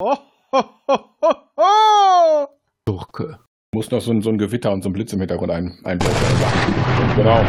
[0.00, 0.16] Oh,
[0.52, 2.48] ho, ho, ho, ho.
[2.84, 3.40] Durke.
[3.74, 6.22] Muss noch so ein, so ein Gewitter und so ein Blitz im Hintergrund ein, einblenden.
[7.16, 7.42] Genau.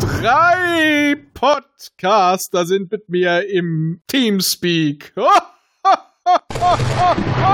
[0.00, 5.12] Drei Podcaster sind mit mir im Teamspeak.
[5.14, 5.22] Ho,
[5.84, 5.94] ho,
[6.24, 7.14] ho, ho, ho,
[7.44, 7.52] ho.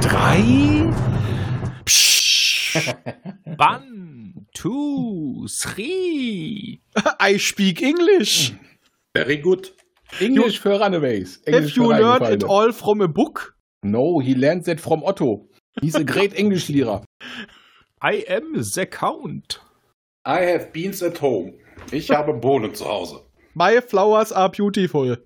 [0.00, 0.92] Drei.
[1.84, 2.94] Psch.
[3.58, 6.80] One, two, three.
[7.18, 8.52] I speak English.
[9.16, 9.72] Very good.
[10.20, 11.40] English für Runaways.
[11.46, 13.54] Have Englisch you learned it all from a book?
[13.82, 15.46] No, he learned that from Otto.
[15.80, 17.02] He's a great English Lehrer.
[18.02, 19.60] I am the count.
[20.26, 21.54] I have beans at home.
[21.92, 23.20] Ich habe Bohnen zu Hause.
[23.54, 25.16] My flowers are beautiful.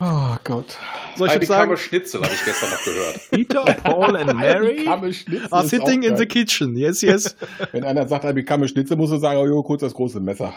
[0.00, 0.78] Oh Gott.
[1.16, 1.76] Soll ich Heidi sagen?
[1.76, 3.20] Schnitzel habe ich gestern noch gehört.
[3.30, 4.88] Peter, Paul and Mary.
[5.50, 6.74] Are sitting in the kitchen.
[6.76, 7.36] Yes, yes.
[7.72, 10.54] Wenn einer sagt, I become Schnitzel, musst du sagen, oh, jo, kurz das große Messer.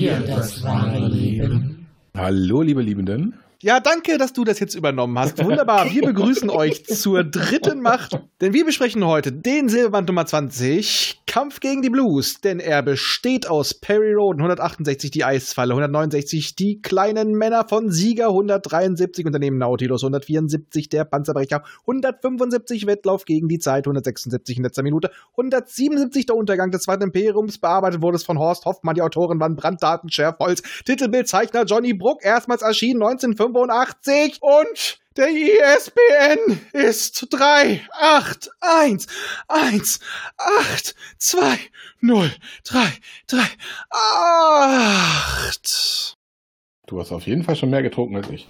[0.00, 1.86] Ihr das wahre Leben?
[2.16, 3.34] Hallo, liebe Liebenden.
[3.62, 5.44] Ja, danke, dass du das jetzt übernommen hast.
[5.44, 5.90] Wunderbar.
[5.92, 11.60] Wir begrüßen euch zur dritten Macht, denn wir besprechen heute den Silberband Nummer 20, Kampf
[11.60, 17.34] gegen die Blues, denn er besteht aus Perry Roden 168 die Eisfalle, 169 die kleinen
[17.34, 24.56] Männer von Sieger, 173 Unternehmen Nautilus, 174 der Panzerbrecher, 175 Wettlauf gegen die Zeit, 176
[24.56, 28.94] in letzter Minute, 177 der Untergang des Zweiten Imperiums, bearbeitet wurde es von Horst Hoffmann,
[28.94, 33.02] die Autoren waren Branddaten, Scherfholz, Titelbildzeichner Johnny Bruck, erstmals erschienen
[33.54, 39.06] 1985 und der ISBN ist 3, 8, 1,
[39.48, 40.00] 1,
[40.38, 41.58] 8, 2,
[42.00, 42.30] 0,
[42.64, 42.92] 3,
[43.26, 43.38] 3,
[43.90, 46.16] 8.
[46.86, 48.48] Du hast auf jeden Fall schon mehr getrunken als ich.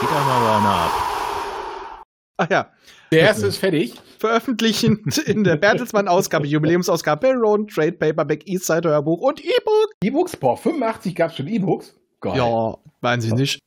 [0.00, 2.04] Peter mal einer ab.
[2.38, 2.70] Ach ja,
[3.12, 3.94] Der erste ist fertig.
[4.18, 9.92] veröffentlichend in der Bertelsmann-Ausgabe, Jubiläumsausgabe, Barry Roden, Trade Paperback, Eastside Hörbuch und E-Book.
[10.02, 11.94] E-Books, boah, 85 gab es schon E-Books.
[12.22, 12.36] Geil.
[12.36, 13.58] Ja, meinen Sie nicht?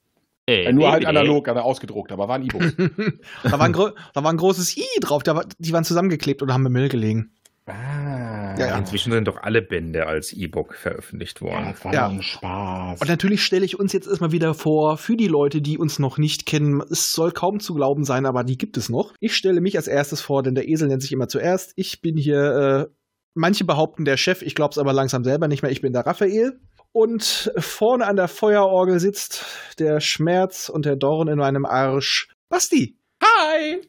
[0.47, 2.75] Ey, Äh, Nur halt nee, analog, also ausgedruckt, aber waren E-Books.
[3.43, 6.51] da, war ein da war ein großes I drauf, da war, die waren zusammengeklebt und
[6.53, 7.31] haben im Müll gelegen.
[7.67, 8.55] ah.
[8.57, 8.77] Ja, ja.
[8.77, 11.65] Inzwischen sind doch alle Bände als E-Book veröffentlicht Ja, worden.
[11.73, 12.07] das war Ja.
[12.07, 13.01] ein Spaß.
[13.01, 16.17] Und natürlich stelle ich uns jetzt erstmal wieder vor, für die Leute, die uns noch
[16.17, 19.13] nicht kennen, es soll kaum zu glauben sein, aber die gibt es noch.
[19.19, 21.73] Ich stelle mich als erstes vor, denn der Esel nennt sich immer zuerst.
[21.75, 22.93] Ich bin hier, äh,
[23.33, 26.05] manche behaupten der Chef, ich glaube es aber langsam selber nicht mehr, ich bin der
[26.05, 26.57] Raphael.
[26.95, 29.43] Und vorne an der Feuerorgel sitzt
[29.79, 32.29] der Schmerz und der Dorn in meinem Arsch.
[32.47, 32.97] Basti!
[33.21, 33.81] Hi!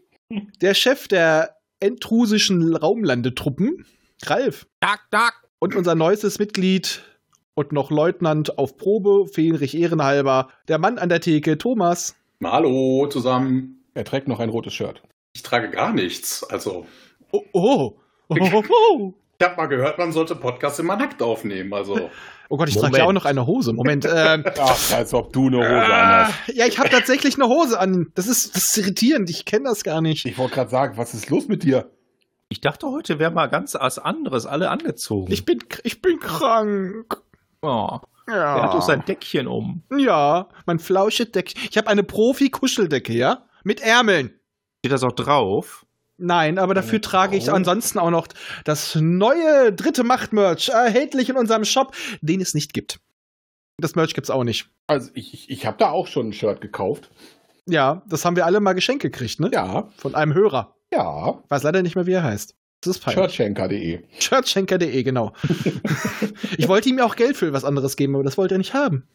[0.60, 3.86] Der Chef der entrusischen Raumlandetruppen,
[4.24, 4.66] Ralf.
[4.80, 5.34] Dag, dag.
[5.60, 7.04] Und unser neuestes Mitglied
[7.54, 12.16] und noch Leutnant auf Probe, Fähnrich ehrenhalber, der Mann an der Theke, Thomas.
[12.42, 13.84] Hallo zusammen.
[13.94, 15.00] Er trägt noch ein rotes Shirt.
[15.32, 16.42] Ich trage gar nichts.
[16.42, 16.86] Also,
[17.30, 17.98] Oh, oh,
[18.30, 19.14] oh, oh, oh.
[19.38, 21.72] ich habe mal gehört, man sollte Podcasts immer nackt aufnehmen.
[21.72, 22.10] Also,
[22.48, 23.72] oh Gott, ich trage ja auch noch eine Hose.
[23.72, 24.06] Moment.
[24.16, 26.34] Ähm, Ach, als ob du eine Hose ah, anhast.
[26.54, 28.12] ja, ich habe tatsächlich eine Hose an.
[28.14, 29.28] Das ist, das ist irritierend.
[29.30, 30.24] Ich kenne das gar nicht.
[30.24, 31.90] Ich wollte gerade sagen, was ist los mit dir?
[32.48, 35.32] Ich dachte, heute wäre mal ganz was anderes, alle angezogen.
[35.32, 37.20] Ich bin, ich bin krank.
[37.62, 37.98] oh,
[38.28, 38.56] Ja.
[38.56, 39.82] er hat doch sein Deckchen um.
[39.96, 41.54] ja, mein Flauschedeck.
[41.70, 43.44] Ich habe eine Profi-Kuscheldecke, ja?
[43.64, 44.30] Mit Ärmeln.
[44.78, 45.85] Steht das auch drauf?
[46.18, 48.28] Nein, aber dafür trage ich ansonsten auch noch
[48.64, 53.00] das neue dritte Macht-Merch, erhältlich in unserem Shop, den es nicht gibt.
[53.78, 54.70] Das Merch gibt's auch nicht.
[54.86, 57.10] Also, ich, ich, ich habe da auch schon ein Shirt gekauft.
[57.68, 59.50] Ja, das haben wir alle mal geschenkt gekriegt, ne?
[59.52, 60.74] Ja, Von einem Hörer.
[60.92, 61.42] ja.
[61.48, 62.54] Weiß leider nicht mehr, wie er heißt.
[62.80, 63.22] Das ist peinlich.
[63.24, 64.02] Shirtschenker.de.
[64.18, 65.32] Shirtschenker.de, genau.
[66.56, 68.74] ich wollte ihm ja auch Geld für was anderes geben, aber das wollte er nicht
[68.74, 69.06] haben.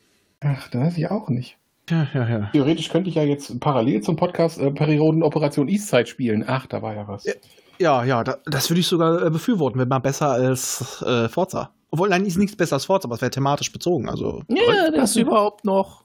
[0.41, 1.57] Ach, da weiß ich auch nicht.
[1.91, 2.49] Ja, ja, ja.
[2.53, 6.45] Theoretisch könnte ich ja jetzt parallel zum Podcast äh, Perioden Operation Eastside spielen.
[6.47, 7.25] Ach, da war ja was.
[7.25, 8.05] Ja.
[8.05, 11.73] Ja, da, das würde ich sogar äh, befürworten, wenn man besser als äh, Forza.
[11.89, 14.07] Obwohl, nein, ist nichts besser als Forza, aber es wäre thematisch bezogen.
[14.07, 16.03] Also, Läuft das überhaupt noch?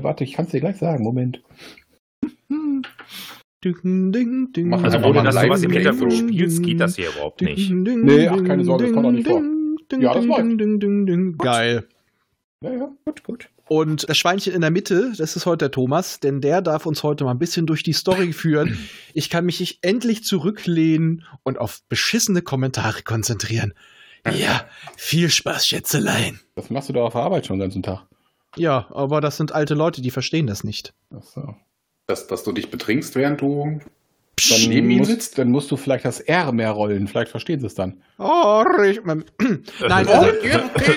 [0.00, 1.02] Warte, ich kann es dir gleich sagen.
[1.02, 1.42] Moment.
[3.64, 7.10] ding, ding, ding, Mach Also ohne dass du was im Hintergrund spielst, geht das hier
[7.10, 7.70] überhaupt nicht.
[7.70, 9.42] Nee, ach, keine Sorge, das kommt auch nicht vor.
[9.98, 11.38] Ja, das läuft.
[11.38, 11.88] Geil.
[12.62, 13.48] Ja, ja, gut, gut.
[13.68, 17.02] Und das Schweinchen in der Mitte, das ist heute der Thomas, denn der darf uns
[17.02, 18.78] heute mal ein bisschen durch die Story führen.
[19.12, 23.74] Ich kann mich endlich zurücklehnen und auf beschissene Kommentare konzentrieren.
[24.34, 24.66] Ja,
[24.96, 26.40] viel Spaß, Schätzelein.
[26.54, 28.06] Das machst du doch auf der Arbeit schon den ganzen Tag.
[28.56, 30.94] Ja, aber das sind alte Leute, die verstehen das nicht.
[31.14, 31.54] Ach so.
[32.06, 33.80] dass, dass du dich betrinkst, während du
[34.50, 35.38] Dann neben ihm musst, sitzt?
[35.38, 37.08] dann musst du vielleicht das R mehr rollen.
[37.08, 38.02] Vielleicht verstehen sie es dann.
[38.18, 39.24] Oh, ich, Nein,
[39.80, 40.26] also,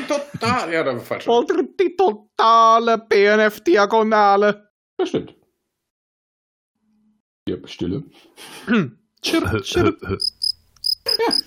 [0.08, 0.74] total.
[0.74, 1.28] Ja, falsch.
[1.28, 4.70] Oder die totale BNF-Diagonale.
[4.98, 5.36] Das stimmt.
[7.48, 8.04] Hier, Stille.
[9.22, 9.98] Chirp, chirp.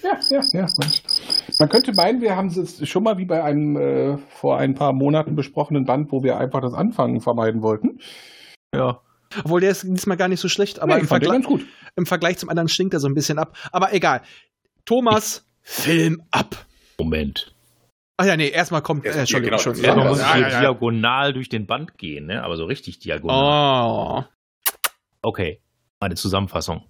[0.03, 0.67] Ja, ja, ja.
[1.59, 4.93] Man könnte meinen, wir haben es schon mal wie bei einem äh, vor ein paar
[4.93, 8.01] Monaten besprochenen Band, wo wir einfach das Anfangen vermeiden wollten.
[8.75, 9.01] Ja.
[9.45, 11.49] Obwohl der ist diesmal gar nicht so schlecht, aber Nee, im, ich fand den Vergleich,
[11.49, 11.69] ganz gut.
[11.97, 13.57] Im Vergleich zum anderen stinkt er so ein bisschen ab.
[13.73, 14.23] Aber egal.
[14.85, 16.67] Thomas, Film ab.
[16.99, 17.55] Moment.
[18.17, 19.05] Ach ja, nee, erstmal kommt.
[19.05, 19.89] Erst- Äh, Entschuldigung, ja, genau, Entschuldigung.
[19.89, 20.61] Ja, man muss ja, ja.
[20.61, 22.43] diagonal durch den Band gehen, ne?
[22.45, 24.25] aber so richtig diagonal.
[24.25, 24.25] Oh.
[25.23, 25.61] Okay,
[26.01, 26.85] meine Zusammenfassung.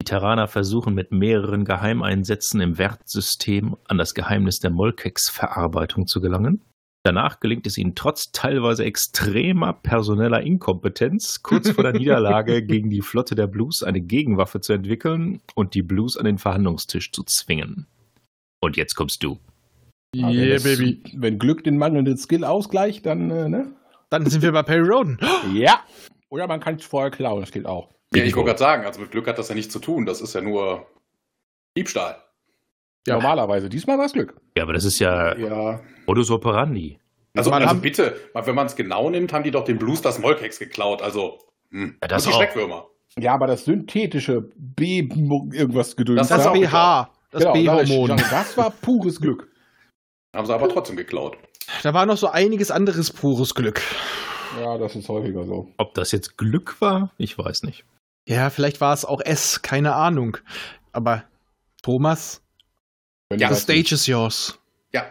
[0.00, 6.62] Die Terraner versuchen mit mehreren Geheimeinsätzen im Wertsystem an das Geheimnis der Molkex-Verarbeitung zu gelangen.
[7.06, 13.02] Danach gelingt es ihnen trotz teilweise extremer personeller Inkompetenz kurz vor der Niederlage gegen die
[13.02, 17.86] Flotte der Blues eine Gegenwaffe zu entwickeln und die Blues an den Verhandlungstisch zu zwingen.
[18.60, 19.38] Und jetzt kommst du.
[20.16, 20.64] Aber wenn das-
[21.14, 23.72] Wenn Glück den mangelnden Skill ausgleicht, dann, äh, ne?
[24.08, 25.18] Dann sind wir bei Perry Roden.
[25.52, 25.80] Ja.
[26.30, 27.90] Oder man kann es vorher klauen, das geht auch.
[28.14, 30.06] Ja, ich wollte gerade sagen, also mit Glück hat das ja nichts zu tun.
[30.06, 30.86] Das ist ja nur
[31.76, 32.16] Diebstahl.
[33.06, 33.14] Ja.
[33.14, 33.68] Normalerweise.
[33.68, 34.34] Diesmal war es Glück.
[34.56, 35.80] Ja, aber das ist ja Ja.
[36.06, 36.98] Modus operandi.
[37.36, 40.00] Also, Man also haben- bitte, wenn man es genau nimmt, haben die doch den Blues
[40.02, 41.02] das Molkex geklaut.
[41.02, 41.38] Also,
[41.70, 41.96] hm.
[42.00, 42.40] Ja, das und die auch.
[42.40, 42.86] Schreckwürmer.
[43.18, 45.00] Ja, aber das synthetische B
[45.52, 46.18] irgendwas gedöns.
[46.18, 47.10] Das Das ist auch BH.
[47.30, 48.16] Das Genau, B-Hormon.
[48.16, 49.48] Das war pures Glück.
[50.34, 51.36] Haben sie aber trotzdem geklaut.
[51.82, 53.82] Da war noch so einiges anderes pures Glück.
[54.60, 55.68] Ja, das ist häufiger so.
[55.78, 57.84] Ob das jetzt Glück war, ich weiß nicht.
[58.28, 60.36] Ja, vielleicht war es auch S, keine Ahnung.
[60.92, 61.24] Aber
[61.82, 62.40] Thomas,
[63.34, 64.56] Wenn Ja, the stage is yours.
[64.92, 65.06] Ja.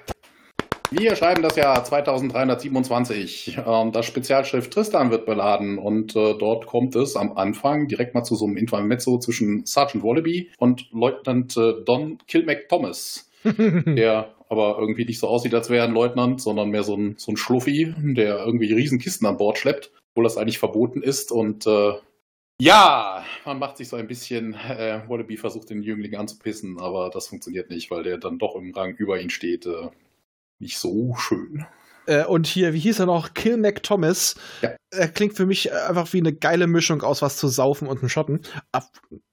[0.91, 3.57] Wir schreiben das Jahr 2327.
[3.67, 8.23] Ähm, das Spezialschiff Tristan wird beladen und äh, dort kommt es am Anfang direkt mal
[8.23, 14.77] zu so einem Intermezzo zwischen Sergeant Wallaby und Leutnant äh, Don Kilmac Thomas, der aber
[14.79, 17.37] irgendwie nicht so aussieht, als wäre er ein Leutnant, sondern mehr so ein, so ein
[17.37, 21.95] Schluffi, der irgendwie Riesenkisten an Bord schleppt, obwohl das eigentlich verboten ist und äh,
[22.61, 27.27] ja, man macht sich so ein bisschen, äh, Wallaby versucht den Jüngling anzupissen, aber das
[27.27, 29.65] funktioniert nicht, weil der dann doch im Rang über ihn steht.
[29.65, 29.89] Äh,
[30.59, 31.65] nicht so schön.
[32.05, 33.33] Äh, und hier, wie hieß er noch?
[33.33, 34.35] Kill Mac Thomas.
[34.61, 34.75] Ja.
[34.91, 38.09] Er klingt für mich einfach wie eine geile Mischung aus was zu saufen und einem
[38.09, 38.41] Schotten.
[38.71, 38.91] Ab-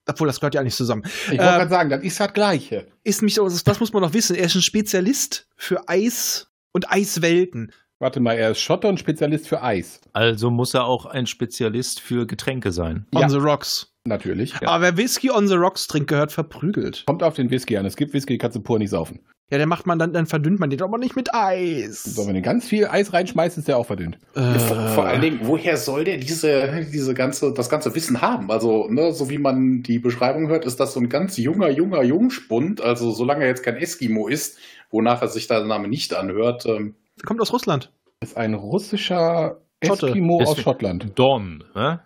[0.08, 1.02] Obwohl, das gehört ja nicht zusammen.
[1.05, 2.87] Ich wollte Ähm, gerade sagen, das ist das Gleiche.
[3.05, 4.34] Ist mich, das das muss man noch wissen.
[4.37, 7.73] Er ist ein Spezialist für Eis und Eiswelten.
[8.02, 10.00] Warte mal, er ist Schotter und Spezialist für Eis.
[10.14, 13.05] Also muss er auch ein Spezialist für Getränke sein.
[13.14, 13.29] On Ja.
[13.29, 13.93] the Rocks.
[14.06, 14.55] Natürlich.
[14.67, 17.05] Aber wer Whisky on the Rocks trinkt, gehört verprügelt.
[17.06, 17.85] Kommt auf den Whisky an.
[17.85, 19.20] Es gibt Whisky, die kannst du pur nicht saufen.
[19.52, 22.05] Ja, der macht man dann, dann verdünnt man den aber nicht mit Eis.
[22.05, 24.17] So, wenn du ganz viel Eis reinschmeißt, ist der auch verdünnt.
[24.35, 28.50] Äh, Vor, vor allen Dingen, woher soll der diese, diese ganze, das ganze Wissen haben?
[28.50, 32.02] Also, ne, so wie man die Beschreibung hört, ist das so ein ganz junger, junger
[32.02, 32.81] Jungspund.
[32.81, 34.56] Also, solange er jetzt kein Eskimo ist,
[34.91, 36.64] wonach er sich der Name nicht anhört.
[36.64, 36.94] Ähm,
[37.25, 37.93] kommt aus Russland.
[38.20, 40.08] Ist ein russischer Schotte.
[40.08, 41.12] Eskimo aus Schottland.
[41.14, 42.00] Don, ne?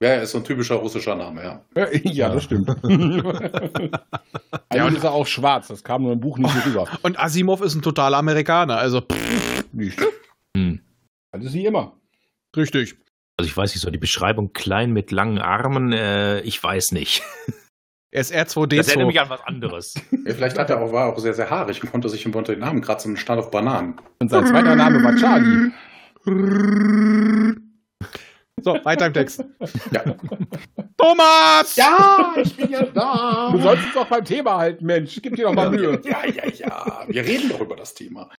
[0.00, 1.62] ja, er ist so ein typischer russischer Name, ja.
[2.04, 2.68] Ja, das stimmt.
[4.68, 5.68] Eigentlich ist er auch schwarz.
[5.68, 6.86] Das kam nur im Buch nicht rüber.
[7.02, 8.76] Und Asimov ist ein totaler Amerikaner.
[8.76, 9.02] Also,
[9.72, 9.98] Nicht.
[10.56, 10.80] Hm.
[11.32, 11.94] Das ist wie immer.
[12.56, 12.96] richtig.
[13.36, 17.22] Also ich weiß nicht, so die Beschreibung klein mit langen Armen, äh, ich weiß nicht.
[18.14, 19.06] Er ist Das erinnert R2D2.
[19.06, 19.94] mich an was anderes.
[20.12, 22.52] Ja, Vielleicht hat er auch, war er auch sehr, sehr haarig und konnte sich unter
[22.52, 23.96] den Namen kratzen und stand auf Bananen.
[24.20, 25.72] Und sein zweiter Name war Charlie.
[28.62, 29.44] So, weiter im Text.
[29.90, 30.04] Ja.
[30.96, 31.74] Thomas!
[31.74, 33.50] ja, ich bin ja da.
[33.52, 35.18] Du sollst uns doch beim Thema halten, Mensch.
[35.20, 36.00] Gib dir doch mal Mühe.
[36.04, 37.04] Ja, ja, ja.
[37.08, 38.30] Wir reden doch über das Thema.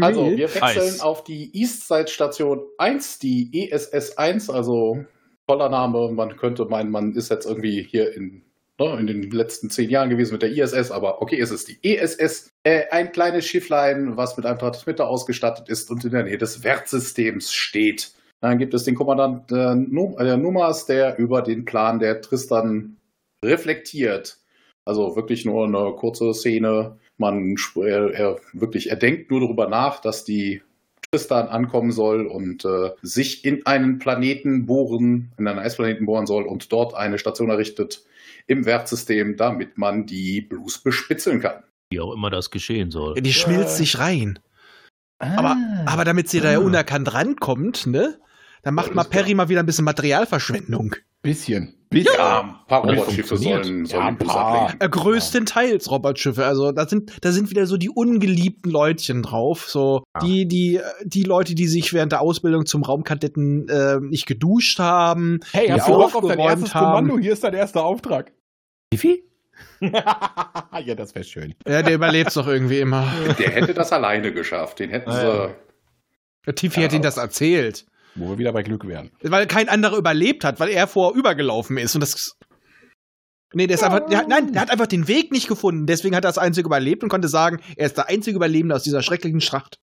[0.00, 1.00] Also, wir wechseln Eis.
[1.00, 5.04] auf die Eastside Station 1, die ESS 1, also
[5.46, 6.10] toller Name.
[6.10, 8.42] Man könnte meinen, man ist jetzt irgendwie hier in,
[8.80, 11.78] ne, in den letzten zehn Jahren gewesen mit der ISS, aber okay, es ist die
[11.82, 12.50] ESS.
[12.64, 16.64] Äh, ein kleines Schifflein, was mit einem Transmitter ausgestattet ist und in der Nähe des
[16.64, 18.12] Wertsystems steht.
[18.40, 22.96] Dann gibt es den Kommandant äh, Num äh, Numas, der über den Plan der Tristan
[23.44, 24.38] reflektiert.
[24.86, 26.98] Also wirklich nur eine kurze Szene.
[27.18, 30.62] Man er, er wirklich, er denkt nur darüber nach, dass die
[31.10, 36.44] Tristan ankommen soll und äh, sich in einen Planeten bohren, in einen Eisplaneten bohren soll
[36.44, 38.04] und dort eine Station errichtet
[38.46, 41.62] im Wertsystem, damit man die Blues bespitzeln kann.
[41.90, 43.14] Wie auch immer das geschehen soll.
[43.14, 44.38] Die schmilzt sich rein.
[45.18, 45.56] Aber,
[45.86, 48.18] aber damit sie da ja unerkannt rankommt, ne?
[48.62, 49.04] Dann macht mal.
[49.04, 50.96] Perry mal wieder ein bisschen Materialverschwendung.
[51.22, 51.74] Bisschen.
[51.90, 52.14] Bisschen.
[52.16, 54.80] Ja, ein paar Ja, Robotschiffe sollen, Ja, sollen ablenken.
[54.80, 56.46] Äh, größtenteils Robotschiffe.
[56.46, 59.68] Also da sind, da sind wieder so die ungeliebten Leutchen drauf.
[59.68, 60.24] So Ja.
[60.24, 65.40] die, die, die Leute, die sich während der Ausbildung zum Raumkadetten äh, nicht geduscht haben.
[65.52, 66.86] Hey, hast du Bock auf dein aufgeräumt erstes haben.
[67.06, 67.18] Kommando?
[67.18, 68.32] Hier ist dein erster Auftrag.
[68.92, 69.24] Tiffy?
[69.80, 71.54] ja, das wäre schön.
[71.66, 73.12] Ja, der überlebt doch irgendwie immer.
[73.38, 74.78] Der hätte das alleine geschafft.
[74.78, 75.18] Den hätten sie.
[75.18, 75.50] ja.
[76.46, 77.84] Der Tiffy hat ihm das erzählt.
[78.16, 79.10] Wo wir wieder bei Glück wären.
[79.22, 81.94] Weil kein anderer überlebt hat, weil er vorübergelaufen ist.
[81.94, 82.36] Und das.
[83.54, 84.06] Nee, der ist einfach.
[84.08, 85.86] Der, hat- nein, der hat einfach den Weg nicht gefunden.
[85.86, 88.82] Deswegen hat er das Einzige überlebt und konnte sagen, er ist der einzige Überlebende aus
[88.82, 89.78] dieser schrecklichen Schlacht.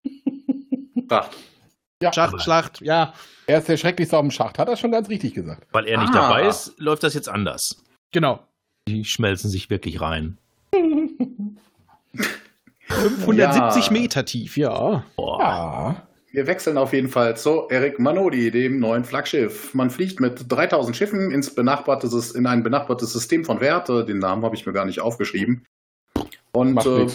[1.09, 1.29] Ach,
[2.01, 3.13] Ja, Schlacht, Schlacht, ja.
[3.47, 4.59] er ist der Schrecklichste auf dem Schacht.
[4.59, 5.65] Hat er schon ganz richtig gesagt.
[5.71, 6.27] Weil er nicht Ah.
[6.29, 7.81] dabei ist, läuft das jetzt anders.
[8.11, 8.45] Genau.
[8.87, 10.37] Die schmelzen sich wirklich rein.
[12.87, 13.91] 570 Ja.
[13.91, 15.03] Meter tief, ja.
[15.15, 15.39] Boah.
[15.39, 16.07] Ja.
[16.37, 19.73] Wir wechseln auf jeden Fall zu Eric Manodi, dem neuen Flaggschiff.
[19.73, 24.05] Man fliegt mit 3000 Schiffen ins benachbarte, in ein benachbartes System von Werte.
[24.05, 25.65] Den Namen habe ich mir gar nicht aufgeschrieben.
[26.51, 27.07] Und äh,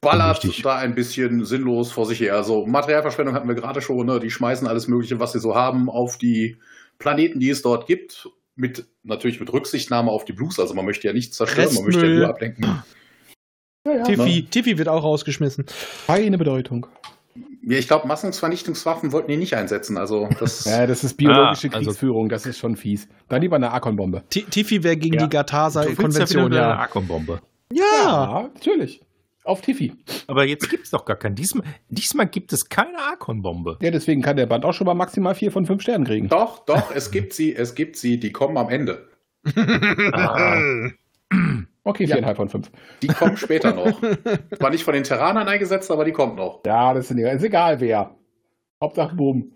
[0.00, 0.62] ballert Richtig.
[0.62, 2.36] da ein bisschen sinnlos vor sich her.
[2.36, 4.06] Also Materialverschwendung hatten wir gerade schon.
[4.06, 4.20] Ne?
[4.20, 6.58] Die schmeißen alles Mögliche, was sie so haben, auf die
[7.00, 8.28] Planeten, die es dort gibt.
[8.54, 10.60] Mit, natürlich mit Rücksichtnahme auf die Blues.
[10.60, 12.20] Also man möchte ja nichts zerstören, man möchte ja Restmüll.
[12.20, 12.64] nur ablenken.
[13.84, 14.04] Ja, ja.
[14.04, 15.66] Tiffy, Tiffy wird auch rausgeschmissen.
[16.06, 16.86] Keine Bedeutung.
[17.64, 19.96] Ja, ich glaube, Massungsvernichtungswaffen wollten die nicht einsetzen.
[19.96, 22.28] Also das Ja, das ist biologische Ah, also- Kriegsführung.
[22.28, 23.08] Das ist schon fies.
[23.28, 24.24] Dann lieber eine Arkon-Bombe.
[24.30, 25.22] Ti- Tiffy wäre gegen Ja.
[25.26, 26.78] die Gatasa-Konvention, wieder eine ja.
[26.80, 27.40] Akkumbombe.
[27.72, 28.50] Ja.
[28.54, 29.00] natürlich.
[29.44, 29.92] Auf Tiffy.
[30.28, 31.34] Aber jetzt gibt es doch gar keinen.
[31.34, 33.76] Diesmal, diesmal gibt es keine Arkon-Bombe.
[33.80, 36.28] Ja, deswegen kann der Band auch schon mal maximal vier von fünf Sternen kriegen.
[36.28, 39.08] Doch, doch, es gibt sie, es gibt sie, die kommen am Ende.
[40.12, 40.60] Ah,
[41.84, 42.70] Okay, viereinhalb von fünf.
[43.02, 44.00] Die kommen später noch.
[44.56, 46.60] Zwar nicht von den Terranern eingesetzt, aber die kommt noch.
[46.64, 48.14] Ja, das sind, ist egal wer.
[48.80, 49.52] Hauptsache Boom.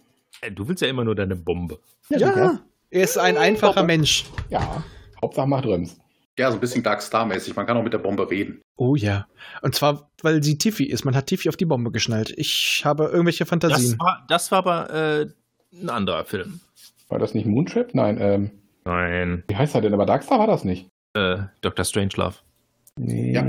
[0.54, 1.78] Du willst ja immer nur deine Bombe.
[2.08, 2.36] sicher.
[2.36, 2.60] Ja.
[2.90, 4.24] Er ist ein einfacher Mensch.
[4.48, 4.82] Ja,
[5.22, 5.98] Hauptsache macht Röms.
[6.38, 7.56] Ja, so ein bisschen Dark Star-mäßig.
[7.56, 8.60] Man kann auch mit der Bombe reden.
[8.76, 9.26] Oh ja.
[9.62, 11.04] Und zwar, weil sie Tiffy ist.
[11.04, 12.32] Man hat Tiffy auf die Bombe geschnallt.
[12.36, 13.98] Ich habe irgendwelche Das Fantasien.
[13.98, 15.26] war, das war aber äh,
[15.80, 16.60] ein anderer Film.
[17.08, 17.94] War das nicht Moontrap?
[17.94, 18.50] Nein, ähm,
[18.84, 19.44] Nein.
[19.48, 19.94] wie heißt er denn?
[19.94, 20.88] Aber Darkstar war das nicht.
[21.16, 21.84] Äh, Dr.
[21.84, 22.34] Strangelove.
[22.96, 23.32] Nee.
[23.32, 23.46] Ja.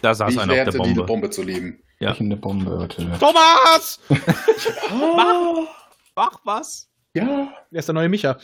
[0.00, 0.88] Da saß ich einer auf der Bombe.
[0.88, 1.78] diese Bombe zu lieben.
[2.00, 2.12] Ja.
[2.18, 3.06] Eine Bombe, bitte.
[3.20, 4.00] Thomas!
[6.16, 6.88] Ach, was?
[7.14, 7.52] Ja.
[7.70, 8.38] Er ist der neue Micha.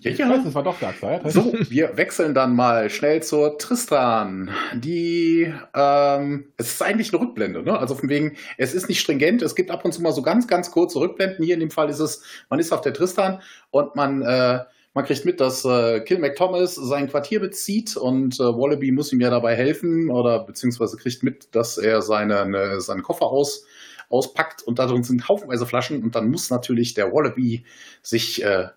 [0.00, 0.28] Ja, Ich ja.
[0.28, 1.22] weiß, das war doch Darkstar.
[1.24, 4.50] Ja, So, wir wechseln dann mal schnell zur Tristan.
[4.74, 7.78] Die, ähm, es ist eigentlich eine Rückblende, ne?
[7.78, 10.48] Also von wegen, es ist nicht stringent, es gibt ab und zu mal so ganz,
[10.48, 11.44] ganz kurze Rückblenden.
[11.44, 13.40] Hier in dem Fall ist es, man ist auf der Tristan
[13.70, 14.60] und man, äh,
[14.96, 19.20] man kriegt mit, dass äh, Kill McThomas sein Quartier bezieht und äh, Wallaby muss ihm
[19.20, 23.66] ja dabei helfen oder beziehungsweise kriegt mit, dass er seine, ne, seinen Koffer aus,
[24.08, 27.66] auspackt und da drin sind haufenweise Flaschen und dann muss natürlich der Wallaby
[28.00, 28.68] sich äh,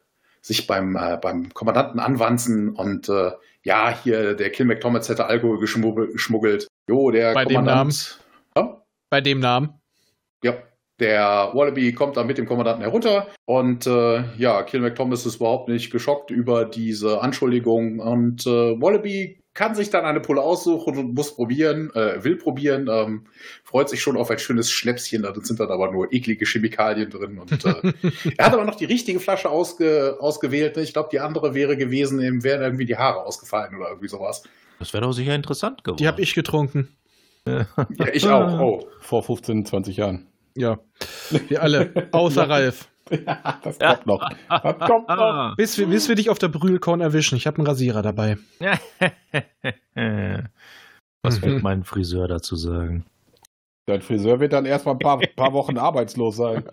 [0.42, 3.32] sich beim, äh, beim Kommandanten anwanzen und äh,
[3.64, 6.68] ja, hier der Kill McThomas hätte Alkohol geschmuggelt.
[6.90, 8.20] Jo, der Bei dem Kommandant.
[8.58, 9.80] Ja, Bei dem Namen.
[10.44, 10.58] ja,
[11.00, 15.70] der Wallaby kommt dann mit dem Kommandanten herunter und äh, ja, Kill McThomas ist überhaupt
[15.70, 21.16] nicht geschockt über diese Anschuldigung und äh, Wallaby kann sich dann eine Pulle aussuchen und
[21.16, 23.26] muss probieren, äh, will probieren, ähm,
[23.64, 27.40] freut sich schon auf ein schönes Schnäpschen, da sind dann aber nur eklige Chemikalien drin
[27.40, 27.94] und äh,
[28.38, 30.78] er hat aber noch die richtige Flasche ausge, ausgewählt.
[30.78, 30.84] ne?
[30.84, 34.44] Ich glaube, die andere wäre gewesen, ihm wären irgendwie die Haare ausgefallen oder irgendwie sowas.
[34.80, 35.98] Das wäre doch sicher interessant geworden.
[35.98, 36.90] Die habe ich getrunken.
[37.48, 37.66] Ja,
[38.14, 38.60] ich auch.
[38.60, 38.88] Oh.
[39.00, 40.29] Vor 15, 20 Jahren.
[40.56, 40.80] Ja.
[41.48, 42.08] Wir alle.
[42.12, 42.90] Außer Ralf.
[43.64, 44.30] das kommt noch.
[44.50, 45.56] Das kommt noch.
[45.58, 47.36] Bis wir, bis wir dich auf der Brühlkorn erwischen.
[47.36, 48.38] Ich habe einen Rasierer dabei.
[51.24, 53.06] Was wird mein Friseur dazu sagen?
[53.88, 56.64] Dein Friseur wird dann erstmal ein paar, paar Wochen arbeitslos sein.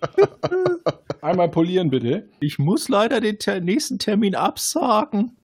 [1.23, 2.28] Einmal polieren, bitte.
[2.40, 5.37] Ich muss leider den ter nächsten Termin absagen.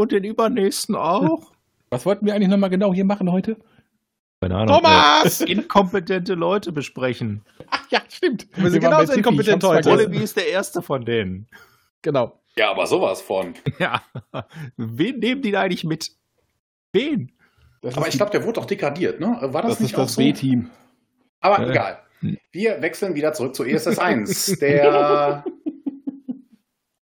[0.00, 1.52] Und den übernächsten auch.
[1.90, 3.56] Was wollten wir eigentlich nochmal genau hier machen heute?
[4.42, 4.76] Keine Ahnung.
[4.76, 5.40] Thomas!
[5.40, 7.42] Äh, inkompetente Leute besprechen.
[7.70, 8.48] Ach ja, stimmt.
[8.56, 9.88] Wir sind genauso inkompetent heute.
[9.88, 11.46] Wallaby ist der erste von denen.
[12.02, 12.40] Genau.
[12.56, 13.54] Ja, aber sowas von.
[13.78, 14.02] Ja.
[14.76, 16.10] Wen nehmen die da eigentlich mit?
[16.92, 17.30] Wen?
[17.82, 19.38] Das Aber ich glaube, der wurde doch degradiert, ne?
[19.40, 20.20] War das, das nicht ist auch das so?
[20.20, 20.70] B-Team.
[21.40, 21.70] Aber Äh.
[21.70, 21.98] egal.
[22.50, 24.58] Wir wechseln wieder zurück zu ESS 1.
[24.60, 25.44] Der.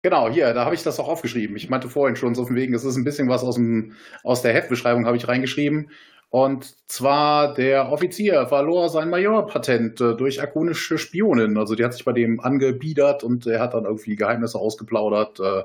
[0.01, 1.57] Genau, hier, da habe ich das auch aufgeschrieben.
[1.57, 4.41] Ich meinte vorhin schon so von wegen, es ist ein bisschen was aus, dem, aus
[4.41, 5.89] der Heftbeschreibung, habe ich reingeschrieben.
[6.29, 11.57] Und zwar der Offizier verlor sein Majorpatent äh, durch akunische Spionin.
[11.57, 15.39] Also die hat sich bei dem angebiedert und er hat dann irgendwie Geheimnisse ausgeplaudert.
[15.39, 15.63] Äh,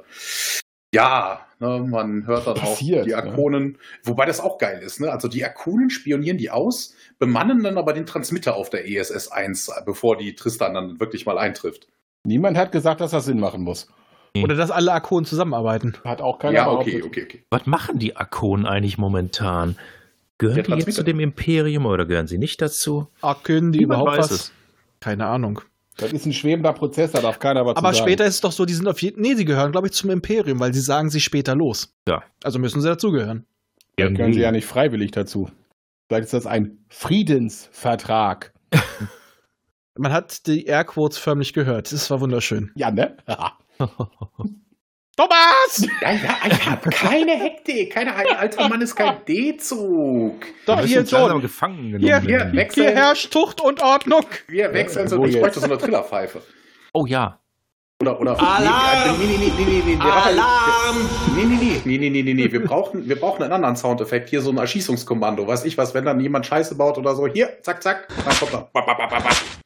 [0.95, 3.17] ja, ne, man hört dann Passiert, auch die ne?
[3.17, 5.01] Akonen, wobei das auch geil ist.
[5.01, 5.11] Ne?
[5.11, 9.71] Also die Akonen spionieren die aus, bemannen dann aber den Transmitter auf der ESS 1,
[9.87, 11.89] bevor die Tristan dann wirklich mal eintrifft.
[12.25, 13.89] Niemand hat gesagt, dass das Sinn machen muss.
[14.37, 15.95] Oder dass alle Akonen zusammenarbeiten.
[16.05, 17.45] Hat auch keiner ja, okay, okay, okay.
[17.51, 19.77] Was machen die Akonen eigentlich momentan?
[20.39, 23.09] Gehören die jetzt zu dem Imperium oder gehören sie nicht dazu?
[23.21, 24.31] Akonen, die Niemand überhaupt was.
[24.31, 24.53] es.
[25.01, 25.61] Keine Ahnung.
[25.99, 28.05] Das ist ein schwebender Prozess, da darf keiner was zu Aber sagen.
[28.07, 30.11] später ist es doch so, die sind auf jeden Nee, sie gehören, glaube ich, zum
[30.11, 31.95] Imperium, weil sie sagen sie später los.
[32.09, 32.23] Ja.
[32.43, 33.47] Also müssen sie dazugehören.
[33.97, 35.51] Vielleicht gehören sie ja nicht freiwillig dazu.
[36.09, 38.53] Vielleicht ist das ein Friedensvertrag.
[39.97, 41.93] Man hat die Airquotes förmlich gehört.
[41.93, 42.71] Das war wunderschön.
[42.75, 43.17] Ja, ne?
[45.23, 45.89] Thomas!
[46.01, 47.93] Ja, ja, ich habe keine Hektik.
[47.93, 50.45] Keine, ein alter Mann ist kein D-Zug.
[50.67, 51.39] Doch, hier so.
[51.39, 52.01] gefangen genommen.
[52.01, 52.87] Hier, Hier, wechseln.
[52.87, 54.25] Hier herrscht Tucht und Ordnung.
[54.49, 55.25] Wir wechseln so.
[55.25, 56.43] Ich bräuchte so eine Trillerpfeife.
[56.93, 57.39] Oh ja.
[58.01, 58.41] Oder, oder.
[58.41, 59.17] Alarm!
[59.19, 61.09] Nee, nee, nee, nee, nee, nee, Alarm!
[61.37, 62.53] Nee, nee, nee, nee, nee, nee, nee, nee.
[62.53, 64.31] Wir brauchen, wir brauchen einen anderen Soundeffekt.
[64.31, 65.47] Hier so ein Erschießungskommando.
[65.47, 67.29] Weiß ich was, wenn dann jemand Scheiße baut oder so.
[67.29, 68.09] Hier, zack, zack.
[68.25, 69.62] Dann kommt er.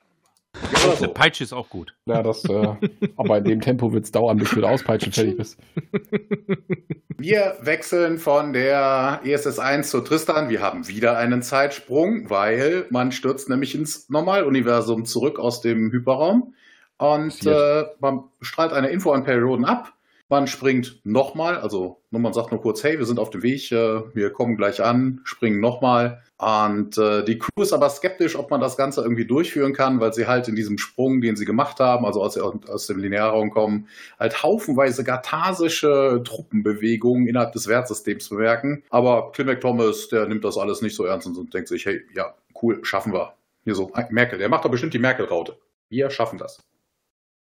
[0.62, 1.08] Ja, oder Eine so.
[1.08, 1.94] Peitsche ist auch gut.
[2.06, 2.74] Ja, das, äh,
[3.16, 5.58] aber in dem Tempo wird es dauern, bis du mit Auspeitschen fertig bist.
[7.18, 10.50] Wir wechseln von der ESS 1 zu Tristan.
[10.50, 16.54] Wir haben wieder einen Zeitsprung, weil man stürzt nämlich ins Normaluniversum zurück aus dem Hyperraum.
[16.98, 19.92] Und äh, man strahlt eine Info an Perioden ab.
[20.28, 24.02] Man springt nochmal, also man sagt nur kurz, hey, wir sind auf dem Weg, äh,
[24.12, 26.22] wir kommen gleich an, springen nochmal.
[26.38, 30.12] Und äh, die Crew ist aber skeptisch, ob man das Ganze irgendwie durchführen kann, weil
[30.12, 33.88] sie halt in diesem Sprung, den sie gemacht haben, also aus, aus dem Linearraum kommen,
[34.18, 38.82] halt haufenweise gathasische Truppenbewegungen innerhalb des Wertsystems bemerken.
[38.90, 42.34] Aber Klimek Thomas, der nimmt das alles nicht so ernst und denkt sich, hey, ja,
[42.60, 43.34] cool, schaffen wir.
[43.62, 45.56] Hier so, Merkel, der macht doch bestimmt die Merkel-Raute.
[45.88, 46.60] Wir schaffen das.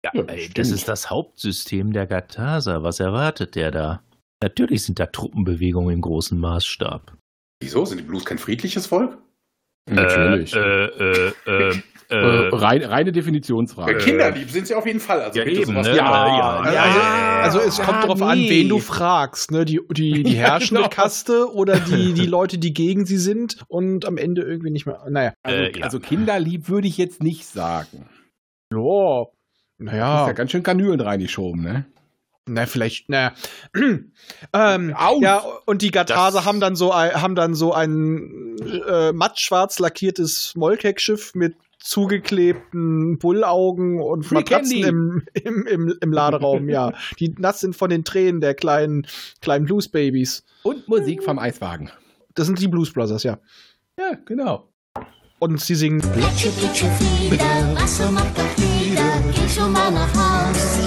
[0.05, 0.59] Ja, Ja, ey, stimmt.
[0.59, 2.83] das ist das Hauptsystem der Gatasa.
[2.83, 4.03] Was erwartet der da?
[4.43, 7.17] Natürlich sind da Truppenbewegungen im großen Maßstab.
[7.63, 7.85] Wieso?
[7.87, 9.17] Sind die Blues kein friedliches Volk?
[9.91, 10.55] Natürlich.
[10.55, 11.75] Äh, äh, äh, äh,
[12.11, 13.97] Äh, äh, rein, reine Definitionsfrage.
[13.97, 15.23] Kinderlieb sind sie auf jeden Fall.
[15.23, 15.97] Also ja, bitte eben, sowas- ne?
[15.97, 19.51] Ja, Ja, ja, also es ja, kommt darauf an, wen du fragst.
[19.51, 19.65] Ne?
[19.65, 20.95] Die, die, die Ja, herrschende genau.
[20.95, 25.03] Kaste oder die, die Leute, die gegen sie sind und am Ende irgendwie nicht mehr.
[25.09, 25.33] Naja.
[25.43, 25.83] Also, Äh, ja.
[25.85, 28.07] also kinderlieb würde ich jetzt nicht sagen.
[28.71, 29.25] Ja.
[29.79, 30.27] Das ist Naja.
[30.27, 31.85] ja ganz schön Kanülen reingeschoben, ne?
[32.47, 33.33] Na, vielleicht, naja.
[33.75, 39.13] ähm, ja, und die Gatase Das- haben dann so ein, haben dann so ein äh,
[39.13, 46.93] mattschwarz lackiertes Molkek-Schiff mit zugeklebten Bullaugen und Matratzen im, im, im, im Laderaum, ja.
[47.19, 49.07] Die nass sind von den Tränen der kleinen,
[49.41, 50.45] kleinen Blues-Babys.
[50.63, 51.91] Und Musik vom Eiswagen.
[52.35, 53.39] Das sind die Blues Brothers, ja.
[53.99, 54.69] Ja, genau.
[55.39, 56.01] Und sie singen.
[56.01, 58.57] Plitsche, plitsche, Flieder, Wasser macht doch
[59.45, 60.79] wieder, geh schon mal nach Haus.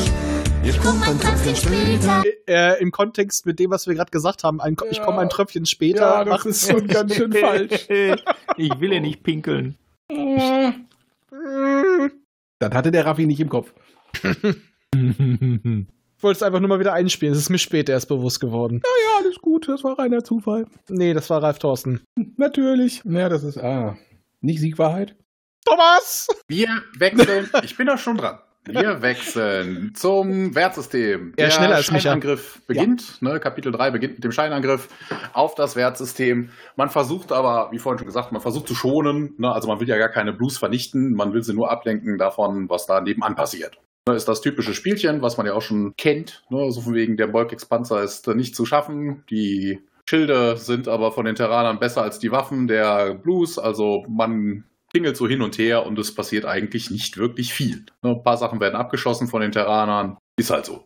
[0.63, 2.24] Ich komm ein Tröpfchen später.
[2.48, 5.06] Äh, Im Kontext mit dem, was wir gerade gesagt haben, ein, ich Ja.
[5.06, 6.02] komme ein Tröpfchen später.
[6.02, 7.88] Ja, das ist schon ganz schön falsch.
[8.58, 9.78] ich will ja nicht pinkeln.
[12.60, 13.74] Das hatte der Raffi nicht im Kopf.
[16.20, 17.32] Ich wollte es einfach nur mal wieder einspielen.
[17.34, 18.82] Es ist mir später erst bewusst geworden.
[18.84, 20.65] Ja, alles gut, das war reiner Zufall.
[20.89, 22.02] Nee, das war Ralf Thorsten.
[22.38, 23.04] Natürlich.
[23.06, 23.96] Ja, das ist, ah,
[24.41, 25.15] nicht Siegwahrheit.
[25.63, 26.28] Thomas!
[26.48, 27.48] Wir wechseln.
[27.62, 28.39] ich bin da schon dran.
[28.68, 31.34] Wir wechseln zum Wertsystem.
[31.38, 31.82] Er ist schneller.
[31.82, 33.22] Scheinangriff beginnt.
[33.22, 34.90] Ne, Kapitel 3 beginnt mit dem Scheinangriff
[35.34, 36.50] auf das Wertsystem.
[36.76, 39.34] Man versucht aber, wie vorhin schon gesagt, man versucht zu schonen.
[39.38, 41.14] Ne, also man will ja gar keine Blues vernichten.
[41.14, 43.78] Man will sie nur ablenken davon, was da nebenan passiert.
[44.08, 46.44] Ne, ist das typische Spielchen, was man ja auch schon kennt.
[46.50, 49.24] Ne, so von wegen, der Bolkex-Panzer ist nicht zu schaffen.
[49.30, 53.60] Die Schilde sind aber von den Terranern besser als die Waffen der Blues.
[53.60, 54.64] Also man
[54.98, 57.86] pingelt so hin und her und es passiert eigentlich nicht wirklich viel.
[58.02, 60.18] Ne, Ein paar Sachen werden abgeschossen von den Terranern.
[60.40, 60.84] Ist halt so.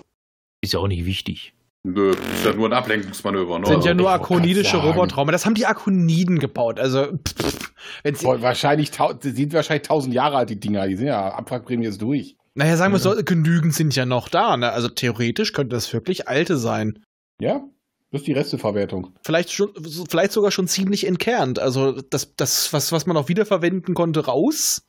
[0.62, 1.54] Ist ja auch nicht wichtig.
[1.88, 3.60] Nö, ist ja nur ein Ablenkungsmanöver.
[3.60, 3.68] Ne?
[3.68, 4.78] sind ja nur akonidische.
[4.78, 5.32] Robotraume.
[5.32, 6.78] Das haben die Akoniden gebaut.
[6.78, 7.72] Also, pff,
[8.04, 10.88] wenn sie, Boah, wahrscheinlich, sind wahrscheinlich tausend Jahre alt, die Dinger.
[10.88, 12.36] Die sind ja, Abwrackprämie ist durch.
[12.54, 14.58] naja, sagen wir so, genügend sind ja noch da.
[14.58, 14.74] Ne?
[14.74, 17.02] Also theoretisch könnte das wirklich alte sein.
[17.40, 17.64] Ja,
[18.12, 19.14] das ist die Resteverwertung.
[19.24, 19.70] Vielleicht, schon,
[20.10, 21.60] vielleicht sogar schon ziemlich entkernt.
[21.60, 24.86] Also das, das was, was man auch wiederverwenden konnte, raus.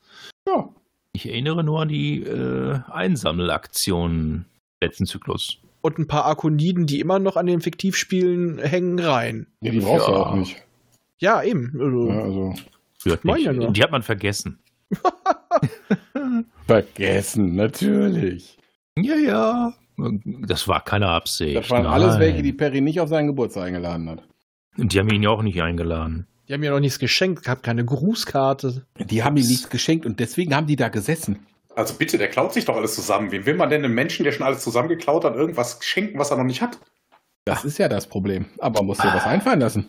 [0.47, 0.69] Ja,
[1.13, 4.47] Ich erinnere nur an die äh, Einsammelaktionen
[4.83, 5.59] letzten Zyklus.
[5.83, 9.47] Und ein paar Akoniden, die immer noch an den Fiktivspielen hängen, rein.
[9.61, 10.19] ja die brauchst du Ja.
[10.19, 10.63] auch nicht.
[11.19, 11.73] Ja, eben.
[11.81, 12.55] Also, Ja, also,
[13.43, 13.73] ja nur.
[13.73, 14.59] Die hat man vergessen.
[16.67, 18.59] vergessen, natürlich.
[18.99, 19.75] Ja, ja.
[19.97, 21.57] Das war keine Absicht.
[21.57, 21.93] Das waren Nein.
[21.93, 24.23] alles welche, die Perry nicht auf seinen Geburtstag eingeladen hat.
[24.79, 26.27] Und die haben ihn ja auch nicht eingeladen.
[26.49, 28.85] Die haben mir noch nichts geschenkt, gab keine Grußkarte.
[28.99, 31.47] Die haben ihm nichts geschenkt und deswegen haben die da gesessen.
[31.77, 33.31] also bitte, der klaut sich doch alles zusammen.
[33.33, 36.37] Wem will man denn einem Menschen, der schon alles zusammengeklaut hat, irgendwas schenken, was er
[36.39, 36.79] noch nicht hat?
[37.45, 38.47] Das ist ja das Problem.
[38.59, 39.87] Aber man muss dir was einfallen lassen.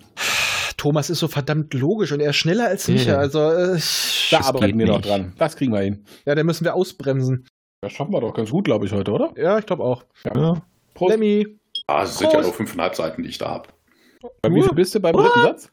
[0.78, 2.94] Thomas ist so verdammt logisch und er ist schneller als Ja.
[2.94, 3.16] Micha.
[3.18, 3.80] Also, äh,
[4.32, 5.34] Da arbeiten wir noch dran.
[5.38, 6.04] Das kriegen wir hin.
[6.26, 7.46] ja, da müssen wir ausbremsen.
[7.84, 9.34] Das schaffen wir doch ganz gut, glaube ich, heute, oder?
[9.36, 10.06] Ja, ich glaube auch.
[10.24, 10.62] Ja.
[10.94, 11.12] Prost.
[11.12, 11.60] Lemmy.
[11.86, 13.70] Ah, es sind ja nur fünfeinhalb Seiten, die ich da habe.
[14.42, 15.70] Bei wie viel bist du beim dritten Satz?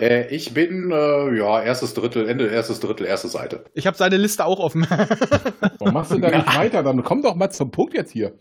[0.00, 3.64] Äh, ich bin, äh, ja, erstes Drittel, Ende erstes Drittel, erste Seite.
[3.74, 4.84] Ich habe seine Liste auch offen.
[5.78, 6.82] Warum machst du da nicht weiter?
[6.82, 8.34] Dann komm doch mal zum Punkt jetzt hier.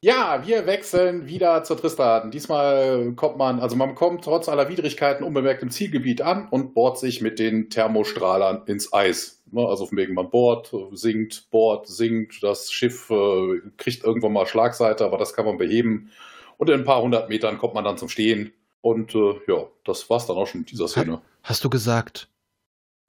[0.00, 2.30] Ja, wir wechseln wieder zur Tristan.
[2.30, 6.98] Diesmal kommt man, also man kommt trotz aller Widrigkeiten unbemerkt im Zielgebiet an und bohrt
[6.98, 9.42] sich mit den Thermostrahlern ins Eis.
[9.50, 12.42] Ne, Also von wegen man bohrt, sinkt, bohrt, sinkt.
[12.44, 16.10] Das Schiff äh, kriegt irgendwann mal Schlagseite, aber das kann man beheben.
[16.58, 18.52] Und in ein paar hundert Metern kommt man dann zum Stehen.
[18.80, 21.20] Und äh, ja, das war's dann auch schon mit dieser Szene.
[21.42, 22.28] Hast du gesagt,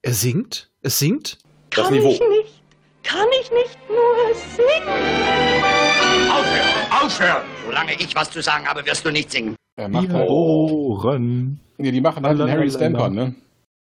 [0.02, 0.70] er singt?
[0.82, 1.38] Es singt?
[1.70, 2.18] Das Kann Niveau.
[3.02, 4.88] Kann ich nicht nur singen?
[6.30, 7.02] Aufhören!
[7.02, 7.42] Aufhören!
[7.64, 9.56] Solange ich was zu sagen habe, wirst du nicht singen.
[9.76, 11.60] Er macht halt, bohren.
[11.78, 13.34] nee, die machen halt den Harry Stamper, ne?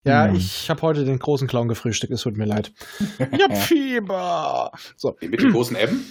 [0.05, 0.35] Ja, Hm.
[0.35, 2.71] ich habe heute den großen Clown gefrühstückt, es tut mir leid.
[3.31, 4.71] Ich hab Fieber.
[4.95, 6.05] So, Mit dem großen M?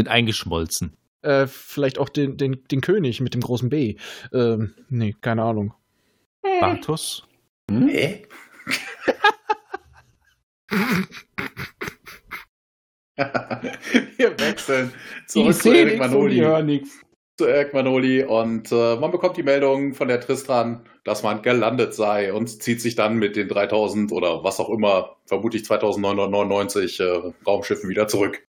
[0.00, 0.96] Sind eingeschmolzen.
[1.22, 3.96] äh, vielleicht auch den, den, den König mit dem großen B.
[4.32, 5.74] Ähm, nee, keine Ahnung.
[6.60, 7.24] Bartos.
[7.70, 8.26] Hä?
[14.16, 14.92] wir wechseln
[15.26, 16.62] zurück zu sehen Eric und Manoli.
[16.62, 17.00] nichts.
[17.36, 21.94] zu Eric Manoli und äh, man bekommt die Meldung von der Tristan, dass man gelandet
[21.94, 27.32] sei und zieht sich dann mit den 3000 oder was auch immer, vermutlich 2999 äh,
[27.46, 28.46] Raumschiffen wieder zurück.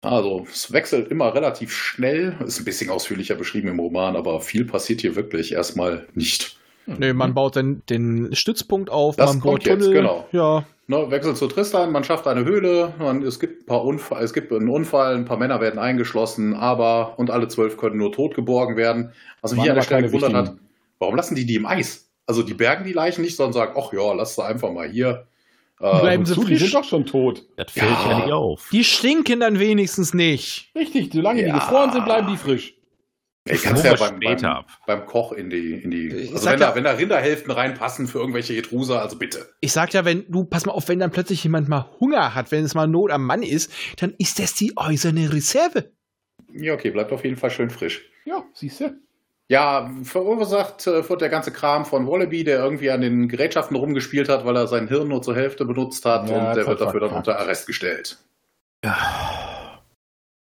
[0.00, 4.64] Also es wechselt immer relativ schnell, ist ein bisschen ausführlicher beschrieben im Roman, aber viel
[4.64, 6.58] passiert hier wirklich erstmal nicht.
[6.86, 10.00] Nee, man baut dann den Stützpunkt auf, Das man bohrt kommt jetzt, Tunnel.
[10.02, 10.26] genau.
[10.32, 14.22] Ja, Ne, wechselt zu Tristan, man schafft eine Höhle, man, es, gibt ein paar Unfall,
[14.22, 18.12] es gibt einen Unfall, ein paar Männer werden eingeschlossen, aber und alle zwölf können nur
[18.12, 19.12] tot geborgen werden.
[19.40, 20.54] Also hier an der Stelle gewundert hat,
[20.98, 22.10] warum lassen die die im Eis?
[22.26, 25.26] Also die bergen die Leichen nicht, sondern sagen, ach ja, lass sie einfach mal hier.
[25.80, 26.34] Äh, Bleiben sie?
[26.34, 26.58] Die frisch.
[26.60, 27.44] sind doch schon tot.
[27.56, 28.10] Das fällt Ja.
[28.10, 28.68] ja, nicht auf.
[28.70, 30.70] Die stinken dann wenigstens nicht.
[30.74, 31.54] Richtig, solange die Ja.
[31.54, 32.74] gefroren sind, bleiben die frisch.
[33.46, 36.46] Ich kann es ja beim, später beim, beim Koch in die, in die Ich also
[36.46, 39.50] wenn, ja- da, wenn da Rinderhälften reinpassen für irgendwelche Etruser, also bitte.
[39.60, 42.50] Ich sag ja, wenn du, pass mal auf, wenn dann plötzlich jemand mal Hunger hat,
[42.52, 45.90] wenn es mal Not am Mann ist, dann ist das die äußere Reserve.
[46.52, 48.08] Ja, okay, bleibt auf jeden Fall schön frisch.
[48.24, 48.94] Ja, siehst du.
[49.48, 54.30] Ja, verursacht äh, wird der ganze Kram von Wallaby, der irgendwie an den Gerätschaften rumgespielt
[54.30, 57.00] hat, weil er sein Hirn nur zur Hälfte benutzt hat Ja, und der wird dafür
[57.00, 58.16] dann unter Arrest gestellt.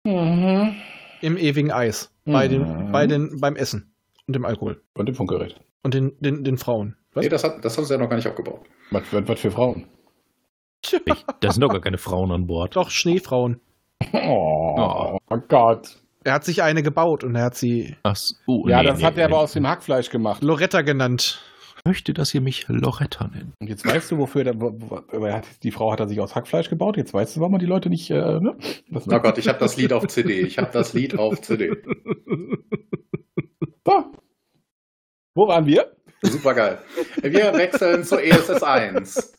[0.04, 0.76] Mhm.
[1.22, 2.12] Im ewigen Eis.
[2.26, 2.52] Bei Mhm.
[2.52, 3.94] den, bei den, beim Essen.
[4.28, 4.82] Und dem Alkohol.
[4.94, 5.56] Und dem Funkgerät.
[5.84, 6.96] Und den, den, den Frauen.
[7.14, 7.24] Was?
[7.24, 8.62] Nee, das, hat, das haben sie ja noch gar nicht aufgebaut.
[8.92, 9.88] Was, was, was für Frauen?
[10.84, 12.76] Ich, da sind doch gar keine Frauen an Bord.
[12.76, 13.60] Doch, Schneefrauen.
[14.14, 15.98] Oh, oh Gott.
[16.24, 19.00] Er hat sich eine gebaut und er hat sie Ach, so, oh, Ja, nee, das
[19.00, 19.34] nee, hat er nee.
[19.34, 20.44] aber aus dem Hackfleisch gemacht.
[20.44, 21.42] Loretta genannt.
[21.80, 23.54] Ich möchte, dass ihr mich Loretta nennt.
[23.60, 24.56] Und jetzt weißt du, wofür der,
[25.12, 26.98] er die Frau hat er sich aus Hackfleisch gebaut.
[26.98, 28.10] Jetzt weißt du, warum man die Leute nicht.
[28.10, 28.58] Äh, ne?
[28.92, 30.42] Oh Gott, ich habe das Lied auf CD.
[30.42, 31.72] Ich habe das Lied auf CD.
[33.86, 34.12] So.
[35.36, 35.96] Wo waren wir?
[36.22, 36.80] Super geil.
[37.22, 39.34] Wir wechseln zur ESS 1.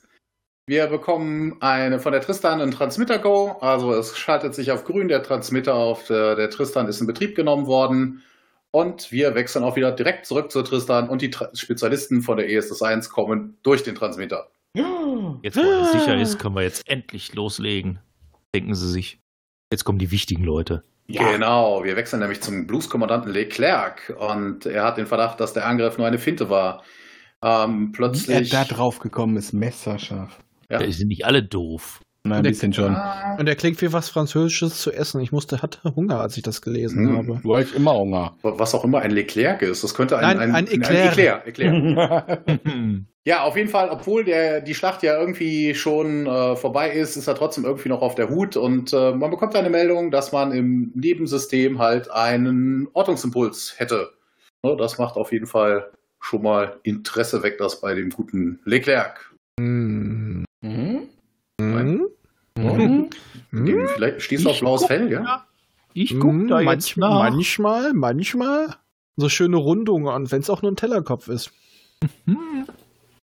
[0.67, 3.59] Wir bekommen eine von der Tristan ein Transmitter-Go.
[3.61, 5.09] Also es schaltet sich auf grün.
[5.09, 8.23] Der Transmitter auf der, der Tristan ist in Betrieb genommen worden.
[8.73, 11.09] Und wir wechseln auch wieder direkt zurück zur Tristan.
[11.09, 14.51] Und die Tra Spezialisten von der ESS 1 kommen durch den Transmitter.
[15.43, 17.99] Jetzt, wo alles sicher ist, können wir jetzt endlich loslegen.
[18.55, 19.19] Denken Sie sich.
[19.73, 20.85] Jetzt kommen die wichtigen Leute.
[21.09, 24.15] Genau, wir wechseln nämlich zum Blues-Kommandanten Leclerc.
[24.19, 26.85] Und er hat den Verdacht, dass der Angriff nur eine Finte war.
[27.43, 28.51] Ähm, Wie er plötzlich.
[28.51, 30.39] da drauf gekommen ist, messerscharf.
[30.71, 30.79] Ja.
[30.79, 32.01] Die sind nicht alle doof.
[32.23, 32.95] Nein, ein Der- bisschen schon.
[33.39, 35.21] Und er klingt wie was Französisches zu essen.
[35.23, 37.17] Ich musste, hatte Hunger, als ich das gelesen Hm.
[37.17, 37.41] habe.
[37.43, 38.37] Du hast immer Hunger.
[38.43, 39.83] Was auch immer ein Leclerc ist.
[39.83, 41.07] Das könnte Nein, ein, ein, ein Eclair.
[41.07, 42.43] Eclair, Eclair.
[42.65, 43.07] Hm.
[43.27, 47.27] Ja, auf jeden Fall, obwohl der, die Schlacht ja irgendwie schon äh, vorbei ist, ist
[47.29, 50.53] er trotzdem irgendwie noch auf der Hut und äh, man bekommt eine Meldung, dass man
[50.53, 54.09] im Nebensystem halt einen Ortungsimpuls hätte.
[54.65, 59.31] Ne, das macht auf jeden Fall schon mal Interesse weg, das bei dem guten Leclerc.
[59.61, 60.47] Hm.
[60.63, 61.03] Mhm.
[61.61, 62.07] Hm?
[62.57, 63.11] Mhm.
[63.51, 63.89] Hm?
[63.95, 65.47] Vielleicht stehst du auf blaues Fell, ja?
[65.93, 67.31] Ich Hm, guck da jetzt manchmal, nach.
[67.31, 68.77] manchmal, manchmal.
[69.17, 71.51] So schöne Rundungen, und wenn es auch nur ein Tellerkopf ist.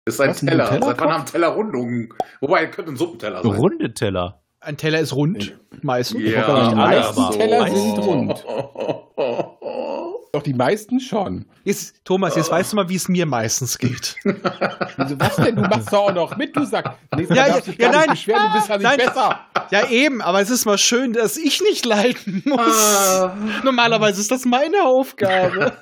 [0.05, 0.65] Ist ein Was, ein Teller.
[0.65, 0.89] Tellerkopf?
[0.89, 2.13] Seit wann haben Teller Rundungen?
[2.41, 3.51] Wobei, könnte ein Suppenteller sein.
[3.51, 4.41] Runde Teller.
[4.59, 6.19] Ein Teller ist rund, meistens.
[6.21, 8.45] nicht alle, aber Teller sind rund.
[10.33, 11.45] Doch die meisten schon.
[11.63, 14.15] Jetzt, Thomas, jetzt weißt du mal, wie es mir meistens geht.
[14.23, 15.55] Wieso, was denn?
[15.57, 16.95] Du machst doch auch noch mit, du Sack.
[17.15, 18.09] Nächstes Ja, ja, ja, nein.
[18.11, 18.97] beschweren, du bist ja nicht Nein.
[18.97, 19.39] besser.
[19.71, 23.21] Ja, eben, aber es ist mal schön, dass ich nicht leiden muss.
[23.63, 25.73] Normalerweise ist das meine Aufgabe.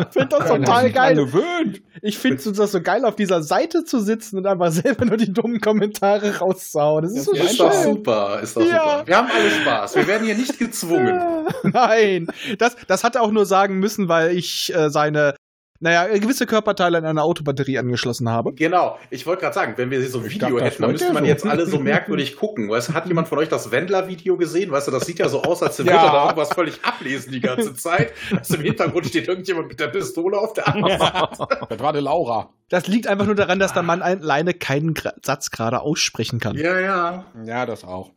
[0.00, 1.14] Ich finde das Ja, total geil.
[1.16, 1.82] gewöhnt.
[2.00, 5.32] Ich finde das so geil, auf dieser Seite zu sitzen und einfach selber nur die
[5.32, 7.04] dummen Kommentare rauszuhauen.
[7.04, 8.66] Das ist so Das Ist doch super, ist doch Ja.
[8.98, 9.02] super.
[9.06, 9.96] Wir haben alle Spaß.
[9.96, 11.20] Wir werden hier nicht gezwungen.
[11.64, 15.34] Nein, das, das hat er auch nur sagen müssen, weil ich äh, seine
[15.80, 18.54] Naja, gewisse Körperteile an eine Autobatterie angeschlossen habe.
[18.54, 21.24] Genau, ich wollte gerade sagen, wenn wir so ein Video dachte, hätten, dann müsste man
[21.24, 21.28] so.
[21.28, 22.70] jetzt alle so merkwürdig gucken.
[22.70, 24.70] Weißt, hat jemand von euch das Wendler-Video gesehen?
[24.70, 26.06] Weißt du, das sieht ja so aus, als würde Ja.
[26.06, 28.12] er da irgendwas völlig ablesen die ganze Zeit.
[28.34, 31.28] Also im Hintergrund steht irgendjemand mit der Pistole auf der anderen Seite.
[31.68, 32.50] Das war die Laura.
[32.70, 36.56] Das liegt einfach nur daran, dass der Mann alleine keinen Gra Satz gerade aussprechen kann.
[36.56, 37.24] Ja, ja.
[37.44, 38.10] Ja, das auch.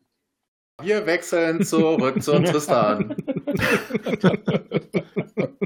[0.82, 3.16] Wir wechseln zurück zu Tristan.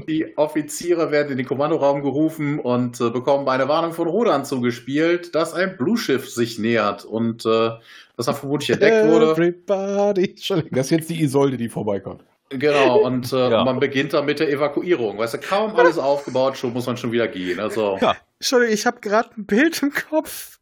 [0.08, 5.34] Die Offiziere werden in den Kommandoraum gerufen und äh, bekommen eine Warnung von Rodan zugespielt,
[5.34, 7.70] dass ein Blueschiff sich nähert und äh,
[8.16, 9.32] das dann vermutlich entdeckt wurde.
[9.32, 10.30] Everybody.
[10.30, 10.76] Entschuldigung.
[10.76, 12.24] Das ist jetzt die Isolde, die vorbeikommt.
[12.50, 13.64] Genau, und äh, Ja.
[13.64, 15.16] man beginnt dann mit der Evakuierung.
[15.18, 17.58] Weißt du, kaum alles aufgebaut, schon muss man schon wieder gehen.
[17.60, 18.16] Also, Ja.
[18.38, 20.58] Entschuldigung, ich habe gerade ein Bild im Kopf.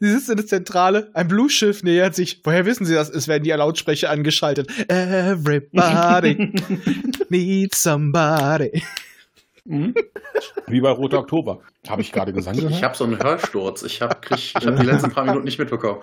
[0.00, 2.40] Sie sitzt in der Zentrale, ein Blueschiff nähert sich.
[2.44, 3.10] Woher wissen Sie das?
[3.10, 4.68] Es werden die Lautsprecher angeschaltet.
[4.88, 6.52] Everybody
[7.28, 8.82] needs somebody.
[9.64, 9.94] Mhm.
[10.66, 11.60] Wie bei Roter Oktober.
[11.88, 12.72] Habe ich gerade Gesang gehört?
[12.72, 13.82] ich habe so einen Hörsturz.
[13.82, 16.00] Ich habe ich hab die letzten paar Minuten nicht mitbekommen.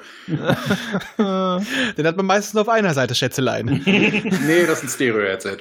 [1.18, 3.82] Den hat man meistens nur auf einer Seite, Schätzelein.
[3.86, 5.58] Nee, das ist ein Stereo-Headset.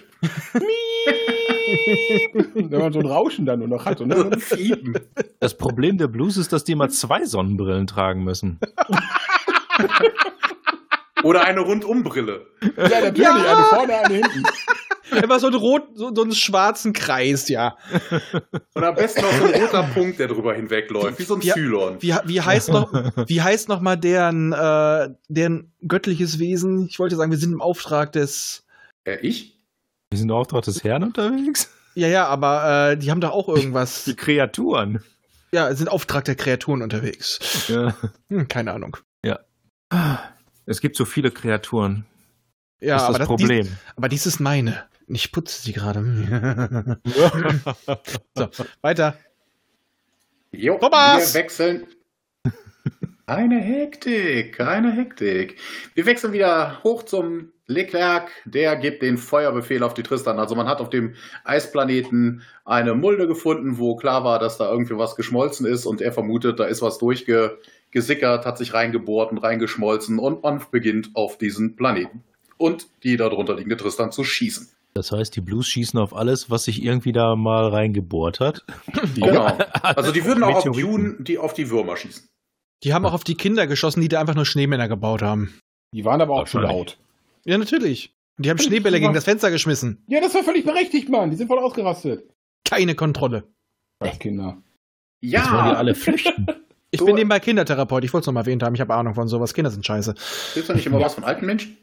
[2.54, 4.00] Wenn man so ein Rauschen dann nur noch hat.
[4.00, 4.98] Und dann Fiepen.
[5.40, 8.58] Das Problem der Blues ist, dass die immer zwei Sonnenbrillen tragen müssen.
[11.22, 12.46] Oder eine Rundumbrille.
[12.76, 13.18] ja, natürlich.
[13.18, 13.34] Ja.
[13.34, 14.42] Eine vorne, eine hinten.
[15.22, 17.76] Immer so einen rot, so, so einen schwarzen Kreis, ja.
[18.74, 21.54] Und am besten noch so ein roter Punkt, der drüber hinwegläuft, wie so ein Ja.
[21.54, 21.96] Zylon.
[22.00, 22.92] Wie, wie heißt noch,
[23.26, 26.86] wie heißt noch mal deren, äh, deren göttliches Wesen?
[26.88, 28.66] Ich wollte sagen, wir sind im Auftrag des.
[29.04, 29.53] Äh, ich?
[30.14, 31.70] Wir sind im Auftrag des Herrn unterwegs?
[31.96, 34.04] Ja, ja, aber äh, die haben doch auch irgendwas.
[34.04, 35.02] Die Kreaturen.
[35.52, 37.66] ja, sind Auftrag der Kreaturen unterwegs.
[37.68, 37.94] Ja.
[38.28, 38.96] Hm, keine Ahnung.
[40.66, 42.06] Es gibt so viele Kreaturen.
[42.80, 43.66] Ja, das ist aber, das das, Problem.
[43.66, 44.84] Dies, aber dies ist meine.
[45.06, 46.00] Ich putze sie gerade.
[48.34, 48.48] so,
[48.80, 49.18] weiter.
[50.52, 51.34] Jo, Thomas!
[51.34, 51.86] wir wechseln.
[53.26, 55.56] Eine Hektik, eine Hektik.
[55.94, 60.38] Wir wechseln wieder hoch zum Leclerc, der gibt den Feuerbefehl auf die Tristan.
[60.38, 64.98] Also man hat auf dem Eisplaneten eine Mulde gefunden, wo klar war, dass da irgendwie
[64.98, 70.18] was geschmolzen ist und er vermutet, da ist was durchgesickert, hat sich reingebohrt und reingeschmolzen
[70.18, 72.22] und man beginnt auf diesen Planeten.
[72.58, 74.68] Und die darunter liegende Tristan zu schießen.
[74.92, 78.64] Das heißt, die Blues schießen auf alles, was sich irgendwie da mal reingebohrt hat.
[79.14, 79.56] Genau.
[79.82, 80.76] Also die würden auch auf.
[80.76, 82.28] Dune, die auf die Würmer schießen.
[82.84, 85.58] Die haben auch auf die Kinder geschossen, die da einfach nur Schneemänner gebaut haben.
[85.94, 86.98] Die waren aber auch schon laut.
[87.44, 88.14] Ja, natürlich.
[88.36, 90.02] Und die haben Schneebälle gegen das Fenster geschmissen.
[90.08, 91.30] Ja, das war völlig berechtigt, Mann.
[91.30, 92.28] Die sind voll ausgerastet.
[92.64, 93.44] Keine Kontrolle.
[94.00, 94.58] Als Kinder.
[95.20, 96.46] Jetzt wollen die Ja, alle flüchten.
[96.90, 98.04] Ich So- bin nebenbei Kindertherapeut.
[98.04, 98.74] Ich wollte es noch mal erwähnt haben.
[98.74, 99.54] Ich habe Ahnung von sowas.
[99.54, 100.14] Kinder sind scheiße.
[100.54, 101.76] Gibt's da nicht immer was von alten Menschen?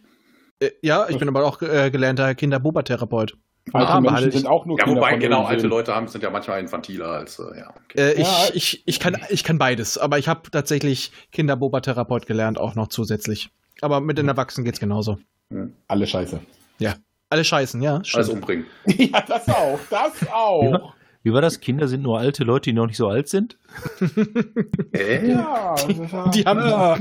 [0.59, 3.37] Äh, ja, ich bin aber auch äh, gelernter Kinderbuba-Therapeut.
[3.73, 6.23] Alte Ah, Menschen sind auch nur Ja, Kinder wobei, von genau, alte Leute haben, sind
[6.23, 7.73] ja manchmal infantiler als, äh, ja.
[7.85, 7.99] Okay.
[8.01, 8.49] Äh, ich, Ja.
[8.53, 13.49] ich, ich, kann, ich kann beides, aber ich habe tatsächlich Kinderbuba-Therapeut gelernt, auch noch zusätzlich.
[13.81, 15.19] Aber mit den Erwachsenen geht's genauso.
[15.87, 16.39] Alle scheiße.
[17.31, 17.93] Alle scheißen, ja.
[17.93, 18.29] Alles Stimmt.
[18.29, 18.65] umbringen.
[18.87, 19.79] ja, das auch.
[19.89, 20.93] Das auch.
[21.23, 21.59] Wie war das?
[21.59, 23.57] Kinder sind nur alte Leute, die noch nicht so alt sind?
[24.93, 25.29] Äh?
[25.31, 26.97] Ja, das war- Die haben, ja,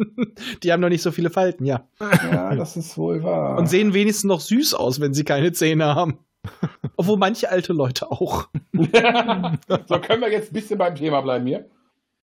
[0.62, 1.86] die haben noch nicht so viele Falten, ja.
[2.00, 3.56] ja, das ist wohl wahr.
[3.58, 6.18] Und sehen wenigstens noch süß aus, wenn sie keine Zähne haben.
[6.96, 8.48] Obwohl manche alte Leute auch.
[8.74, 11.64] so können wir jetzt ein bisschen beim Thema bleiben hier.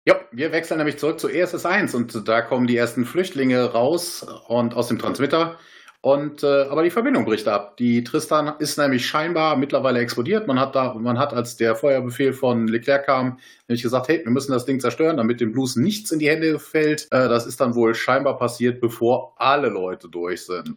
[0.08, 4.26] Ja, wir wechseln nämlich zurück zu ESS 1 und da kommen die ersten Flüchtlinge raus
[4.48, 5.58] und aus dem Transmitter.
[6.02, 7.76] Und äh, aber die Verbindung bricht ab.
[7.78, 10.48] Die Tristan ist nämlich scheinbar mittlerweile explodiert.
[10.48, 14.32] Man hat da, man hat, als der Feuerbefehl von Leclerc kam, nämlich gesagt, hey, wir
[14.32, 17.08] müssen das Ding zerstören, damit dem Blues nichts in die Hände fällt.
[17.12, 20.76] Äh, das ist dann wohl scheinbar passiert, bevor alle Leute durch sind.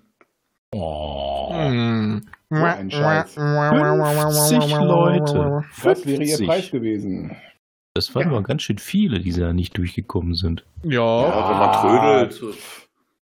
[0.72, 1.50] Oh.
[1.52, 2.26] Hm.
[2.48, 3.34] So ein Scheiß.
[3.34, 5.64] 50 Leute.
[5.84, 6.46] Das wäre ihr 50.
[6.46, 7.36] Preis gewesen.
[7.94, 10.64] Das waren aber ganz schön viele, die da nicht durchgekommen sind.
[10.84, 12.54] Ja, Ja, wenn man trödelt.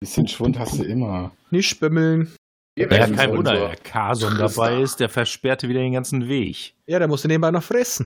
[0.00, 1.32] Bisschen Schwund hast du immer.
[1.50, 2.32] nicht bimmeln.
[2.76, 4.66] Wir Ja, kein Wunder, der Carson Tristan.
[4.70, 6.74] dabei ist, der versperrte wieder den ganzen Weg.
[6.86, 8.04] Ja, der musste nebenbei noch fressen.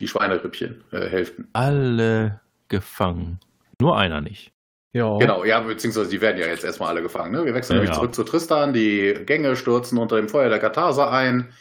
[0.00, 1.48] Die Schweinerippchen, äh, Hälften.
[1.52, 3.40] Alle gefangen.
[3.80, 4.52] Nur einer nicht.
[4.94, 5.18] Ja.
[5.18, 7.32] Genau, ja, beziehungsweise die werden ja jetzt erstmal alle gefangen.
[7.32, 7.44] Ne?
[7.44, 8.00] Wir wechseln Ja, nämlich ja.
[8.00, 8.72] zurück zu Tristan.
[8.72, 11.52] Die Gänge stürzen unter dem Feuer der Katharsa ein.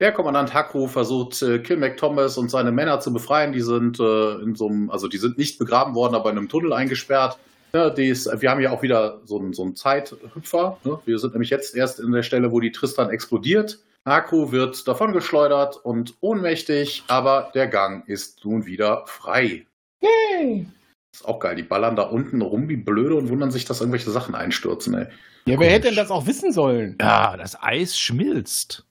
[0.00, 3.52] Der Kommandant Hakru versucht, äh, Kilmac Thomas und seine Männer zu befreien.
[3.52, 6.48] Die sind äh, in so einem, also die sind nicht begraben worden, aber in einem
[6.50, 7.38] Tunnel eingesperrt.
[7.74, 10.78] Ja, dies, wir haben ja auch wieder so einen, so einen Zeithüpfer.
[10.84, 10.96] Ne?
[11.06, 13.80] Wir sind nämlich jetzt erst in der Stelle, wo die Tristan explodiert.
[14.06, 19.66] Hakru wird davongeschleudert und ohnmächtig, aber der Gang ist nun wieder frei.
[20.00, 20.68] Yay!
[21.12, 21.56] Ist auch geil.
[21.56, 25.06] Die ballern da unten rum wie blöde und wundern sich, dass irgendwelche Sachen einstürzen, ey.
[25.46, 26.96] Ja, wer hätte denn das auch wissen sollen?
[27.00, 28.86] Ja, das Eis schmilzt.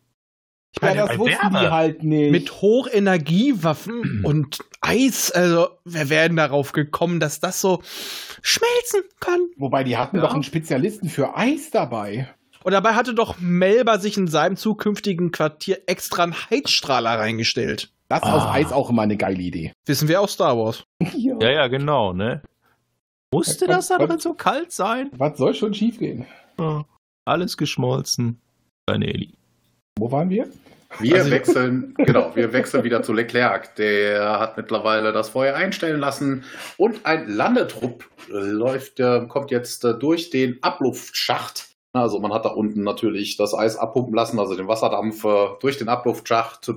[0.75, 2.31] Ich meine, ja, das wussten die halt nicht.
[2.31, 7.81] mit Hochenergiewaffen und Eis, also wer wäre denn darauf gekommen, dass das so
[8.41, 9.39] schmelzen kann?
[9.57, 10.23] Wobei, die hatten Ja.
[10.23, 12.27] doch einen Spezialisten für Eis dabei.
[12.63, 17.91] Und dabei hatte doch Melba sich in seinem zukünftigen Quartier extra einen Heizstrahler reingestellt.
[18.09, 19.73] Das aus Eis auch immer eine geile Idee.
[19.85, 20.83] Wissen wir aus Star Wars.
[21.17, 21.35] Ja.
[21.41, 22.41] Ja, ja, genau, ne?
[23.33, 25.09] Musste das da drin so kalt sein?
[25.17, 26.25] Was soll schon schiefgehen?
[27.25, 28.39] Alles geschmolzen.
[28.85, 29.33] Deine Eli.
[29.97, 30.47] Wo waren wir?
[30.99, 33.75] Wir Also- wechseln, genau, wir wechseln wieder zu Leclerc.
[33.75, 36.43] Der hat mittlerweile das Feuer einstellen lassen
[36.77, 41.67] und ein Landetrupp läuft, äh, kommt jetzt äh, durch den Abluftschacht.
[41.93, 45.77] Also man hat da unten natürlich das Eis abpumpen lassen, also den Wasserdampf äh, durch
[45.77, 46.71] den Abluftschacht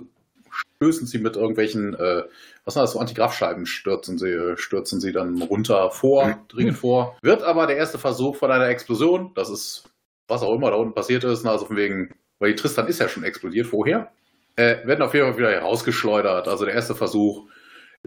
[0.76, 2.24] stößen sie mit irgendwelchen, äh,
[2.64, 7.16] was sind das, so Antigraphscheiben stürzen sie, stürzen sie dann runter vor, dringen vor.
[7.22, 9.85] Wird aber der erste Versuch von einer Explosion, das ist
[10.29, 13.09] was auch immer da unten passiert ist, also von wegen, weil die Tristan ist ja
[13.09, 14.11] schon explodiert vorher,
[14.57, 16.49] äh, werden auf jeden Fall wieder herausgeschleudert.
[16.49, 17.46] Also der erste Versuch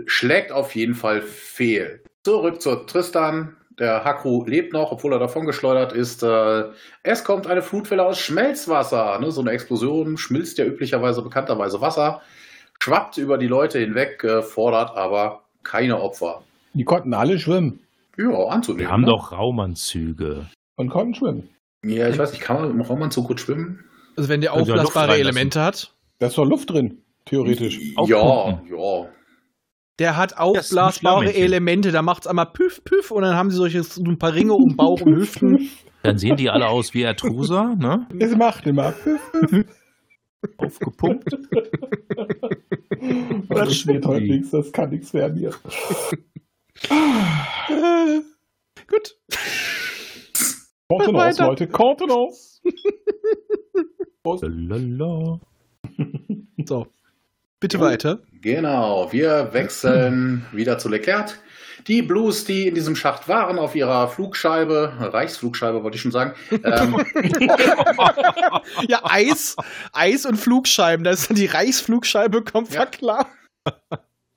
[0.06, 2.02] schlägt auf jeden Fall fehl.
[2.24, 3.56] Zurück zur Tristan.
[3.78, 6.22] Der Hakru lebt noch, obwohl er davon geschleudert ist.
[6.22, 6.66] Äh,
[7.04, 9.18] es kommt eine Flutwelle aus Schmelzwasser.
[9.20, 9.32] Ne?
[9.32, 12.22] So eine Explosion schmilzt ja üblicherweise bekannterweise Wasser,
[12.82, 16.44] schwappt über die Leute hinweg, äh, fordert aber keine Opfer.
[16.74, 17.80] Die konnten alle schwimmen
[18.18, 18.82] Ja, anzunehmen.
[18.86, 19.08] Wir haben ne?
[19.08, 20.48] doch Raumanzüge.
[20.76, 21.50] und konnten schwimmen.
[21.86, 23.86] Ja, ich weiß nicht, kann man im Raumanzug gut schwimmen?
[24.20, 25.18] Also wenn der ja Luft aufblasbare.
[25.18, 25.94] Elemente hat.
[26.20, 27.80] Da ist doch Luft drin, theoretisch.
[28.06, 28.78] Ja, Aufpumpen.
[28.78, 29.08] ja.
[29.98, 31.34] Der hat aufblasbare.
[31.34, 34.54] Elemente, da macht's einmal püff, püff und dann haben sie solche so ein paar Ringe
[34.54, 35.70] um Bauch und Hüften.
[36.04, 38.08] Dann sehen die alle aus wie Ertrusa, ne?
[38.20, 38.94] Es macht immer.
[40.58, 41.30] Aufgepumpt.
[43.50, 45.54] Das wird heute nichts, das kann nichts werden hier.
[46.90, 48.22] Äh,
[48.88, 49.18] Gut.
[50.90, 51.50] Kontenance, Weiter.
[51.50, 52.62] Leute, Kontenance.
[56.66, 56.88] So.
[57.60, 58.20] Bitte weiter.
[58.42, 61.38] Genau, wir wechseln wieder zu Leclerc.
[61.88, 66.34] Die Blues, die in diesem Schacht waren, auf ihrer Flugscheibe, Reichsflugscheibe wollte ich schon sagen,
[66.52, 66.98] ähm,
[68.88, 69.56] Ja, Eis,
[69.94, 72.82] Eis und Flugscheiben, da ist dann die Reichsflugscheibe, kommt Ja.
[72.82, 73.28] ja klar.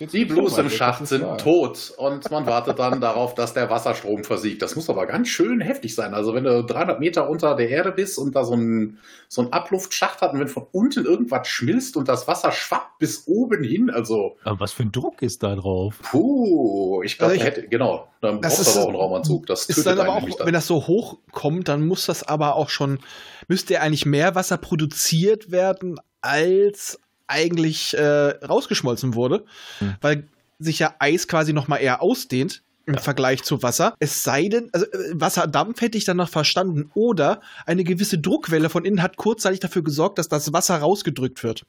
[0.01, 1.39] Die Blues im Schacht sind wahr.
[1.39, 4.61] tot und man wartet dann darauf, dass der Wasserstrom versiegt.
[4.61, 6.13] Das muss aber ganz schön heftig sein.
[6.13, 9.53] Also wenn du 300 Meter unter der Erde bist und da so ein, so ein
[9.53, 13.91] Abluftschacht hat und wenn von unten irgendwas schmilzt und das Wasser schwappt bis oben hin,
[13.91, 15.95] also Aber was für ein Druck ist da drauf?
[16.03, 19.47] puh, ich glaube, Also ich- hätte, genau, dann ist- aber auch einen Raumanzug.
[19.47, 20.47] Das Ist tötet dann aber auch, dann.
[20.47, 22.99] wenn das so hoch kommt, dann muss das aber auch schon,
[23.47, 28.03] müsste eigentlich mehr Wasser produziert werden, als eigentlich äh,
[28.45, 29.45] rausgeschmolzen wurde,
[29.79, 29.95] Hm.
[30.01, 33.95] weil sich ja Eis quasi noch mal eher ausdehnt im Vergleich zu Wasser.
[34.01, 36.91] Es sei denn, also äh, Wasserdampf hätte ich dann noch verstanden.
[36.95, 41.65] Oder eine gewisse Druckwelle von innen hat kurzzeitig dafür gesorgt, dass das Wasser rausgedrückt wird.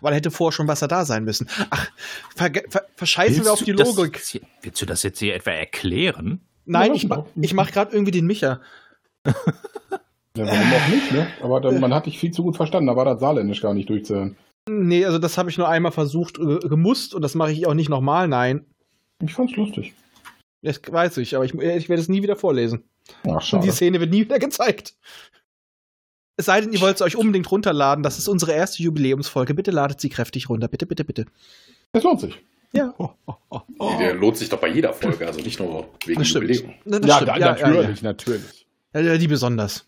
[0.00, 1.48] Weil hätte vorher schon Wasser da sein müssen.
[1.70, 1.90] Ach,
[2.36, 4.18] verge- ver verscheißen wir auf die Logik.
[4.18, 6.40] hier- willst du das jetzt hier etwa erklären?
[6.66, 8.60] Nein, Ja, ich, ma ich mache gerade irgendwie den Micha.
[9.26, 11.26] Ja, warum auch nicht, ne?
[11.42, 13.88] Aber dann, man hat dich viel zu gut verstanden, da war das Saarländisch gar nicht
[13.90, 14.36] durchzuhören.
[14.68, 17.74] Nee, also das habe ich nur einmal versucht, äh, gemusst und das mache ich auch
[17.74, 18.64] nicht nochmal, nein.
[19.22, 19.92] Ich fand's lustig.
[20.62, 22.84] Das weiß ich, aber ich, ich werde es nie wieder vorlesen.
[23.24, 23.64] Ach, Und schade.
[23.66, 24.94] die Szene wird nie wieder gezeigt.
[26.36, 28.02] Es sei denn, ihr wollt es euch unbedingt runterladen.
[28.02, 29.54] Das ist unsere erste Jubiläumsfolge.
[29.54, 30.68] Bitte ladet sie kräftig runter.
[30.68, 31.26] Bitte, bitte, bitte.
[31.92, 32.40] Das lohnt sich.
[32.72, 32.94] Ja,
[33.98, 36.32] Der lohnt sich doch bei jeder Folge, also nicht nur wegen das.
[36.32, 36.72] Jubiläum.
[36.86, 38.66] Das Ja, Ja, natürlich, natürlich.
[38.94, 39.12] Ja, ja.
[39.12, 39.86] ja, die besonders.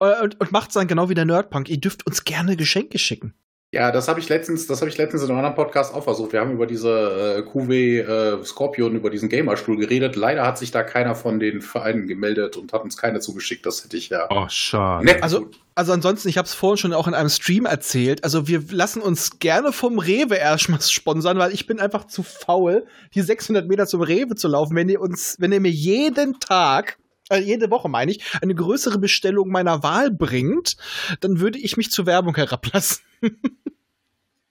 [0.00, 1.68] Äh, Und, und macht's dann genau wie der Nerdpunk.
[1.68, 3.34] Ihr dürft uns gerne Geschenke schicken.
[3.76, 6.32] Ja, das habe ich letztens, das habe ich letztens in einem anderen Podcast auch versucht.
[6.32, 10.16] Wir haben über diese äh, QW äh, Scorpion, über diesen Gamerstuhl geredet.
[10.16, 13.66] Leider hat sich da keiner von den Vereinen gemeldet und hat uns keine zugeschickt.
[13.66, 14.28] Das hätte ich ja.
[14.30, 15.04] Oh, schade.
[15.04, 18.24] nett Also, also ansonsten, ich habe es vorhin schon auch in einem Stream erzählt.
[18.24, 22.86] Also wir lassen uns gerne vom Rewe erstmal sponsern, weil ich bin einfach zu faul,
[23.14, 24.74] die 600 Meter zum Rewe zu laufen.
[24.74, 26.96] Wenn ihr uns, wenn ihr mir jeden Tag
[27.30, 30.76] äh, jede Woche meine ich, eine größere Bestellung meiner Wahl bringt,
[31.20, 33.04] dann würde ich mich zur Werbung herablassen.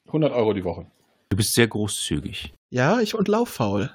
[0.08, 0.86] 100 Euro die Woche.
[1.30, 2.54] Du bist sehr großzügig.
[2.70, 3.92] Ja, ich und lauffaul.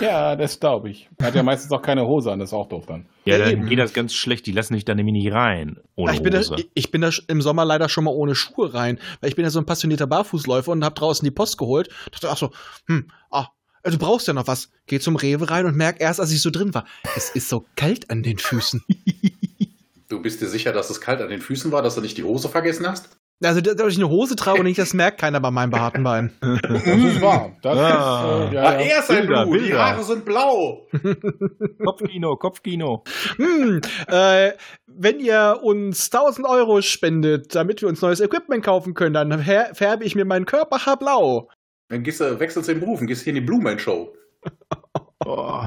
[0.00, 1.08] Ja, das glaube ich.
[1.22, 3.06] Hat ja meistens auch keine Hose an, das ist auch doof dann.
[3.24, 3.66] Ja, dann eben.
[3.66, 4.46] geht das ganz schlecht.
[4.46, 5.78] Die lassen dich da nämlich nicht rein.
[5.94, 6.56] Ohne ich, bin da, Hose.
[6.74, 9.50] ich bin da im Sommer leider schon mal ohne Schuhe rein, weil ich bin ja
[9.50, 11.88] so ein passionierter Barfußläufer und hab draußen die Post geholt.
[12.10, 12.50] Dachte, ach so,
[12.86, 13.48] hm, ah,
[13.90, 14.70] du brauchst ja noch was.
[14.86, 16.84] Geh zum Rewe rein und merk erst, als ich so drin war,
[17.16, 18.82] es ist so kalt an den Füßen.
[20.08, 22.22] Du bist dir sicher, dass es kalt an den Füßen war, dass du nicht die
[22.22, 23.08] Hose vergessen hast?
[23.42, 26.04] Also, da- dass ich eine Hose trage und nicht, das merkt keiner bei meinem behaarten
[26.04, 26.32] Bein.
[26.62, 27.56] Das ist wahr.
[27.60, 28.44] Das Ah.
[28.46, 28.78] ist, äh, ja, Ah, ja.
[28.78, 29.78] er ist ein Bilder, die Bilder.
[29.84, 30.86] Haare sind blau.
[31.84, 33.02] Kopfkino, Kopfkino.
[33.36, 34.52] Hm, äh,
[34.86, 39.42] wenn ihr uns 1000 Euro spendet, damit wir uns neues Equipment kaufen können, dann
[39.74, 41.48] färbe ich mir meinen Körperhaar blau.
[41.88, 44.12] Dann gehst du, wechselst den Beruf und gehst hier in die Blue Man Show.
[45.24, 45.64] Oh.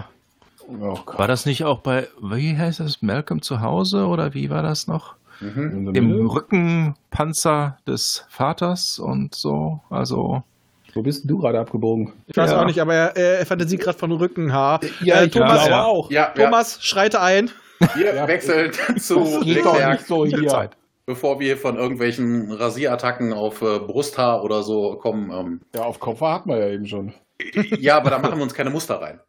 [0.69, 0.97] Oh.
[1.17, 4.87] War das nicht auch bei, wie heißt das, Malcolm zu Hause oder wie war das
[4.87, 5.15] noch?
[5.41, 5.91] Mhm.
[5.95, 9.81] Im Rückenpanzer des Vaters und so.
[9.89, 10.43] Also,
[10.93, 12.13] Wo bist du gerade abgebogen?
[12.27, 12.61] Ich weiß Ja.
[12.61, 14.79] auch nicht, aber er, er fantasiert gerade von Rückenhaar.
[15.01, 15.83] Ja, Äh, Thomas, ja.
[15.83, 16.09] auch.
[16.11, 16.45] Ja, ja.
[16.45, 17.49] Thomas, schreite ein.
[17.95, 18.27] Wir Ja.
[18.27, 20.47] wechseln zu Leclerc, nicht so hier.
[20.47, 20.77] Zeit.
[21.09, 25.31] Bevor wir von irgendwelchen Rasierattacken auf äh, Brusthaar oder so kommen.
[25.31, 27.13] Ähm, Ja, auf Kopfhaar hatten wir ja eben schon.
[27.79, 29.19] ja, aber da machen wir uns keine Muster rein.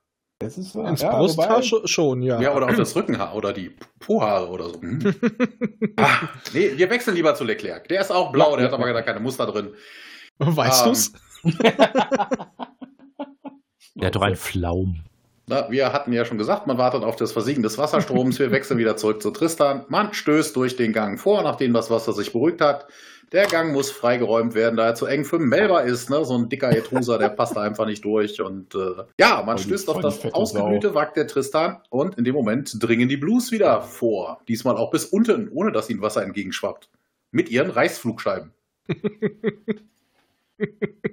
[0.40, 0.90] Das ist wahr.
[0.90, 2.38] Ins ja, Brusthaar wobei- scho- schon, ja.
[2.40, 4.80] Ja, oder auf das Rückenhaar oder die Po-Haare oder so.
[4.82, 4.98] Hm.
[5.96, 7.88] ah, nee, wir wechseln lieber zu Leclerc.
[7.88, 9.70] Der ist auch blau, der hat aber gar keine Muster drin.
[10.38, 11.12] weißt Ähm, du's?
[13.94, 15.04] der hat doch einen Flaum.
[15.50, 18.38] Na, wir hatten ja schon gesagt, man wartet auf das Versiegen des Wasserstroms.
[18.38, 19.84] Wir wechseln wieder zurück zu Tristan.
[19.88, 22.86] Man stößt durch den Gang vor, nachdem das Wasser sich beruhigt hat.
[23.32, 26.08] Der Gang muss freigeräumt werden, da er zu eng für Melba ist.
[26.08, 26.24] Ne?
[26.24, 28.40] So ein dicker Etruser, der passt da einfach nicht durch.
[28.40, 32.36] Und äh, ja, man stößt auf das fette ausgeglühte Wrack der Tristan und in dem
[32.36, 34.40] Moment dringen die Blues wieder vor.
[34.46, 36.88] Diesmal auch bis unten, ohne dass ihnen Wasser entgegenschwappt.
[37.32, 38.52] Mit ihren Reißflugscheiben.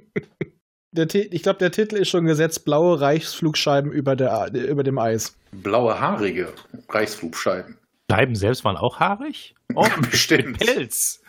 [0.97, 5.35] Der ich glaube, der Titel ist schon gesetzt: Blaue Reichsflugscheiben über, der, über dem Eis.
[5.51, 6.51] Blaue, haarige
[6.89, 7.77] Reißflugscheiben.
[8.09, 9.53] Scheiben selbst waren auch haarig?
[9.75, 10.59] Oh, Bestimmt.
[10.59, 11.21] Pelz.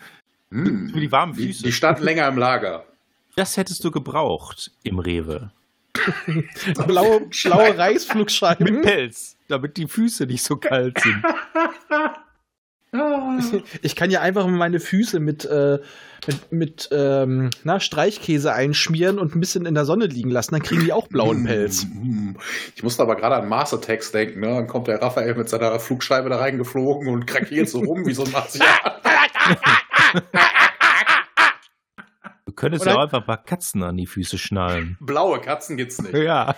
[0.51, 0.89] Hm.
[0.91, 1.63] Für die warmen Die, Füße.
[1.63, 2.85] die standen länger im Lager.
[3.35, 5.51] Das hättest du gebraucht im Rewe.
[6.87, 8.81] Blaue, blaue Mit Reichsflugscheiben.
[8.81, 11.23] Pelz, damit die Füße nicht so kalt sind.
[13.81, 15.79] Ich kann ja einfach meine Füße mit, äh,
[16.27, 20.55] mit, mit ähm, na, Streichkäse einschmieren und ein bisschen in der Sonne liegen lassen.
[20.55, 21.85] Dann kriegen die auch blauen Pelz.
[22.75, 24.39] Ich musste aber gerade an Mars Attacks denken.
[24.39, 24.47] Ne?
[24.47, 28.23] Dann kommt der Raphael mit seiner Flugscheibe da reingeflogen und krakiert so rum wie so
[28.23, 28.67] ein Martian.
[32.45, 34.97] Du könntest ja auch einfach ein paar Katzen an die Füße schnallen.
[34.99, 36.13] Blaue Katzen gibt's nicht.
[36.13, 36.55] Ja,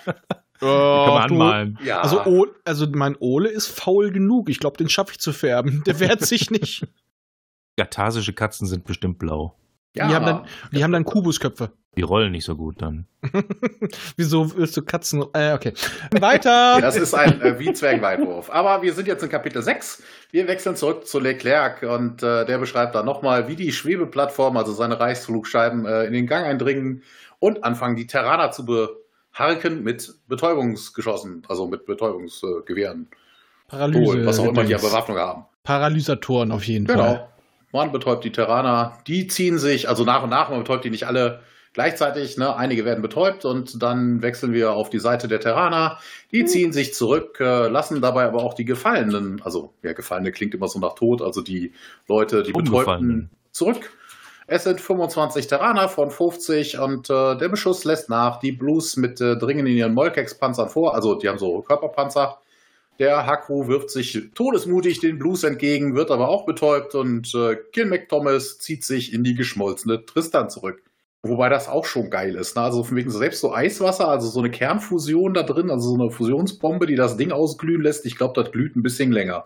[0.61, 1.79] Oh, kann man du- anmalen.
[1.83, 2.01] Ja.
[2.01, 4.49] Also, O- also mein Ole ist faul genug.
[4.49, 5.83] Ich glaube, den schaffe ich zu färben.
[5.85, 6.87] Der wehrt sich nicht.
[7.77, 9.55] Karthasische Katzen sind bestimmt blau.
[9.95, 10.07] ja.
[10.07, 11.71] Die haben dann, die haben dann Kubusköpfe.
[11.97, 13.05] Die rollen nicht so gut dann.
[14.15, 15.25] Wieso willst du Katzen?
[15.33, 15.73] Äh, okay.
[16.19, 16.77] Weiter.
[16.81, 18.49] Das ist ein äh, wie Zwergenweitwurf.
[18.49, 20.01] Aber wir sind jetzt in Kapitel 6.
[20.31, 24.71] Wir wechseln zurück zu Leclerc und äh, der beschreibt dann nochmal, wie die Schwebeplattform, also
[24.71, 27.03] seine Reichsflugscheiben, äh, in den Gang eindringen
[27.39, 28.65] und anfangen, die Terraner zu
[29.31, 33.07] beharken mit Betäubungsgeschossen, also mit Betäubungsgewehren.
[33.67, 34.25] Paralyse.
[34.25, 34.73] was auch immer die.
[34.73, 35.45] Bewaffnung haben.
[35.63, 36.95] Paralysatoren auf jeden Fall.
[36.95, 37.27] Genau.
[37.71, 41.07] Man betäubt die Terraner, die ziehen sich, also nach und nach, man betäubt die nicht
[41.07, 41.41] alle
[41.73, 42.53] gleichzeitig, ne?
[42.55, 45.99] einige werden betäubt und dann wechseln wir auf die Seite der Terraner.
[46.33, 50.53] Die ziehen sich zurück, äh, lassen dabei aber auch die Gefallenen, also ja, Gefallene klingt
[50.53, 51.71] immer so nach Tod, also die
[52.09, 53.91] Leute, die Betäubten, zurück.
[54.53, 58.37] Es sind 25 Terraner von 50 und äh, der Beschuss lässt nach.
[58.41, 62.37] Die Blues mit äh, dringen in ihren Molkex-Panzern vor, also die haben so Körperpanzer.
[62.99, 67.87] Der Haku wirft sich todesmutig den Blues entgegen, wird aber auch betäubt und äh, Kin
[67.87, 70.83] McThomas zieht sich in die geschmolzene Tristan zurück.
[71.23, 72.57] Wobei das auch schon geil ist.
[72.57, 72.63] Ne?
[72.63, 76.11] Also von wegen selbst so Eiswasser, also so eine Kernfusion da drin, also so eine
[76.11, 78.05] Fusionsbombe, die das Ding ausglühen lässt.
[78.05, 79.45] Ich glaube, das glüht ein bisschen länger.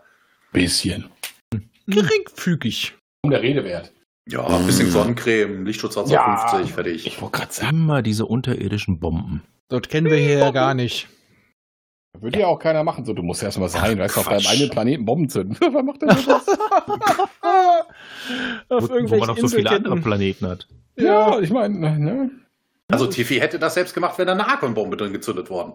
[0.51, 1.11] Bisschen.
[1.85, 2.95] Geringfügig.
[3.21, 3.91] Um der Rede wert.
[4.27, 7.05] Ja, ein bisschen Sonnencreme, Lichtschutz 50, fertig.
[7.05, 9.43] Ich wollte gerade sagen, Immer diese unterirdischen Bomben.
[9.67, 11.07] Dort kennen wir hier ja gar nicht.
[12.19, 13.05] würde ja auch keiner machen.
[13.05, 15.55] So, du musst erst mal sein, weißt du, auf deinem eigenen Planeten Bomben zünden.
[15.59, 16.25] Wer macht denn das?
[18.69, 19.97] Auf Wo, wo man noch so viele andere.
[19.97, 20.67] Planeten hat.
[20.97, 22.31] ja, ich meine, ne?
[22.87, 25.73] Also Tiffy hätte das selbst gemacht, wenn da eine Arkonbombe drin gezündet worden.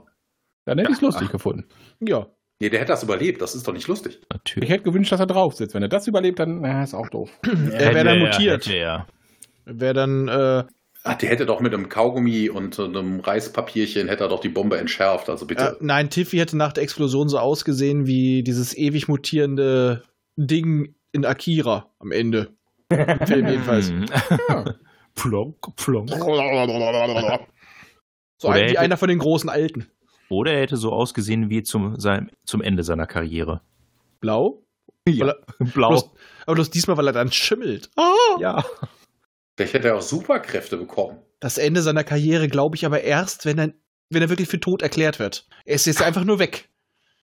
[0.65, 1.67] Dann hätte ich es lustig gefunden.
[2.01, 2.27] Ja.
[2.61, 4.19] Nee, der hätte das überlebt, das ist doch nicht lustig.
[4.21, 4.69] Ich Natürlich.
[4.69, 5.75] hätte gewünscht, dass er drauf sitzt.
[5.75, 7.31] Wenn er das überlebt, dann na, ist auch doof.
[7.73, 8.69] Er wäre dann mutiert.
[8.69, 9.07] er.
[9.65, 10.65] Wäre dann, äh,
[11.03, 14.51] Ach, der hätte doch mit einem Kaugummi und äh, einem Reispapierchen hätte er doch die
[14.51, 15.79] Bombe entschärft, also äh, bitte.
[15.81, 20.03] nein, Tiffy hätte nach der Explosion so ausgesehen wie dieses ewig mutierende
[20.37, 22.51] Ding in Akira am Ende.
[22.91, 23.91] Im Film jedenfalls.
[23.91, 24.07] Hm.
[25.15, 26.11] plonk, plonk.
[28.39, 29.87] So ein, wie einer von den großen Alten.
[30.31, 33.61] Oder er hätte so ausgesehen wie zum, sein, zum Ende seiner Karriere.
[34.21, 34.63] Blau?
[35.09, 35.29] Ja.
[35.29, 35.91] Er- Blau.
[35.91, 36.11] Bloß,
[36.47, 37.91] aber bloß diesmal, weil er dann schimmelt.
[37.97, 38.13] Ah!
[38.39, 38.65] Ja.
[39.57, 41.19] Vielleicht hätte er auch Superkräfte bekommen.
[41.41, 43.73] Das Ende seiner Karriere glaube ich aber erst, wenn er,
[44.09, 45.47] wenn er wirklich für tot erklärt wird.
[45.65, 46.69] Er ist jetzt einfach nur weg.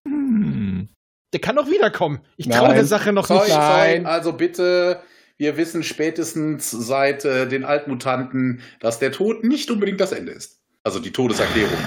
[0.05, 0.89] Hm.
[1.33, 2.19] Der kann auch wiederkommen.
[2.35, 3.57] Ich traue der Sache noch Sorry, nicht.
[3.57, 4.05] Nein.
[4.05, 5.01] also bitte,
[5.37, 10.61] wir wissen spätestens seit äh, den Altmutanten, dass der Tod nicht unbedingt das Ende ist.
[10.83, 11.77] Also die Todeserklärung.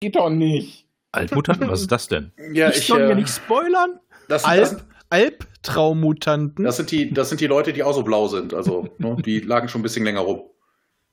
[0.00, 0.86] Geht doch nicht.
[1.12, 2.32] Altmutanten, was ist das denn?
[2.52, 3.98] Ja, ich soll äh, mir nicht spoilern.
[4.28, 6.64] das, Alp, das, Albtraummutanten.
[6.64, 8.54] das, sind die, das sind die Leute, die auch so blau sind.
[8.54, 10.42] Also, ne, die lagen schon ein bisschen länger rum.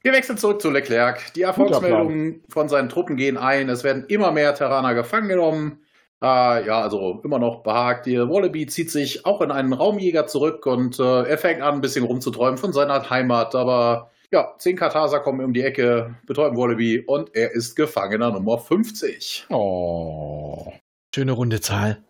[0.01, 1.33] Wir wechseln zurück zu Leclerc.
[1.33, 3.69] Die Erfolgsmeldungen von seinen Truppen gehen ein.
[3.69, 5.79] Es werden immer mehr Terraner gefangen genommen.
[6.21, 8.05] Äh, ja, also immer noch behagt.
[8.05, 11.81] Der Wallaby zieht sich auch in einen Raumjäger zurück und äh, er fängt an, ein
[11.81, 13.55] bisschen rumzuträumen von seiner Heimat.
[13.55, 18.57] Aber ja, zehn Kartaser kommen um die Ecke, betäuben Wallaby und er ist Gefangener Nummer
[18.57, 19.45] 50.
[19.49, 20.73] Oh.
[21.15, 22.03] Schöne runde Zahl.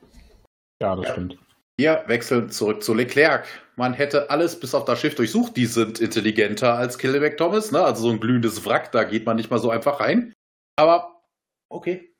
[0.82, 1.38] Ja, das stimmt.
[1.78, 3.46] Wir wechseln zurück zu Leclerc.
[3.76, 5.56] Man hätte alles bis auf das Schiff durchsucht.
[5.56, 7.72] Die sind intelligenter als Killeback Thomas.
[7.72, 7.80] Ne?
[7.80, 10.34] Also so ein glühendes Wrack, da geht man nicht mal so einfach rein.
[10.78, 11.22] Aber
[11.70, 12.12] okay,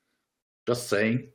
[0.68, 1.34] just saying.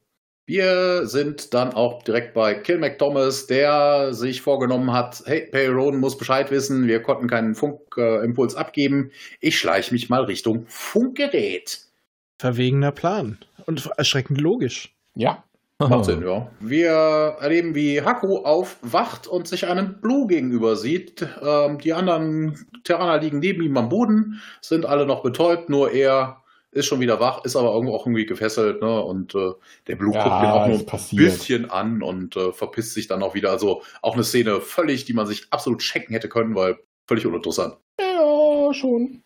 [0.50, 6.00] Wir sind dann auch direkt bei Kill McThomas, der sich vorgenommen hat, hey, Perry Roden
[6.00, 9.12] muss Bescheid wissen, wir konnten keinen Funkimpuls abgeben.
[9.38, 11.78] Ich schleiche mich mal Richtung Funkgerät.
[12.40, 13.38] Verwegener Plan.
[13.66, 14.92] Und erschreckend logisch.
[15.14, 15.44] Ja.
[15.78, 16.50] Macht Sinn, ja.
[16.58, 21.28] Wir erleben, wie Haku aufwacht und sich einem Blue gegenüber sieht.
[21.40, 26.42] Ähm, die anderen Terraner liegen neben ihm am Boden, sind alle noch betäubt, nur er
[26.72, 29.00] ist schon wieder wach, ist aber irgendwo auch irgendwie gefesselt, ne?
[29.02, 29.52] Und äh,
[29.86, 31.24] der Blue Ja, guckt ihn auch nur ein passiert.
[31.24, 33.50] bisschen an und äh, verpisst sich dann auch wieder.
[33.50, 37.76] Also auch eine Szene völlig, die man sich absolut checken hätte können, weil völlig uninteressant.
[38.00, 39.22] Ja, schon.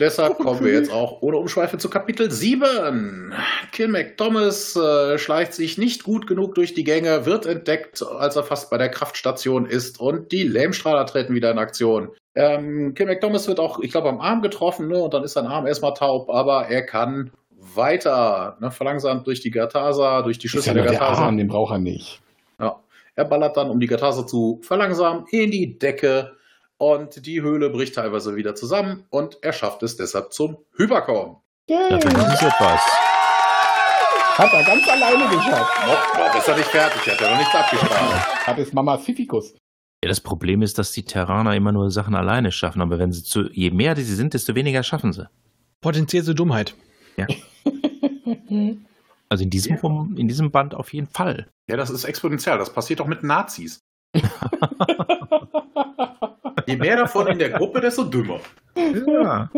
[0.00, 3.34] Deshalb kommen wir jetzt auch ohne Umschweife zu Kapitel 7.
[3.72, 8.44] Kim McThomas äh, schleicht sich nicht gut genug durch die Gänge, wird entdeckt, als er
[8.44, 12.10] fast bei der Kraftstation ist und die Lähmstrahler treten wieder in Aktion.
[12.36, 15.46] Ähm, Kim McThomas wird auch, ich glaube, am Arm getroffen ne, und dann ist sein
[15.46, 20.54] Arm erstmal taub, aber er kann weiter, ne, verlangsamt durch die Gatasa, durch die Ist
[20.54, 21.22] ja Schlüssel nur der der Gatasa.
[21.24, 22.20] Arm, den braucht er nicht.
[22.60, 22.78] Ja.
[23.16, 26.37] Er ballert dann, um die Gatasa zu verlangsamen, in die Decke
[26.78, 31.36] und die Höhle bricht teilweise wieder zusammen und er schafft es deshalb zum Hyperkorn.
[31.68, 31.98] Ja, Yay.
[32.00, 32.80] das ist etwas.
[34.38, 35.86] Hat er ganz alleine geschafft.
[35.86, 38.46] Noch war besser nicht fertig, hat er noch nicht abgestrahlt.
[38.46, 39.52] Hat es Mama Sifikus.
[40.04, 43.24] Ja, das Problem ist, dass die Terraner immer nur Sachen alleine schaffen, aber wenn sie
[43.24, 45.28] zu, je mehr sie sind, desto weniger schaffen sie.
[45.80, 46.74] Potenzierte Dummheit.
[49.30, 51.48] Also in diesem, Rum- in diesem Band auf jeden Fall.
[51.68, 52.56] Ja, das ist exponentiell.
[52.56, 53.78] Das passiert auch mit Nazis.
[56.66, 58.40] Je mehr davon in der Gruppe, desto dümmer.
[58.76, 59.50] Ja.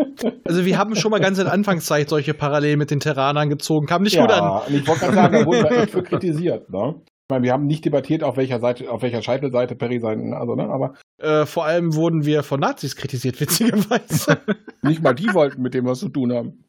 [0.44, 3.86] Also wir haben schon mal ganz in Anfangszeit solche Parallelen mit den Terranern gezogen.
[3.86, 4.42] Kam nicht gut an.
[4.42, 6.70] Ja, und ich wollte gerade sagen, da wurden wir echt für kritisiert.
[6.70, 6.94] Ne?
[7.06, 10.54] Ich meine, wir haben nicht debattiert, auf welcher Seite, auf welcher Scheitelseite Perry sein, also,
[10.56, 14.38] ne, aber Äh, vor allem wurden wir von Nazis kritisiert, witzigerweise.
[14.82, 16.64] nicht mal die wollten mit dem was zu tun haben.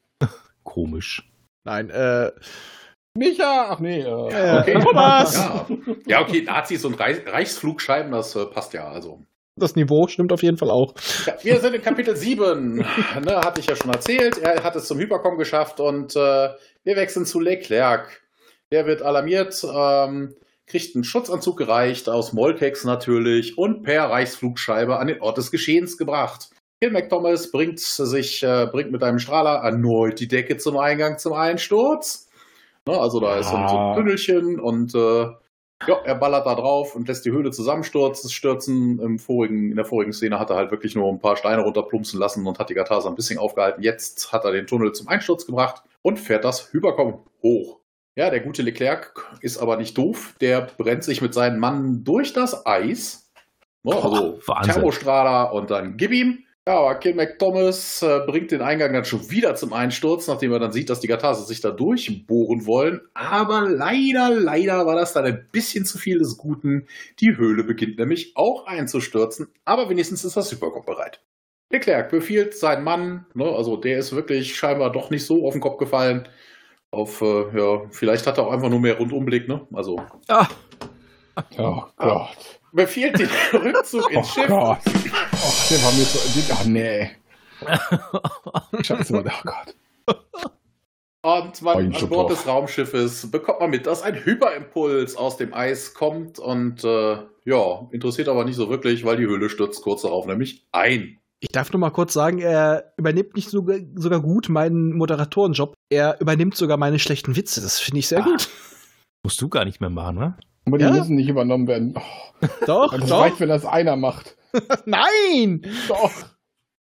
[0.63, 1.27] Komisch.
[1.63, 2.31] Nein, äh,
[3.17, 4.79] Micha, ach nee, äh, äh, Okay.
[4.79, 5.35] Thomas!
[5.35, 5.67] Ja.
[6.07, 8.87] ja, okay, Nazis und Reich Reichsflugscheiben, das äh, passt ja.
[8.87, 9.21] Also.
[9.61, 10.93] Das Niveau stimmt auf jeden Fall auch.
[11.27, 12.75] Ja, wir sind in Kapitel 7.
[13.23, 14.37] Ne, hatte ich ja schon erzählt.
[14.39, 16.19] Er hat es zum Hyperkom geschafft und äh,
[16.83, 18.21] wir wechseln zu Leclerc.
[18.71, 20.33] Der wird alarmiert, ähm,
[20.65, 25.97] kriegt einen Schutzanzug gereicht, aus Molkex natürlich, und per Reichsflugscheibe an den Ort des Geschehens
[25.97, 26.49] gebracht.
[26.81, 31.33] Phil McThomas bringt sich, äh, bringt mit einem Strahler erneut die Decke zum Eingang zum
[31.33, 32.27] Einsturz.
[32.87, 33.95] Ne, also da ist ein- so ein Ah.
[33.95, 35.25] Tunnelchen und äh,
[35.87, 38.29] ja, er ballert da drauf und lässt die Höhle zusammenstürzen.
[38.29, 38.99] Stürzen.
[38.99, 42.19] Im vorigen, in der vorigen Szene hat er halt wirklich nur ein paar Steine runterplumpsen
[42.19, 43.81] lassen und hat die Gatasa ein bisschen aufgehalten.
[43.81, 47.79] Jetzt hat er den Tunnel zum Einsturz gebracht und fährt das Hyperkom hoch.
[48.15, 50.35] Ja, der gute Leclerc ist aber nicht doof.
[50.41, 53.31] Der brennt sich mit seinen Mann durch das Eis.
[53.83, 54.73] Ne, also Wahnsinn.
[54.73, 56.43] Thermostrahler und dann gib ihm.
[56.67, 60.59] Ja, aber Kim McThomas äh, bringt den Eingang dann schon wieder zum Einsturz, nachdem er
[60.59, 63.01] dann sieht, dass die Gatase sich da durchbohren wollen.
[63.15, 66.87] Aber leider, leider war das dann ein bisschen zu viel des Guten.
[67.19, 71.23] Die Höhle beginnt nämlich auch einzustürzen, aber wenigstens ist das Hyperkopf bereit.
[71.71, 75.61] Leclerc befiehlt seinen Mann, ne, also der ist wirklich scheinbar doch nicht so auf den
[75.61, 76.27] Kopf gefallen.
[76.91, 79.65] Auf, äh, ja, vielleicht hat er auch einfach nur mehr Rundumblick, ne?
[79.73, 80.47] Also Ah,
[81.57, 82.60] oh Gott.
[82.73, 84.47] Befiehlt den Rückzug Oh ins Schiff.
[84.47, 84.79] Gott.
[84.85, 86.19] Oh, der war mir so,
[86.53, 87.11] ach nee.
[88.83, 89.75] Scheiße, oh Gott.
[91.23, 92.09] Und man, an.
[92.09, 97.17] Bord des Raumschiffes bekommt man mit, dass ein Hyperimpuls aus dem Eis kommt und äh,
[97.45, 101.19] ja, interessiert aber nicht so wirklich, weil die Höhle stürzt kurz darauf nämlich ein.
[101.39, 105.73] Ich darf nur mal kurz sagen, er übernimmt nicht sogar, sogar gut meinen Moderatorenjob.
[105.91, 107.61] Er übernimmt sogar meine schlechten Witze.
[107.61, 108.23] Das finde ich sehr Ah.
[108.23, 108.49] gut.
[109.23, 110.37] musst du gar nicht mehr machen, ne?
[110.65, 110.91] Aber die Ja?
[110.91, 111.95] müssen nicht übernommen werden.
[111.97, 113.21] Oh, Doch, das doch.
[113.21, 114.35] reicht, wenn das einer macht.
[114.85, 115.61] Nein!
[115.87, 116.11] Doch.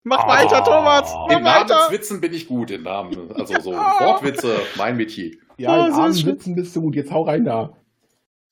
[0.03, 0.28] Mach Ah.
[0.30, 1.14] weiter, Thomas!
[1.14, 1.76] Mach In weiter!
[1.76, 5.36] Namenswitzen bin ich gut, in Namen, also so Wortwitze, mein Metier.
[5.57, 6.26] Ja, Oh, in.
[6.26, 6.95] Witzen bist du gut.
[6.95, 7.78] Jetzt hau rein da.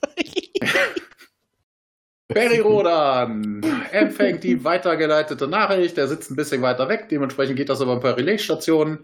[2.27, 5.97] Barry Rodan empfängt die weitergeleitete Nachricht.
[5.97, 7.09] Er sitzt ein bisschen weiter weg.
[7.09, 8.99] Dementsprechend geht das über ein paar Relaisstationen.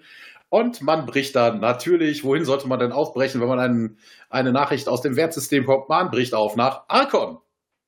[0.55, 3.97] Und man bricht dann natürlich, wohin sollte man denn aufbrechen, wenn man einen,
[4.29, 5.89] eine Nachricht aus dem Wertsystem kommt?
[5.89, 7.39] Man bricht auf nach Arkon.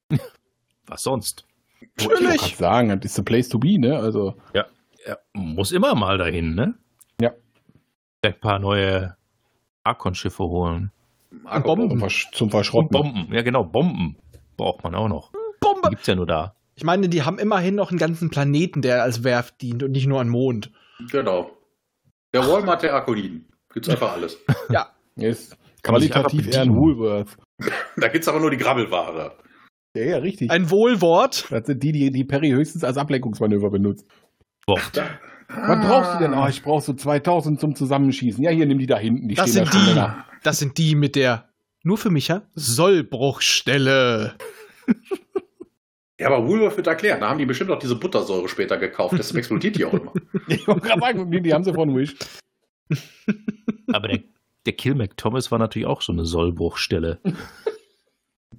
[0.86, 1.46] Was sonst?
[1.80, 2.42] Ich Natürlich.
[2.42, 3.98] gerade sagen, das ist the place to be, ne?
[3.98, 4.66] Also, Ja,
[5.32, 6.74] muss immer mal dahin, ne?
[7.22, 7.32] Ja.
[8.20, 9.16] Vielleicht ein paar neue
[9.86, 10.92] Arkon-Schiffe holen.
[11.46, 12.90] Arkon zum, Versch zum Verschrotten.
[12.90, 13.34] Bomben.
[13.34, 14.18] Ja, genau, Bomben
[14.58, 15.32] braucht man auch noch.
[15.32, 15.88] Die Bombe!
[15.90, 16.54] gibt's ja nur da.
[16.76, 20.08] Ich meine, die haben immerhin noch einen ganzen Planeten, der als Werft dient und nicht
[20.08, 20.70] nur einen Mond.
[21.12, 21.57] Genau.
[22.42, 23.48] Der Walmart der Arkoniden.
[23.74, 24.38] Gibt's einfach alles.
[24.70, 24.92] Ja.
[25.16, 26.76] Ist qualitativ eher ein.
[26.76, 27.36] Woolworth.
[27.98, 29.36] Da gibt's aber nur die Grabbelware.
[29.96, 30.52] Ja, ja, richtig.
[30.52, 31.48] Ein Wohlwort.
[31.50, 34.06] Das sind die, die, die Perry höchstens als Ablenkungsmanöver benutzt.
[34.68, 34.80] Boah.
[35.50, 36.34] Was brauchst du denn?
[36.36, 38.44] Oh, ich brauch so 2000 zum Zusammenschießen.
[38.44, 39.28] Ja, hier, nimm die da hinten.
[39.28, 39.88] Die Das stehen sind da schon die.
[39.94, 40.26] länger.
[40.44, 41.50] Das sind die mit der,
[41.84, 44.36] nur für mich, ja, Sollbruchstelle.
[46.20, 47.22] Ja, aber Woolworth wird erklärt.
[47.22, 49.16] Da haben die bestimmt auch diese Buttersäure später gekauft.
[49.18, 50.14] Deshalb explodiert die auch immer.
[50.48, 52.16] Ich wollte gerade sagen, die, die haben sie von Wish.
[53.94, 54.20] Aber der,
[54.66, 57.20] der Kill Thomas war natürlich auch so eine Sollbruchstelle.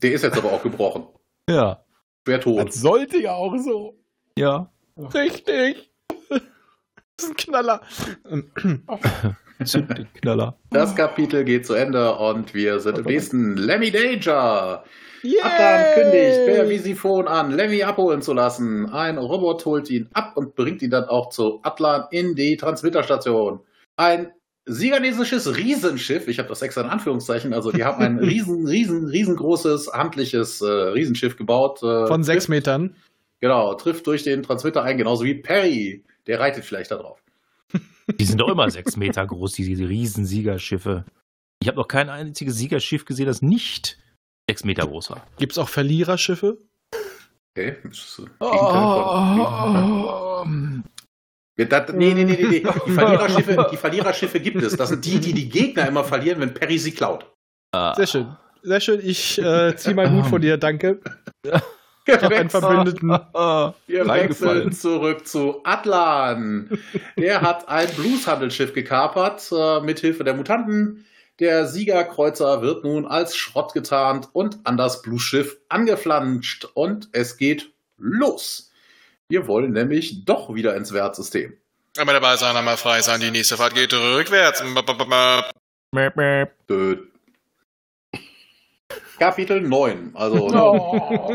[0.00, 1.08] Der ist jetzt aber auch gebrochen.
[1.48, 1.82] Ja.
[2.24, 2.68] Schwer tot.
[2.68, 3.98] Das sollte ja auch so.
[4.36, 4.70] Ja.
[4.96, 5.90] Richtig.
[6.28, 6.40] Das
[7.18, 7.80] ist ein Knaller.
[9.64, 10.56] Zündknaller.
[10.70, 14.84] Das Kapitel geht zu Ende und wir sind im nächsten Lemmy Danger.
[15.22, 15.40] Yay!
[15.42, 18.86] Atlan kündigt per Visiphon an, Lemmy abholen zu lassen.
[18.90, 23.60] Ein Robot holt ihn ab und bringt ihn dann auch zu Atlan in die Transmitterstation.
[23.96, 24.32] Ein
[24.68, 29.92] siganesisches Riesenschiff, ich habe das extra in Anführungszeichen, also die haben ein riesen, riesen, riesengroßes,
[29.92, 31.82] handliches äh, Riesenschiff gebaut.
[31.82, 32.94] Äh, Von sechs trifft, Metern.
[33.40, 36.04] Genau, trifft durch den Transmitter ein, genauso wie Perry.
[36.26, 37.22] Der reitet vielleicht da drauf.
[38.20, 41.04] Die sind doch immer sechs Meter groß, diese riesen Siegerschiffe.
[41.60, 43.98] Ich habe noch kein einziges Siegerschiff gesehen, das nicht
[44.48, 45.26] sechs Meter groß war.
[45.38, 46.58] Gibt es auch Verliererschiffe?
[47.56, 47.76] Okay.
[47.84, 48.82] Das ist, Gegenteil
[50.42, 50.84] von-
[51.58, 52.66] Ja, das, nee, nee, nee, nee, nee.
[52.86, 54.76] Die Verliererschiffe, die Verliererschiffe gibt es.
[54.76, 57.30] Das sind die, die die Gegner immer verlieren, wenn Perry sie klaut.
[57.96, 58.36] Sehr schön.
[58.62, 59.00] Sehr schön.
[59.02, 61.00] Ich äh, zieh meinen Hut von dir, danke.
[62.06, 63.10] Ich habe einen Verbündeten.
[63.86, 66.78] Wir wechseln zurück zu Atlan.
[67.18, 71.04] Der hat ein Blueshandelsschiff gekapert, äh, mithilfe der Mutanten.
[71.40, 76.66] Der Siegerkreuzer wird nun als Schrott getarnt und an das Bluesschiff angeflanscht.
[76.74, 78.72] Und es geht los.
[79.28, 81.56] Wir wollen nämlich doch wieder ins Wertsystem.
[81.96, 83.20] Einmal dabei sein, einmal frei sein.
[83.20, 84.62] Die nächste Fahrt geht rückwärts.
[86.68, 86.96] Dö.
[89.18, 90.12] Kapitel 9.
[90.14, 91.34] Also, Oh,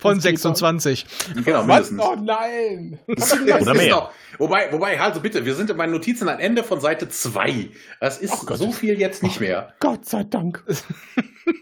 [0.00, 1.06] Von Das geht 26.
[1.44, 1.90] genau, was?
[1.90, 2.00] mindestens.
[2.02, 2.98] Oh nein.
[3.08, 3.90] Das Oder ist mehr.
[3.90, 7.70] Noch, wobei, wobei, also bitte, wir sind in meinen Notizen am Ende von Seite 2.
[8.00, 8.58] Das ist Gott.
[8.58, 9.72] so viel jetzt nicht mehr.
[9.80, 10.62] Gott sei Dank.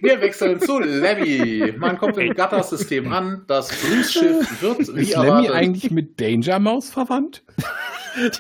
[0.01, 1.75] Wir wechseln zu Lemmy.
[1.77, 3.45] Man kommt im Gattersystem an.
[3.47, 5.51] Das Bluesschiff wird wie Ist Lemmy erwartet.
[5.53, 7.45] eigentlich mit Danger Mouse verwandt?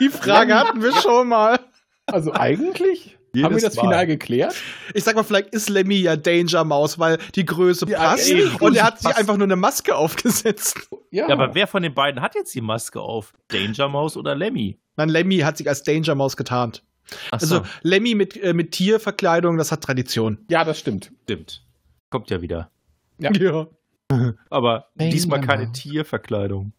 [0.00, 1.60] Die Frage hatten wir schon mal.
[2.06, 3.13] Also eigentlich?
[3.34, 3.82] Jedes Haben wir das Mal.
[3.82, 4.54] final geklärt?
[4.94, 8.30] Ich sag mal, vielleicht ist Lemmy ja Danger Maus, weil die Größe Ja, passt.
[8.30, 8.54] eben.
[8.56, 9.18] Und er hat sich Passt.
[9.18, 10.88] einfach nur eine Maske aufgesetzt.
[11.10, 11.28] Ja.
[11.28, 13.32] Ja, aber wer von den beiden hat jetzt die Maske auf?
[13.48, 14.78] Danger Mouse oder Lemmy?
[14.96, 16.82] Nein, Lemmy hat sich als Danger Maus getarnt.
[17.30, 20.38] Ach Also so, Lemmy mit, äh, mit Tierverkleidung, das hat Tradition.
[20.48, 21.12] ja, das stimmt.
[21.24, 21.62] stimmt.
[22.10, 22.70] Kommt ja wieder.
[23.18, 23.30] Ja.
[23.32, 23.66] ja.
[24.50, 25.78] Aber Danger diesmal keine Mouse.
[25.80, 26.72] Tierverkleidung.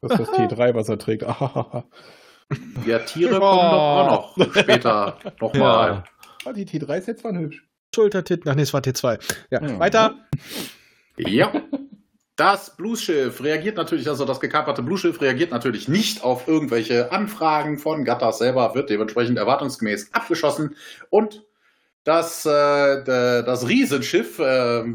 [0.00, 1.24] Das ist das T3, was er trägt.
[2.86, 6.04] Ja, Tiere kommen doch auch noch später nochmal.
[6.44, 7.62] Ah, die T3 ist jetzt waren hübsch.
[7.94, 9.18] Schultertit, ach nee, es war T2.
[9.50, 9.78] Ja, Ja.
[9.78, 10.14] weiter.
[11.16, 11.52] Ja.
[12.36, 18.04] Das Bluesschiff reagiert natürlich, also das gekaperte Bluesschiff reagiert natürlich nicht auf irgendwelche Anfragen von
[18.04, 20.76] Gattas selber, wird dementsprechend erwartungsgemäß abgeschossen
[21.10, 21.44] und
[22.04, 24.42] das, äh, das Riesenschiff äh,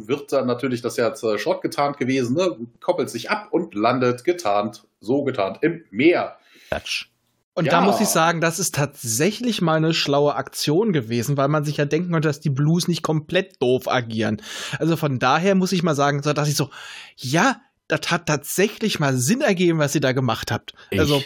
[0.08, 3.50] wird dann natürlich, das ist ja jetzt äh, Schrott getarnt gewesen, ne, koppelt sich ab
[3.52, 6.38] und landet getarnt, so getarnt im Meer.
[6.70, 7.10] Klatsch.
[7.56, 7.72] Und Ja.
[7.74, 11.78] da muss ich sagen, das ist tatsächlich mal eine schlaue Aktion gewesen, weil man sich
[11.78, 14.42] ja denken könnte, dass die Blues nicht komplett doof agieren.
[14.80, 16.70] Also von daher muss ich mal sagen, dass ich so,
[17.16, 20.74] ja, das hat tatsächlich mal Sinn ergeben, was ihr da gemacht habt.
[20.90, 21.22] Ich, Also,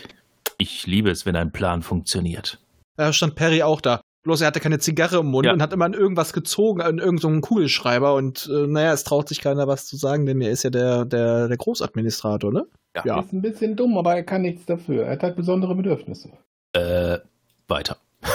[0.57, 2.59] ich liebe es, wenn ein Plan funktioniert.
[2.97, 4.01] da stand Perry auch da.
[4.27, 5.53] Bloß er hatte keine Zigarre im Mund Ja.
[5.53, 8.13] und hat immer an irgendwas gezogen, an irgendeinen so Kugelschreiber.
[8.13, 11.05] Und äh, naja, es traut sich keiner was zu sagen, denn er ist ja der,
[11.05, 12.65] der, der Großadministrator, ne?
[13.05, 13.21] Ja.
[13.21, 15.05] Ist ein bisschen dumm, aber er kann nichts dafür.
[15.05, 16.29] Er hat halt besondere Bedürfnisse.
[16.73, 17.19] Äh,
[17.69, 17.95] weiter.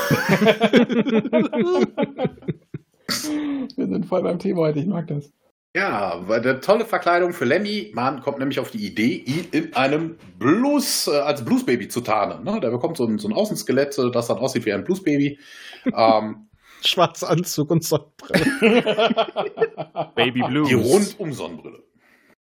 [3.77, 5.31] Wir sind voll beim Thema heute, ich mag das.
[5.75, 7.93] Ja, weil eine tolle Verkleidung für Lemmy.
[7.95, 12.45] Man kommt nämlich auf die Idee, ihn in einem Blues, äh, als Bluesbaby zu tarnen.
[12.45, 12.61] Ne?
[12.61, 15.39] Der bekommt so ein, so ein Außenskelett, äh, das dann aussieht wie ein Bluesbaby.
[15.87, 16.49] Ähm,
[16.85, 18.45] Schwarzer Anzug und Sonnenbrille.
[20.15, 20.69] Baby Blues.
[20.69, 21.83] die rundum Sonnenbrille.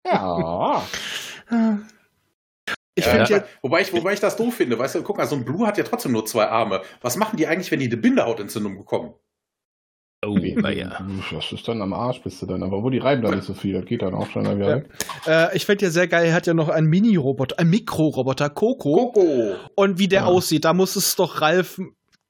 [0.06, 0.84] Ja.
[2.96, 4.78] Ich Ja, finde ja, wobei, ich, wobei ich das doof finde.
[4.80, 6.82] Weißt du, guck mal, so ein Blue hat ja trotzdem nur zwei Arme.
[7.02, 9.14] Was machen die eigentlich, wenn die eine Bindehautentzündung bekommen?
[10.26, 10.58] Oh, ja.
[11.32, 12.64] Das ist dann am Arsch, bist du dann.
[12.64, 14.76] Aber wo die reiben da nicht so viel, das geht dann auch schon wieder Ja.
[14.78, 14.90] weg.
[15.28, 19.12] äh, ich find ja sehr geil, er hat ja noch einen Mini-Roboter, einen Mikroroboter, Coco.
[19.12, 19.56] Coco.
[19.76, 20.26] Und wie der Ja.
[20.26, 21.80] aussieht, da muss es doch Ralf,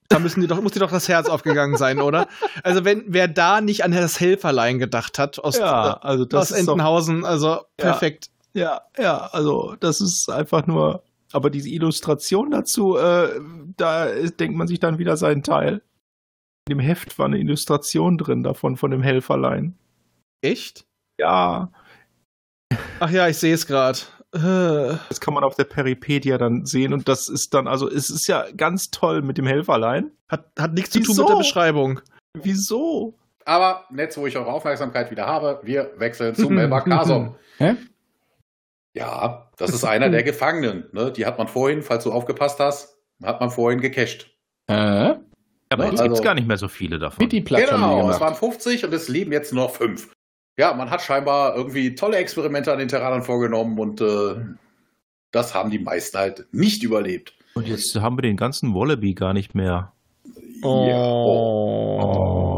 [0.10, 2.28] da müssen die doch, muss dir doch das Herz aufgegangen sein, oder?
[2.64, 6.52] Also wenn, wer da nicht an das Helferlein gedacht hat, aus, Ja, also aus das
[6.52, 8.30] ist doch, Entenhausen, also perfekt.
[8.54, 11.04] ja, ja, also das ist einfach nur,
[11.34, 13.40] aber diese Illustration dazu, äh,
[13.76, 15.82] da ist- denkt man sich dann wieder seinen Teil.
[16.70, 19.78] In dem Heft war eine Illustration drin davon, von dem Helferlein.
[20.42, 20.86] Echt?
[21.20, 21.72] Ja,
[23.00, 24.00] Ach ja, ich sehe es gerade.
[24.34, 24.40] Äh,
[25.10, 28.28] das kann man auf der Peripedia dann sehen und das ist dann, also es ist
[28.28, 30.12] ja ganz toll mit dem Helferlein.
[30.28, 31.22] hat, hat nichts zu tun Wieso?
[31.24, 32.02] mit der Beschreibung.
[32.34, 33.18] Wieso?
[33.46, 37.36] Aber jetzt, wo ich eure Aufmerksamkeit wieder habe, wir wechseln zu Melba Kasom.
[37.58, 37.76] Hä?
[38.94, 40.90] Ja, das ist einer der Gefangenen.
[40.92, 41.12] Ne?
[41.12, 44.30] Die hat man vorhin, falls du aufgepasst hast, hat man vorhin gecached.
[44.68, 44.74] Äh?
[45.70, 47.24] Aber Ne, jetzt gibt es also- gar nicht mehr so viele davon.
[47.24, 50.12] Mit die die Genau, es waren 50 und es leben jetzt nur noch fünf.
[50.58, 54.36] Ja, man hat scheinbar irgendwie tolle Experimente an den Terranern vorgenommen und äh,
[55.32, 57.34] das haben die meisten halt nicht überlebt.
[57.54, 59.94] Und jetzt haben wir den ganzen Wallaby gar nicht mehr.
[60.64, 60.68] Ja.
[60.68, 62.57] Oh.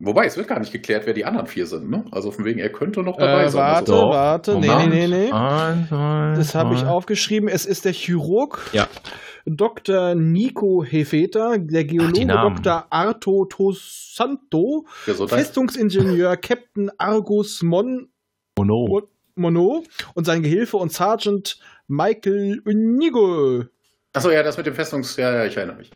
[0.00, 1.90] Wobei, es wird gar nicht geklärt, wer die anderen vier sind.
[1.90, 2.04] Ne?
[2.12, 3.60] Also von wegen, er könnte noch dabei Äh, sein.
[3.62, 4.54] warte, Also, warte.
[4.54, 4.94] Nee, nee, Moment.
[4.94, 5.32] nee, nee.
[5.32, 7.48] Eins, zwei, Das habe ich aufgeschrieben.
[7.48, 8.86] Es ist der Chirurg Ja.
[9.44, 10.14] Dr.
[10.14, 12.62] Nico Hefeter, der Geologe Namen.
[12.62, 12.86] Dr.
[12.90, 14.84] Arto Tosanto.
[15.04, 18.08] Festungsingenieur Captain Argus Mon
[18.58, 19.02] Oh no.
[19.36, 23.64] Monod und sein Gehilfe und Sergeant Michael Unigo.
[24.12, 25.16] Achso, ja, das mit dem Festungs...
[25.16, 25.90] Ja, ja, ich erinnere mich.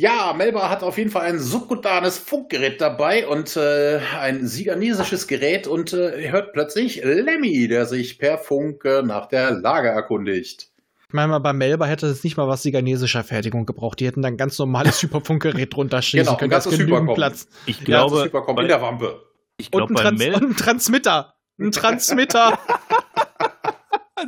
[0.00, 5.66] Ja, Melba hat auf jeden Fall ein subkutanes Funkgerät dabei und äh, ein siganesisches Gerät
[5.66, 10.70] und äh, hört plötzlich Lemmy, der sich per Funk äh, nach der Lage erkundigt.
[11.06, 14.00] Ich meine mal, bei Melba hätte es nicht mal was siganesischer Fertigung gebraucht.
[14.00, 16.50] Die hätten dann ganz normales Hyperfunkgerät drunter schießen Genau, ein können.
[16.50, 17.14] Das ganzes genügend Hypercom.
[17.16, 17.48] Platz.
[17.66, 19.22] Ich Ja, das glaube, kommt bei, in der Wampe.
[19.58, 21.34] ich Und glaube ein, bei Trans Mel, und ein Transmitter.
[21.58, 22.58] Ein Transmitter.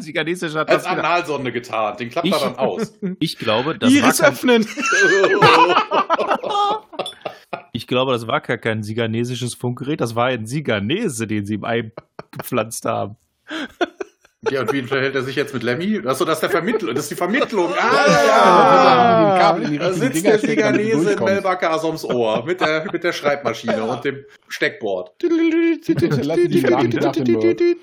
[0.01, 1.05] siganesischer Als Transmitter.
[1.05, 1.97] Analsonde getan.
[1.97, 2.99] Den klappt Ich- er dann aus.
[3.21, 4.67] Ich glaube, das Iris war kein, öffnen.
[7.73, 11.65] ich glaube, das war gar kein siganesisches Funkgerät, das war ein Siganese, den sie im
[11.65, 11.93] Ei
[12.31, 13.17] gepflanzt haben.
[14.51, 16.01] ja, und wie verhält er sich jetzt mit Lemmy?
[16.07, 16.95] Achso, das ist der Vermittler.
[16.95, 17.71] Das ist die Vermittlung.
[17.71, 21.33] Ja, Ah, ja, Kabel in die Da sitzt Dinger der Siganese in durchkommst.
[21.35, 25.13] Melba Kasoms Ohr mit der, mit der Schreibmaschine und dem Steckboard.
[25.23, 27.77] Lass die nach dem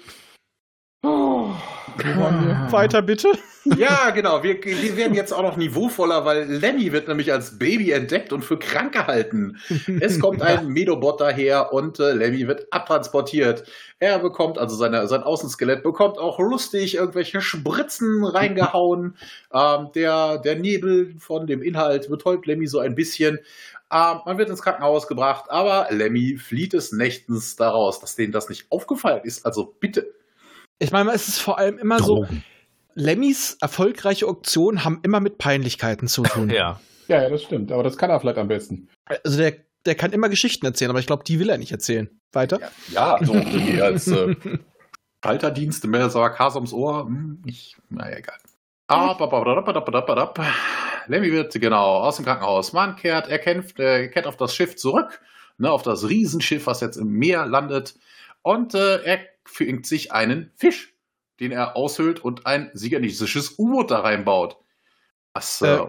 [2.72, 3.30] Weiter bitte.
[3.78, 4.42] Ja, genau.
[4.42, 8.44] Wir, wir werden jetzt auch noch niveauvoller, weil Lemmy wird nämlich als Baby entdeckt und
[8.44, 9.58] für krank gehalten.
[10.00, 13.66] Es kommt ein Medobot daher und äh, Lemmy wird abtransportiert.
[14.00, 19.16] Er bekommt, also seine, sein Außenskelett bekommt auch lustig irgendwelche Spritzen reingehauen.
[19.52, 23.40] Ähm, der, der Nebel von dem Inhalt betäubt Lemmy so ein bisschen.
[23.92, 28.48] Ähm, man wird ins Krankenhaus gebracht, aber Lemmy flieht des Nächtens daraus, dass denen das
[28.48, 29.46] nicht aufgefallen ist.
[29.46, 30.14] Also bitte.
[30.80, 32.44] Ich meine, es ist vor allem immer Drogen.
[32.96, 36.50] so, Lemmys erfolgreiche Auktionen haben immer mit Peinlichkeiten zu tun.
[36.50, 36.56] ja.
[36.56, 37.24] ja.
[37.24, 37.72] Ja, das stimmt.
[37.72, 38.88] Aber das kann er vielleicht am besten.
[39.06, 39.56] Also der,
[39.86, 42.10] der kann immer Geschichten erzählen, aber ich glaube, die will er nicht erzählen.
[42.32, 42.60] Weiter?
[42.92, 44.36] Ja, ja so irgendwie als äh,
[45.24, 47.06] Schalterdienst mit der Sarkas ums Ohr.
[47.06, 48.38] Hm, ich, naja, egal.
[51.08, 52.74] Lemmy wird genau aus dem Krankenhaus.
[52.74, 55.20] Man kehrt, er kämpft, er kehrt auf das Schiff zurück,
[55.58, 57.96] ne, auf das Riesenschiff, was jetzt im Meer landet.
[58.44, 60.94] Und äh, er fängt sich einen Fisch,
[61.40, 64.58] den er aushöhlt und ein siganesisches U-Boot da reinbaut.
[65.34, 65.80] Was, äh,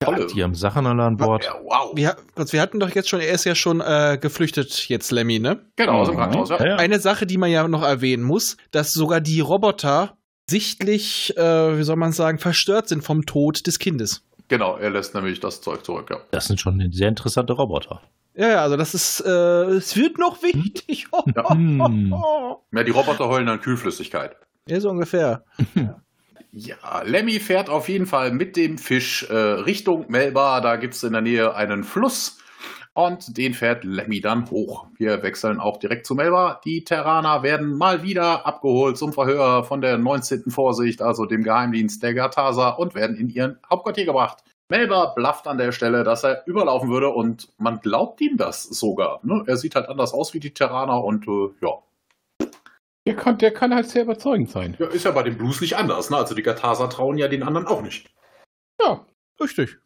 [0.00, 0.26] Äh, tolle.
[0.26, 1.44] Die haben Sachen alle an Bord.
[1.44, 1.92] Ja, wow.
[1.94, 5.64] Wir, wir hatten doch jetzt schon, er ist ja schon äh, geflüchtet jetzt, Lemmy, ne?
[5.76, 6.50] Genau, aus dem Krankenhaus.
[6.50, 6.58] Ja.
[6.58, 6.76] Ja, ja.
[6.76, 10.16] Eine Sache, die man ja noch erwähnen muss, dass sogar die Roboter
[10.48, 14.26] sichtlich, äh, wie soll man sagen, verstört sind vom Tod des Kindes.
[14.48, 16.08] Genau, er lässt nämlich das Zeug zurück.
[16.10, 16.18] Ja.
[16.30, 18.02] Das sind schon sehr interessante Roboter.
[18.34, 21.06] Ja, ja, also das ist, äh, es wird noch wichtig.
[21.36, 21.50] Ja.
[21.50, 22.12] Hm.
[22.72, 24.36] ja, die Roboter heulen dann Kühlflüssigkeit.
[24.68, 25.44] Ja, so ungefähr.
[26.56, 30.60] Ja, Lemmy fährt auf jeden Fall mit dem Fisch äh, Richtung Melba.
[30.60, 32.38] Da gibt es in der Nähe einen Fluss
[32.92, 34.86] und den fährt Lemmy dann hoch.
[34.96, 36.60] Wir wechseln auch direkt zu Melba.
[36.64, 40.52] Die Terraner werden mal wieder abgeholt zum Verhör von der 19.
[40.52, 44.44] Vorsicht, also dem Geheimdienst der Gatasa, und werden in ihren Hauptquartier gebracht.
[44.70, 49.20] Melba blafft an der Stelle, dass er überlaufen würde und man glaubt ihm das sogar.
[49.22, 49.42] Ne?
[49.46, 52.48] Er sieht halt anders aus wie die Terraner und äh, ja,
[53.06, 54.74] Der kann, der kann halt sehr überzeugend sein.
[54.78, 56.08] Ja, ist ja bei den Blues nicht anders.
[56.10, 56.16] Ne?
[56.16, 58.10] Also die Gatasa trauen ja den anderen auch nicht.
[58.80, 59.04] Ja.
[59.40, 59.76] Richtig.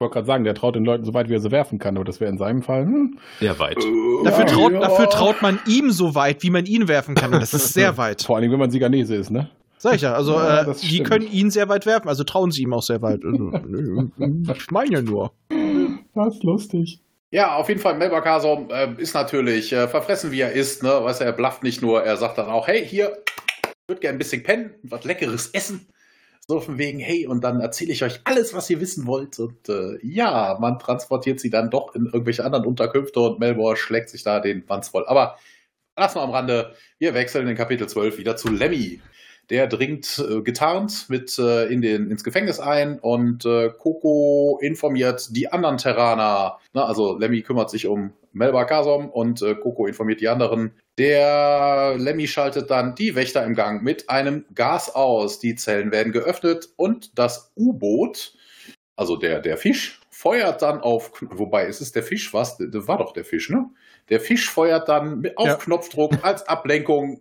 [0.00, 2.04] wollte gerade sagen, der traut den Leuten so weit, wie er sie werfen kann, aber
[2.04, 2.84] das wäre in seinem Fall.
[2.84, 3.18] Hm.
[3.40, 3.76] Sehr weit.
[3.78, 4.80] Dafür, Ja, traut, ja.
[4.80, 7.32] dafür traut man ihm so weit, wie man ihn werfen kann.
[7.34, 8.22] Und das ist sehr weit.
[8.22, 9.50] Vor allem, wenn man Siganese ist, ne?
[9.78, 10.14] Sag ich ja.
[10.14, 12.08] Also, Ja, äh, das die können ihn sehr weit werfen.
[12.08, 13.24] Also trauen sie ihm auch sehr weit.
[13.24, 13.52] Also,
[14.54, 15.32] ich meine ja nur.
[16.14, 17.00] Das ist lustig.
[17.30, 20.82] Ja, auf jeden Fall, Melba Kasom äh, ist natürlich äh, verfressen, wie er ist.
[20.82, 20.88] Ne?
[20.88, 23.18] Weißt du, er blafft nicht nur, er sagt dann auch, hey, hier,
[23.66, 25.88] ich würde gerne ein bisschen pennen, was Leckeres essen.
[26.48, 29.38] So von wegen, hey, und dann erzähle ich euch alles, was ihr wissen wollt.
[29.40, 34.10] Und äh, ja, man transportiert sie dann doch in irgendwelche anderen Unterkünfte und Melbourne schlägt
[34.10, 35.04] sich da den Wanz voll.
[35.06, 35.36] Aber
[35.96, 39.00] lass mal am Rande, wir wechseln in Kapitel 12 wieder zu Lemmy.
[39.50, 45.28] Der dringt äh, getarnt mit äh, in den, ins Gefängnis ein und äh, Coco informiert
[45.30, 46.58] die anderen Terraner.
[46.72, 50.72] Na, also Lemmy kümmert sich um Melba Kasom und äh, Coco informiert die anderen.
[50.98, 55.38] Der Lemmy schaltet dann die Wächter im Gang mit einem Gas aus.
[55.38, 58.34] Die Zellen werden geöffnet und das U-Boot,
[58.96, 62.56] also der, der Fisch, feuert dann auf, wobei ist es der Fisch, was?
[62.58, 63.68] Das war doch der Fisch, ne?
[64.08, 65.54] Der Fisch feuert dann auf Ja.
[65.56, 67.20] Knopfdruck als Ablenkung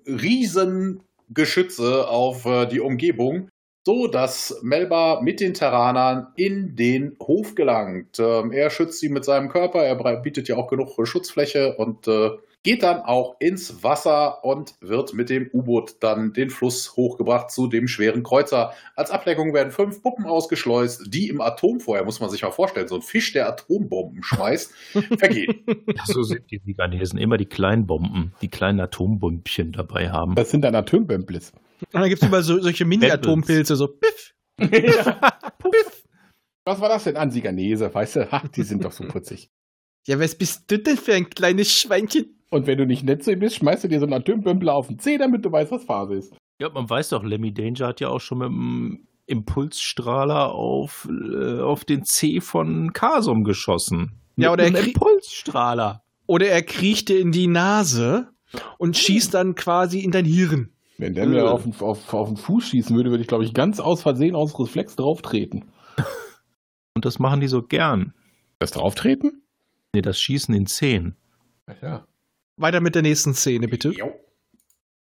[1.29, 3.49] Riesengeschütze auf äh, die Umgebung,
[3.85, 8.19] so dass Melba mit den Terranern in den Hof gelangt.
[8.19, 12.31] Ähm, er schützt sie mit seinem Körper, er bietet ja auch genug Schutzfläche und äh,
[12.63, 17.67] geht dann auch ins Wasser und wird mit dem U-Boot dann den Fluss hochgebracht zu
[17.67, 18.73] dem schweren Kreuzer.
[18.95, 22.95] Als Ablenkung werden fünf Puppen ausgeschleust, die im Atomfeuer, muss man sich mal vorstellen, so
[22.95, 24.73] ein Fisch, der Atombomben schmeißt,
[25.19, 25.63] vergehen.
[26.05, 30.33] So sind die Libanesen immer die kleinen Bomben, die kleinen Atombombchen dabei haben.
[30.33, 31.53] Das sind dann Atombömplis.
[31.93, 34.33] Und dann gibt es überall so, solche Mini-Atompilze, so piff.
[36.65, 38.31] Was war das denn an Siganese, weißt du?
[38.31, 39.49] Ha, die sind doch so putzig.
[40.07, 42.39] Ja, was bist du denn für ein kleines Schweinchen?
[42.49, 44.87] Und wenn du nicht nett zu ihm bist, schmeißt du dir so einen Atombömpel auf
[44.87, 46.33] den Zeh, damit du weißt, was Phase ist.
[46.59, 51.59] Ja, man weiß doch, Lemmy Danger hat ja auch schon mit dem Impulsstrahler auf, äh,
[51.59, 54.21] auf den C von Kasum geschossen.
[54.37, 56.03] Ja, Mit oder er einem krieg- Impulsstrahler.
[56.27, 58.29] Oder er kriecht dir in die Nase
[58.77, 60.71] und schießt dann quasi in dein Hirn.
[60.97, 63.53] Wenn der mir auf den, auf, auf den Fuß schießen würde, würde ich, glaube ich,
[63.53, 65.65] ganz aus Versehen aus Reflex drauftreten.
[66.95, 68.13] Und das machen die so gern.
[68.59, 69.43] Das drauftreten?
[69.93, 71.17] Nee, das Schießen in Zehen.
[71.81, 72.05] Ja.
[72.57, 73.89] Weiter mit der nächsten Szene, bitte.
[73.89, 74.13] Jo.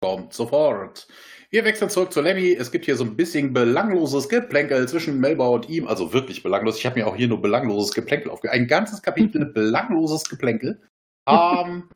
[0.01, 1.07] Kommt sofort.
[1.49, 2.53] Wir wechseln zurück zu Lemmy.
[2.53, 5.87] Es gibt hier so ein bisschen belangloses Geplänkel zwischen Melba und ihm.
[5.87, 6.79] Also wirklich belanglos.
[6.79, 8.61] Ich habe mir auch hier nur belangloses Geplänkel aufgegeben.
[8.61, 10.81] Ein ganzes Kapitel belangloses Geplänkel.
[11.27, 11.89] Ähm,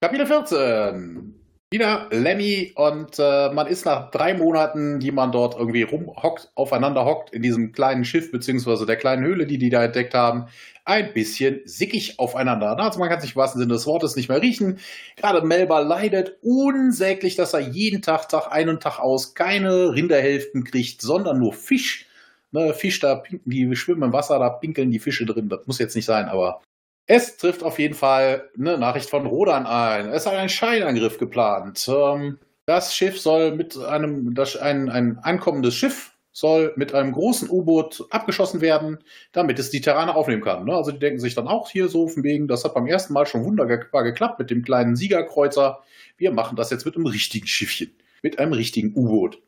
[0.00, 1.34] Kapitel 14.
[1.72, 7.04] Wieder Lemmy und äh, man ist nach drei Monaten, die man dort irgendwie rumhockt, aufeinander
[7.04, 10.46] hockt in diesem kleinen Schiff beziehungsweise der kleinen Höhle, die die da entdeckt haben,
[10.84, 12.78] ein bisschen sickig aufeinander.
[12.78, 14.78] Also man kann sich im wahrsten Sinne des Wortes nicht mehr riechen.
[15.16, 20.62] Gerade Melba leidet unsäglich, dass er jeden Tag, Tag ein und Tag aus, keine Rinderhälften
[20.62, 22.06] kriegt, sondern nur Fisch.
[22.52, 25.48] Ne, Fisch, da die schwimmen im Wasser, da pinkeln die Fische drin.
[25.48, 26.62] Das muss jetzt nicht sein, aber
[27.06, 30.08] es trifft auf jeden Fall eine Nachricht von Rodan ein.
[30.08, 31.88] Es ist ein Scheinangriff geplant.
[31.88, 37.48] Ähm, das Schiff soll mit einem, das, ein, ein ankommendes Schiff soll mit einem großen
[37.48, 38.98] U-Boot abgeschossen werden,
[39.32, 40.64] damit es die Terraner aufnehmen kann.
[40.64, 40.74] Ne?
[40.74, 43.24] Also die denken sich dann auch hier so von wegen, das hat beim ersten Mal
[43.24, 45.82] schon wunderbar geklappt mit dem kleinen Siegerkreuzer.
[46.18, 49.40] Wir machen das jetzt mit einem richtigen Schiffchen, mit einem richtigen U-Boot.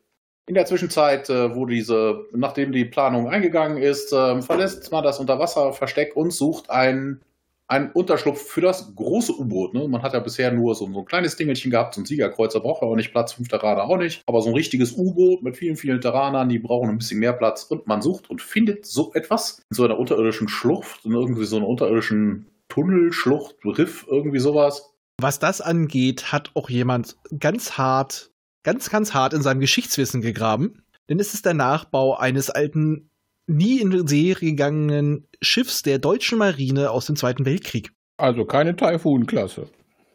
[0.47, 5.19] In der Zwischenzeit, äh, wo diese, nachdem die Planung eingegangen ist, äh, verlässt man das
[5.19, 7.21] Unterwasserversteck und sucht ein
[7.69, 9.75] ein Unterschlupf für das große U-Boot.
[9.75, 9.87] Ne?
[9.87, 12.81] Man hat ja bisher nur so, so ein kleines Dingelchen gehabt, so ein Siegerkreuzer braucht
[12.81, 14.23] auch nicht Platz, fünf Terraner auch nicht.
[14.25, 17.63] Aber so ein richtiges U-Boot mit vielen, vielen Terranern, die brauchen ein bisschen mehr Platz.
[17.63, 21.57] Und man sucht und findet so etwas in so einer unterirdischen Schlucht, in irgendwie so
[21.57, 24.91] einer unterirdischen Tunnelschlucht, Riff, irgendwie sowas.
[25.21, 28.31] Was das angeht, hat auch jemand ganz hart,
[28.63, 30.81] ganz, ganz hart in seinem Geschichtswissen gegraben.
[31.07, 33.09] Denn es ist der Nachbau eines alten,
[33.49, 37.91] nie in Serie gegangenen Schiffs der deutschen Marine aus dem Zweiten Weltkrieg.
[38.17, 39.67] Also keine Typhoon-Klasse.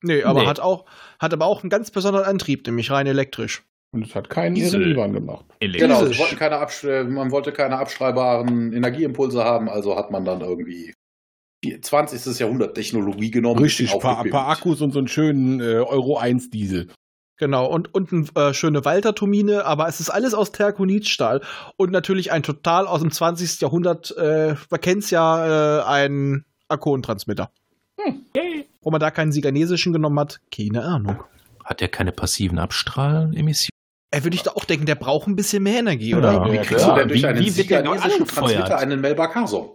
[0.03, 0.47] Nee, aber Nee.
[0.47, 0.85] hat auch,
[1.19, 3.63] hat aber auch einen ganz besonderen Antrieb, nämlich rein elektrisch.
[3.93, 4.91] Und es hat keinen Diesel.
[4.91, 5.45] irren gemacht.
[5.61, 10.41] Genau, sie wollten keine absch- man wollte keine abschreibaren Energieimpulse haben, also hat man dann
[10.41, 10.93] irgendwie
[11.65, 12.39] die 20.
[12.41, 13.61] Jahrhundert Technologie genommen.
[13.61, 16.89] Richtig, bisschen paar, paar Akkus und so einen schönen äh, Euro 1 Diesel.
[17.37, 21.41] Genau, und unten äh, schöne Walter-Turbine, aber es ist alles aus Terkonitstahl
[21.77, 23.61] und natürlich ein total aus dem 20.
[23.61, 27.51] Jahrhundert, äh, man kennt's ja, äh, ein Akkuentransmitter.
[28.83, 31.25] Wo man da keinen siganesischen genommen hat, keine Ahnung.
[31.65, 33.71] Hat der keine passiven Abstrahlemissionen?
[34.11, 36.33] Äh, würde ich da auch denken, der braucht ein bisschen mehr Energie, oder?
[36.33, 36.53] Ja.
[36.53, 38.29] Wie kriegst du denn durch Wie- einen wie wird der angefeuert?
[38.29, 39.71] Transmitter einen Melba Kasum?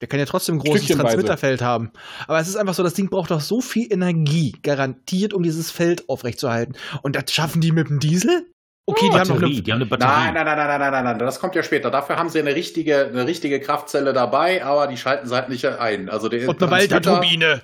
[0.00, 0.86] Der kann ja trotzdem ein großes.
[0.96, 1.90] Transmitterfeld haben.
[2.26, 5.70] Aber es ist einfach so, das Ding braucht doch so viel Energie, garantiert, um dieses
[5.70, 6.76] Feld aufrechtzuerhalten.
[7.02, 8.46] Und das schaffen die mit dem Diesel?
[8.86, 9.62] Okay, die haben noch Batterie, eine.
[9.62, 10.08] die haben eine Batterie.
[10.10, 11.90] Nein, nein, nein, nein, nein, nein, nein, das kommt ja später.
[11.90, 15.66] Dafür haben sie eine richtige, eine richtige Kraftzelle dabei, aber die schalten sie halt nicht
[15.66, 16.08] ein.
[16.08, 17.62] Also der Und eine Transmitter- Walterturbine.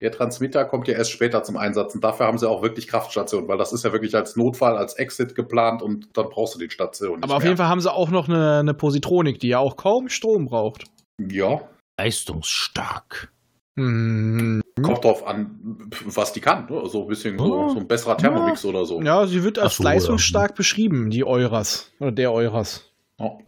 [0.00, 3.48] Der Transmitter kommt ja erst später zum Einsatz und dafür haben sie auch wirklich Kraftstationen,
[3.48, 6.70] weil das ist ja wirklich als Notfall, als Exit geplant und dann brauchst du die
[6.70, 7.22] Station.
[7.22, 10.08] Aber auf jeden Fall haben sie auch noch eine, eine Positronik, die ja auch kaum
[10.08, 10.84] Strom braucht.
[11.20, 11.60] Ja,
[11.98, 13.32] Leistungsstark.
[13.78, 14.60] Hm.
[14.82, 16.66] kommt drauf an, was die kann.
[16.68, 16.86] Ne?
[16.86, 17.68] So ein bisschen so, Ja.
[17.68, 19.00] so ein besserer Thermomix oder so.
[19.02, 19.90] Ja, sie wird als so, ja.
[19.90, 21.90] leistungsstark beschrieben, die Euras.
[22.00, 22.84] Oder der Euras.
[23.20, 23.38] Ja.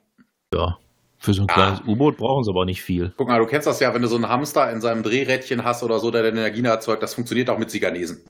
[0.55, 0.79] Ja.
[1.19, 1.53] Für so ein Ah.
[1.55, 3.13] kleines U-Boot brauchen sie aber nicht viel.
[3.17, 5.83] Guck mal, du kennst das ja, wenn du so einen Hamster in seinem Drehrädchen hast
[5.83, 8.23] oder so, der den Energie erzeugt, das funktioniert auch mit Siganesen.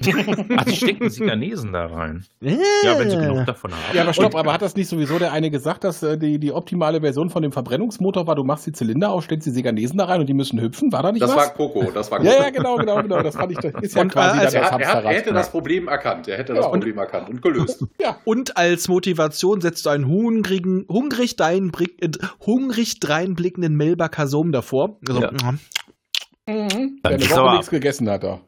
[0.56, 2.24] Ach, die stecken Siganesen da rein.
[2.40, 3.80] Ja, wenn sie genug davon haben.
[3.94, 6.52] Ja, aber stopp, aber hat das nicht sowieso der eine gesagt, dass äh, die, die
[6.52, 10.04] optimale Version von dem Verbrennungsmotor war, du machst die Zylinder auf, stellst die Seganesen da
[10.06, 10.92] rein und die müssen hüpfen?
[10.92, 11.36] War da nicht Das was?
[11.36, 12.30] war Coco, das war Coco.
[12.30, 13.22] ja, ja, genau, genau, genau.
[13.22, 14.80] Das fand ich, das ist ja Und, quasi äh, dann also Er, das er, hat,
[14.80, 15.14] er Hamsterrad.
[15.16, 16.28] hätte das Problem erkannt.
[16.28, 17.84] Er hätte das Ja, und- Problem erkannt und gelöst.
[18.00, 18.16] ja.
[18.24, 22.10] Und als Motivation setzt du einen hungrigen, hungrig, dreinblick, äh,
[22.44, 24.98] hungrig dreinblickenden Melba Kasum davor.
[25.08, 25.30] Also, Ja.
[26.46, 26.98] Mhm.
[27.02, 28.40] Dann Der eine Woche nichts gegessen hat er.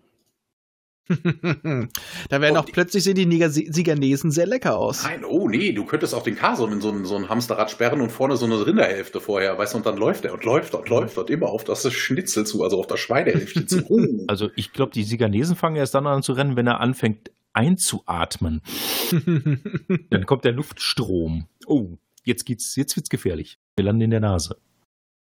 [2.29, 5.05] da werden Und auch plötzlich sehen die Niger Siganesen sehr lecker aus.
[5.05, 8.01] Nein, oh nee, du könntest auch den Carson in so ein, so ein Hamsterrad sperren
[8.01, 10.89] und vorne so eine Rinderhälfte vorher, weißt du, und dann läuft er und läuft und
[10.89, 13.77] läuft und immer auf das Schnitzel zu, also auf das Schweinehälfte zu.
[13.89, 14.25] Oh.
[14.27, 18.63] Also ich glaube, die Siganesen fangen erst dann an zu rennen, wenn er anfängt einzuatmen.
[20.11, 21.47] Dann kommt der Luftstrom.
[21.67, 23.59] Oh, jetzt geht's, jetzt wird's gefährlich.
[23.77, 24.57] Wir landen in der Nase.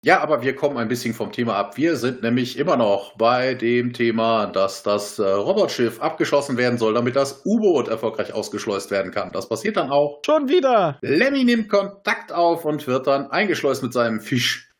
[0.04, 1.76] Ja, aber wir kommen ein bisschen vom Thema ab.
[1.76, 6.94] Wir sind nämlich immer noch bei dem Thema, dass das äh, Robotschiff abgeschossen werden soll,
[6.94, 9.30] damit das U-Boot erfolgreich ausgeschleust werden kann.
[9.30, 10.18] Das passiert dann auch.
[10.26, 10.98] Schon wieder.
[11.02, 14.72] Lemmy nimmt Kontakt auf und wird dann eingeschleust mit seinem Fisch.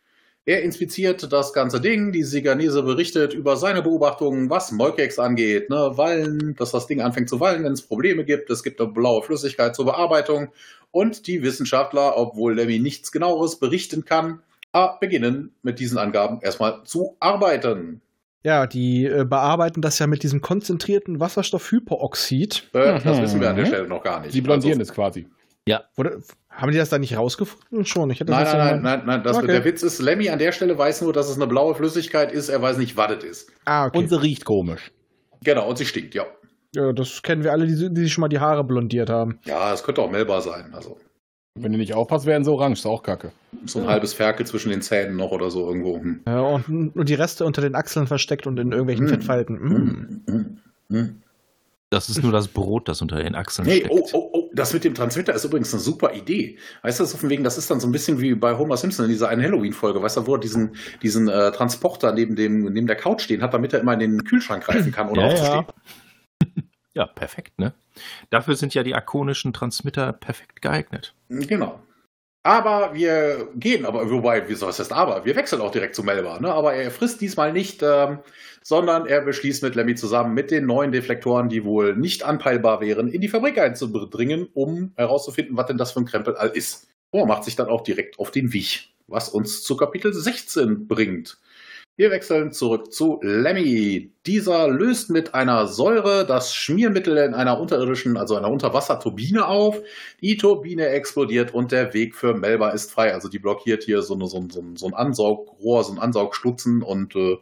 [0.44, 5.92] Er inspiziert das ganze Ding, die Siganese berichtet über seine Beobachtungen, was Molkex angeht, ne,
[5.94, 9.22] Wallen, dass das Ding anfängt zu wallen, wenn es Probleme gibt, es gibt eine blaue
[9.22, 10.48] Flüssigkeit zur Bearbeitung
[10.90, 14.42] und die Wissenschaftler, obwohl Lemmy nichts genaueres berichten kann,
[15.00, 18.00] beginnen mit diesen Angaben erstmal zu arbeiten.
[18.44, 22.70] Ja, die äh, bearbeiten das ja mit diesem konzentrierten Wasserstoffhyperoxid.
[22.72, 23.22] Äh, Das Mhm.
[23.22, 24.34] wissen wir an der Stelle noch gar nicht.
[24.34, 25.28] Die blondieren Also- es quasi.
[25.96, 26.16] Oder,
[26.50, 27.84] haben die das da nicht rausgefunden?
[27.84, 28.10] Schon.
[28.10, 29.22] Ich hätte Nein, das nein, ja nein, nein, nein.
[29.22, 29.46] Das, Okay.
[29.46, 32.48] Der Witz ist, Lemmy an der Stelle weiß nur, dass es eine blaue Flüssigkeit ist.
[32.48, 33.52] Er weiß nicht, was es ist.
[33.64, 33.98] Ah, okay.
[33.98, 34.90] Und sie riecht komisch.
[35.44, 36.24] Genau, und sie stinkt, ja.
[36.74, 39.38] ja, das kennen wir alle, die, die sich schon mal die Haare blondiert haben.
[39.44, 40.72] Ja, es könnte auch Melba sein.
[40.74, 40.98] Also
[41.54, 42.78] Wenn du nicht aufpasst, werden sie orange.
[42.78, 43.32] Ist auch kacke.
[43.66, 45.98] so ein halbes Ferkel zwischen den Zähnen noch oder so irgendwo.
[45.98, 46.20] Hm.
[46.26, 49.08] Ja, und, und die Reste unter den Achseln versteckt und in irgendwelchen Mm.
[49.08, 49.56] Fettfalten.
[49.56, 49.68] Mm.
[49.68, 51.22] Hm, hm, hm.
[51.90, 53.90] Das ist nur das Brot, das unter den Achseln Nee, steckt.
[53.92, 56.56] oh, oh, oh, das mit dem Transmitter ist übrigens eine super Idee.
[56.80, 59.04] Weißt du, so von wegen, das ist dann so ein bisschen wie bei Homer Simpson
[59.04, 62.86] in dieser einen Halloween-Folge, weißt du, wo er diesen, diesen äh, Transporter neben, dem, neben
[62.86, 65.64] der Couch stehen hat, damit er immer in den Kühlschrank greifen kann, ohne Ja, aufzustehen.
[66.94, 67.72] Ja, perfekt, ne?
[68.28, 71.14] Dafür sind ja die akonischen Transmitter perfekt geeignet.
[71.40, 71.80] Genau.
[72.44, 75.24] Aber wir gehen, aber wobei, wie soll es heißt aber?
[75.24, 76.52] Wir wechseln auch direkt zu Melba, ne?
[76.52, 78.18] Aber er frisst diesmal nicht, ähm,
[78.64, 83.08] sondern er beschließt mit Lemmy zusammen mit den neuen Deflektoren, die wohl nicht anpeilbar wären,
[83.08, 86.88] in die Fabrik einzudringen, um herauszufinden, was denn das für ein Krempel all ist.
[87.12, 91.38] Oh, macht sich dann auch direkt auf den Weg, was uns zu Kapitel 16 bringt.
[91.96, 94.14] Wir wechseln zurück zu Lemmy.
[94.24, 99.78] Dieser löst mit einer Säure das Schmiermittel in einer unterirdischen, also einer Unterwasserturbine auf.
[100.22, 103.12] Die Turbine explodiert und der Weg für Melba ist frei.
[103.12, 106.82] Also die blockiert hier so, eine, so, ein, so, so ein Ansaugrohr, so ein Ansaugstutzen
[106.82, 107.36] und äh,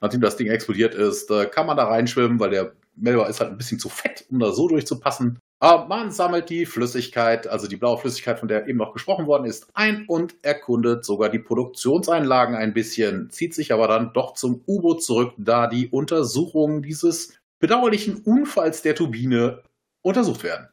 [0.00, 3.50] nachdem das Ding explodiert ist, äh, kann man da reinschwimmen, weil der Melba ist halt
[3.50, 5.40] ein bisschen zu fett, um da so durchzupassen.
[5.62, 9.44] Aber man sammelt die Flüssigkeit, also die blaue Flüssigkeit, von der eben noch gesprochen worden
[9.44, 14.62] ist, ein und erkundet sogar die Produktionseinlagen ein bisschen, zieht sich aber dann doch zum
[14.66, 19.62] U-Boot zurück, da die Untersuchungen dieses bedauerlichen Unfalls der Turbine
[20.00, 20.68] untersucht werden.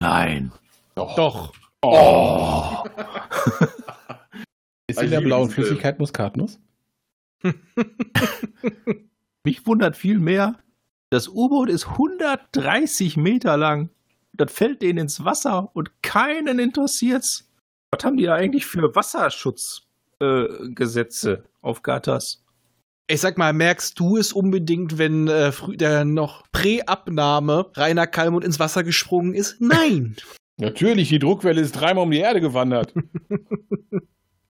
[0.00, 0.50] Nein.
[0.96, 1.52] Doch.
[1.82, 2.82] Oh.
[4.88, 5.50] ist Ich in der blauen.
[5.50, 6.58] Flüssigkeit Muskatnuss?
[9.44, 10.58] Mich wundert viel mehr,
[11.10, 13.90] das U-Boot ist 130 Meter lang.
[14.34, 17.48] Das fällt denen ins Wasser und keinen interessiert's.
[17.90, 22.42] Was haben die da eigentlich für Wasserschutzgesetze äh, auf Gatas?
[23.08, 28.58] Ich sag mal, merkst du es unbedingt, wenn äh, der noch Prä-Abnahme Rainer Kallmund ins
[28.58, 29.60] Wasser gesprungen ist?
[29.60, 30.16] Nein.
[30.58, 32.94] Natürlich, die Druckwelle ist dreimal um die Erde gewandert.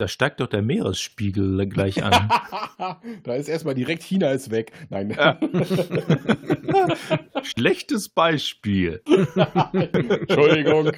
[0.03, 2.11] Da steigt doch der Meeresspiegel gleich an.
[3.23, 4.73] da ist erstmal direkt China ist weg.
[4.91, 5.11] Nein.
[5.11, 5.39] Ja.
[7.45, 9.01] Schlechtes Beispiel.
[9.73, 10.91] Entschuldigung.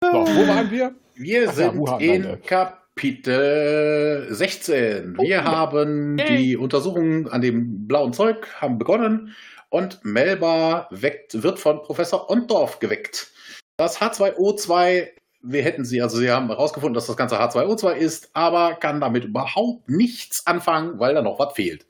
[0.00, 0.94] so, wo waren wir?
[1.16, 2.40] Wir Ach ja, sind Wuhan, in.
[2.46, 5.16] Kapitel Kapitel 16.
[5.18, 9.34] Wir haben die Untersuchungen an dem blauen Zeug haben begonnen
[9.70, 13.32] und Melba weckt, wird von Professor Ondorf geweckt.
[13.76, 15.08] Das H2O2,
[15.42, 19.24] wir hätten sie, also sie haben herausgefunden, dass das ganze H2O2 ist, aber kann damit
[19.24, 21.86] überhaupt nichts anfangen, weil da noch was fehlt.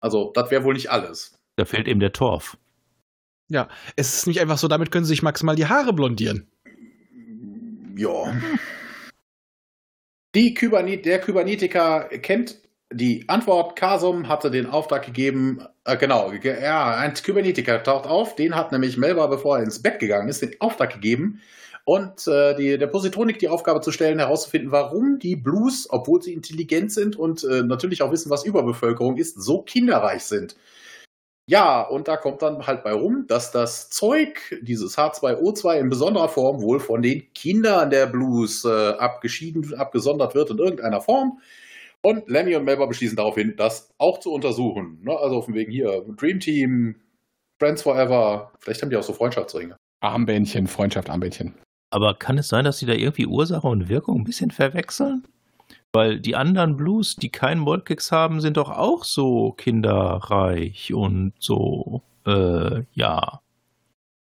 [0.00, 1.38] Also, das wäre wohl nicht alles.
[1.56, 2.58] Da fehlt eben der Torf.
[3.48, 6.50] Ja, es ist nicht einfach so, damit können sie sich maximal die Haare blondieren.
[7.96, 8.34] Ja.
[10.34, 12.58] Die Kybernet, der Kybernetiker kennt
[12.94, 13.76] die Antwort.
[13.76, 18.72] Kasum hatte den Auftrag gegeben, äh, genau, ge- ja, ein Kybernetiker taucht auf, den hat
[18.72, 21.40] nämlich Melba, bevor er ins Bett gegangen ist, den Auftrag gegeben
[21.84, 26.32] und äh, die, der Positronik die Aufgabe zu stellen, herauszufinden, warum die Blues, obwohl sie
[26.32, 30.56] intelligent sind und äh, natürlich auch wissen, was Überbevölkerung ist, so kinderreich sind.
[31.46, 36.30] Ja, und da kommt dann halt bei rum, dass das Zeug, dieses H2O2 in besonderer
[36.30, 41.40] Form wohl von den Kindern der Blues äh, abgeschieden, abgesondert wird in irgendeiner Form.
[42.04, 45.00] Und Lemmy und Melba beschließen daraufhin, das auch zu untersuchen.
[45.02, 45.16] Ne?
[45.16, 46.96] Also auf dem Weg hier, Dream Team,
[47.58, 49.74] Friends Forever, vielleicht haben die auch so Freundschaftsringe.
[50.00, 51.54] Armbändchen, Freundschaft, Armbändchen.
[51.90, 55.24] Aber kann es sein, dass sie da irgendwie Ursache und Wirkung ein bisschen verwechseln?
[55.94, 62.02] Weil die anderen Blues, die keinen Molkix haben, sind doch auch so kinderreich und so,
[62.26, 63.40] äh, ja.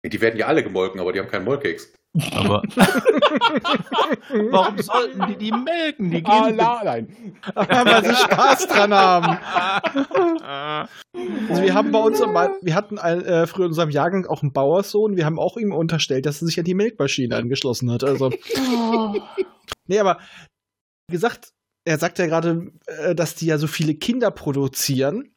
[0.04, 1.92] Die werden ja alle gemolken, aber die haben keinen Mollkeks.
[2.34, 2.62] Aber
[4.50, 6.10] warum sollten die die melken?
[6.10, 7.34] Die Ah, gehen la, nein.
[7.54, 9.38] weil sie Spaß dran haben.
[11.48, 15.16] Also wir haben bei uns, wir hatten äh, früher in unserem Jahrgang auch einen Bauerssohn,
[15.16, 18.04] wir haben auch ihm unterstellt, dass er sich an die Melkmaschine angeschlossen hat.
[18.04, 18.30] Also.
[19.86, 20.18] nee, aber
[21.08, 21.52] wie gesagt,
[21.84, 25.34] er sagt ja gerade, äh, dass die ja so viele Kinder produzieren,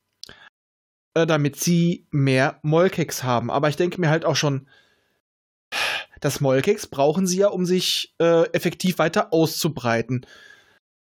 [1.16, 3.50] äh, damit sie mehr Molkex haben.
[3.50, 4.68] Aber ich denke mir halt auch schon,
[6.22, 10.26] das Molkex brauchen sie ja, um sich äh, effektiv weiter auszubreiten.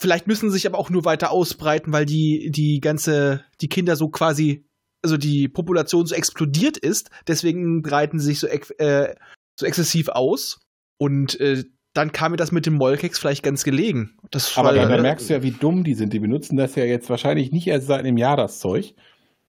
[0.01, 3.97] Vielleicht müssen sie sich aber auch nur weiter ausbreiten, weil die, die ganze, die Kinder
[3.97, 4.65] so quasi,
[5.03, 7.11] also die Population so explodiert ist.
[7.27, 9.15] Deswegen breiten sie sich so, äh,
[9.59, 10.61] so exzessiv aus.
[10.99, 14.17] Und äh, dann kam mir das mit dem Molkex vielleicht ganz gelegen.
[14.31, 16.13] Das Aber weil- da, da merkst du ja, wie dumm die sind.
[16.13, 18.95] Die benutzen das ja jetzt wahrscheinlich nicht erst seit einem Jahr, das Zeug.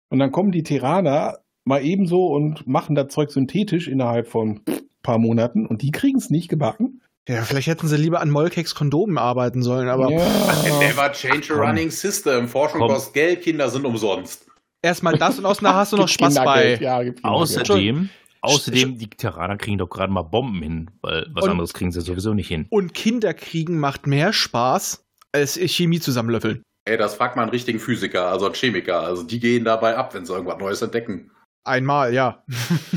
[0.09, 4.61] Und dann kommen die Terraner mal ebenso und machen das Zeug synthetisch innerhalb von
[5.03, 7.01] paar Monaten und die kriegen es nicht gebacken.
[7.27, 10.17] Ja, vielleicht hätten sie lieber an Molkex Kondomen arbeiten sollen, aber ja.
[10.79, 11.59] Never change a Komm.
[11.67, 12.47] running system.
[12.47, 12.89] Forschung Komm.
[12.89, 14.47] kostet Geld, Kinder sind umsonst.
[14.81, 16.77] erstmal das und außerdem hast du noch Spaß bei.
[16.81, 16.99] Ja.
[17.21, 18.09] Außerdem,
[18.41, 22.01] außerdem, die Terraner kriegen doch gerade mal Bomben hin, weil was Und- anderes kriegen sie
[22.01, 22.65] sowieso nicht hin.
[22.71, 26.63] Und Kinderkriegen macht mehr Spaß als Chemie zusammenlöffeln.
[26.85, 28.99] Ey, das fragt man einen richtigen Physiker, also einen Chemiker.
[29.01, 31.29] Also die gehen dabei ab, wenn sie irgendwas Neues entdecken.
[31.63, 32.43] Einmal, ja.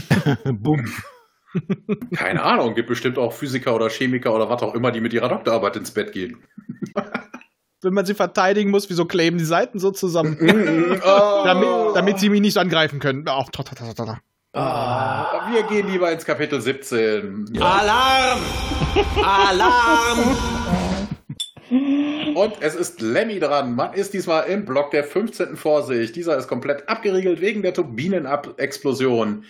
[0.50, 0.90] Bumm.
[2.16, 5.28] Keine Ahnung, gibt bestimmt auch Physiker oder Chemiker oder was auch immer, die mit ihrer
[5.28, 6.42] Doktorarbeit ins Bett gehen.
[7.82, 10.38] Wenn man sie verteidigen muss, wieso kleben die Seiten so zusammen?
[11.04, 11.42] Oh.
[11.44, 13.24] damit, damit sie mich nicht angreifen können.
[13.26, 14.20] Ta, ta.
[14.52, 17.58] Ah, wir gehen lieber ins Kapitel 17.
[17.60, 18.38] Alarm!
[19.22, 20.36] Alarm!
[22.34, 23.74] Und es ist Lemmy dran.
[23.74, 25.56] Man ist diesmal im Block der 15.
[25.56, 26.16] Vorsicht.
[26.16, 29.44] Dieser ist komplett abgeriegelt wegen der Turbinenexplosion.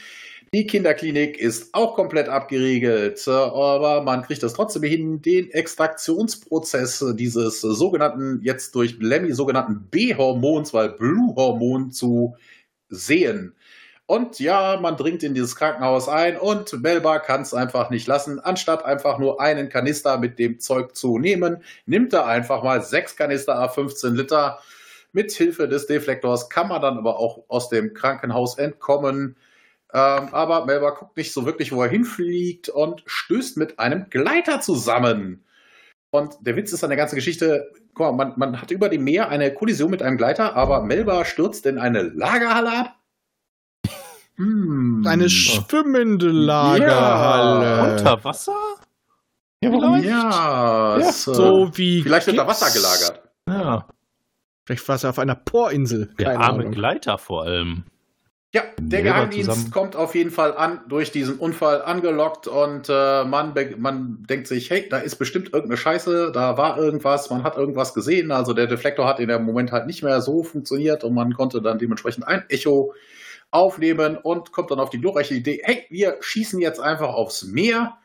[0.55, 7.05] Die Kinderklinik ist auch komplett abgeriegelt, äh, aber man kriegt es trotzdem hin, den Extraktionsprozess
[7.17, 12.37] dieses sogenannten, jetzt durch Lemmy sogenannten B-Hormons, weil Blue-Hormon zu
[12.89, 13.57] sehen.
[14.07, 18.39] Und ja, man dringt in dieses Krankenhaus ein und Melba kann es einfach nicht lassen.
[18.39, 23.17] Anstatt einfach nur einen Kanister mit dem Zeug zu nehmen, nimmt er einfach mal sechs
[23.17, 24.61] Kanister a 15 Liter.
[25.13, 29.35] Mit Hilfe des Deflektors kann man dann aber auch aus dem Krankenhaus entkommen.
[29.95, 34.61] Ähm, aber Melba guckt nicht so wirklich, wo er hinfliegt und stößt mit einem Gleiter
[34.61, 35.45] zusammen.
[36.11, 39.05] Und der Witz ist an der ganzen Geschichte, guck mal, man, man hat über dem
[39.05, 42.95] Meer eine Kollision mit einem Gleiter, aber Melba stürzt in eine Lagerhalle ab.
[44.37, 45.05] Hm.
[45.07, 47.93] Eine schwimmende Lagerhalle.
[47.93, 48.57] Unter Wasser?
[49.61, 50.07] Ja, nicht?
[50.07, 52.03] Ja, äh, So wie.
[52.03, 52.47] vielleicht wird da.
[52.49, 53.23] Wasser gelagert.
[53.49, 53.87] Ja.
[54.67, 56.13] Vielleicht war es ja auf einer Porinsel.
[56.19, 56.73] Der Keine arme Ahnung.
[56.73, 57.85] Gleiter vor allem.
[58.55, 59.71] Ja, der Geheimdienst zusammen.
[59.73, 64.71] kommt auf jeden Fall an, durch diesen Unfall angelockt und äh, man, man denkt sich,
[64.71, 68.69] hey, da ist bestimmt irgendeine Scheiße, da war irgendwas, man hat irgendwas gesehen, also der
[68.69, 72.29] Deflektor hat in dem Moment halt nicht mehr so funktioniert und man konnte dann dementsprechend
[72.29, 72.95] ein Echo
[73.51, 77.99] aufnehmen und kommt dann auf die glorreiche Idee, hey, wir schießen jetzt einfach aufs Meer.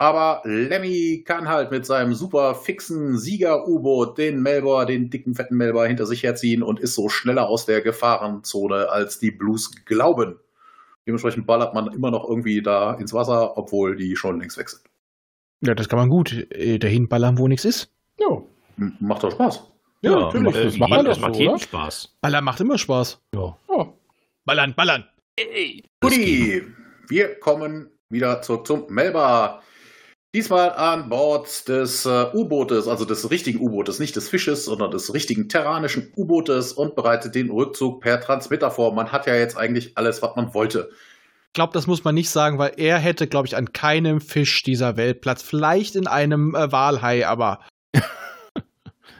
[0.00, 5.88] Aber Lemmy kann halt mit seinem super fixen Sieger-U-Boot den Melbourne, den dicken, fetten Melbourne
[5.88, 10.40] hinter sich herziehen und ist so schneller aus der Gefahrenzone, als die Blues glauben.
[11.06, 14.80] Dementsprechend ballert man immer noch irgendwie da ins Wasser, obwohl die schon längst weg sind.
[15.62, 16.32] Ja, das kann man gut.
[16.50, 17.92] Äh, Dahin ballern, wo nichts ist.
[18.18, 18.48] Jo.
[18.78, 19.70] M- Macht doch Spaß.
[20.00, 20.56] Ja, natürlich.
[20.56, 21.62] äh, Das macht man das macht so, jedem oder?
[21.62, 22.16] Spaß.
[22.22, 23.20] Ballern macht immer Spaß.
[23.34, 23.54] Ja.
[24.46, 25.04] Ballern, ballern.
[26.00, 26.62] Guti,
[27.08, 29.62] wir kommen wieder zurück zum Melba.
[30.32, 35.12] Diesmal an Bord des äh, U-Bootes, also des richtigen U-Bootes, nicht des Fisches, sondern des
[35.12, 38.94] richtigen terranischen U-Bootes und bereitet den Rückzug per Transmitter vor.
[38.94, 40.90] Man hat ja jetzt eigentlich alles, was man wollte.
[41.48, 44.62] Ich glaube, das muss man nicht sagen, weil er hätte, glaube ich, an keinem Fisch
[44.62, 45.42] dieser Welt Platz.
[45.42, 47.64] Vielleicht in einem äh, Walhai, aber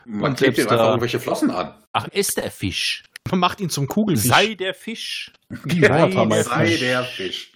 [0.04, 1.74] Man klebt ihm einfach irgendwelche Flossen an.
[1.92, 3.02] Ach, ist der Fisch.
[3.30, 4.28] man macht ihn zum Kugelfisch.
[4.28, 5.32] Sei der Fisch.
[5.64, 6.54] Die Watermeister.
[6.54, 7.52] sei der Fisch.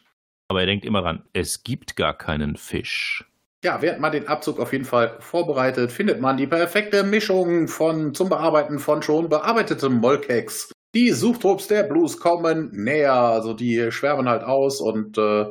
[0.48, 3.24] Aber er denkt immer ran, es gibt gar keinen Fisch.
[3.64, 8.12] Ja, während man den Abzug auf jeden Fall vorbereitet, findet man die perfekte Mischung von
[8.12, 10.70] zum Bearbeiten von schon bearbeitetem Molkex.
[10.94, 15.46] Die Suchtrupps der Blues kommen näher, also die schwärmen halt aus und äh,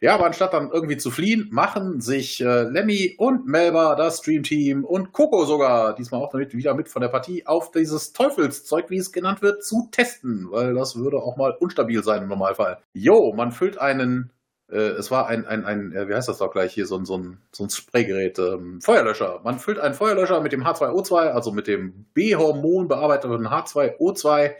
[0.00, 4.44] ja, aber anstatt dann irgendwie zu fliehen, machen sich äh, Lemmy und Melba, das Stream
[4.44, 8.90] Team und Coco sogar, diesmal auch damit wieder mit von der Partie, auf dieses Teufelszeug,
[8.90, 12.78] wie es genannt wird, zu testen, weil das würde auch mal unstabil sein im Normalfall.
[12.92, 14.30] Jo, man füllt einen
[14.70, 17.04] äh, es war ein, ein, ein, äh, wie heißt das doch gleich hier, so ein,
[17.04, 19.40] so ein, so ein Spraygerät, ähm, Feuerlöscher.
[19.44, 24.54] Man füllt einen Feuerlöscher mit dem H2O2, also mit dem B-Hormon bearbeiteten H2O2,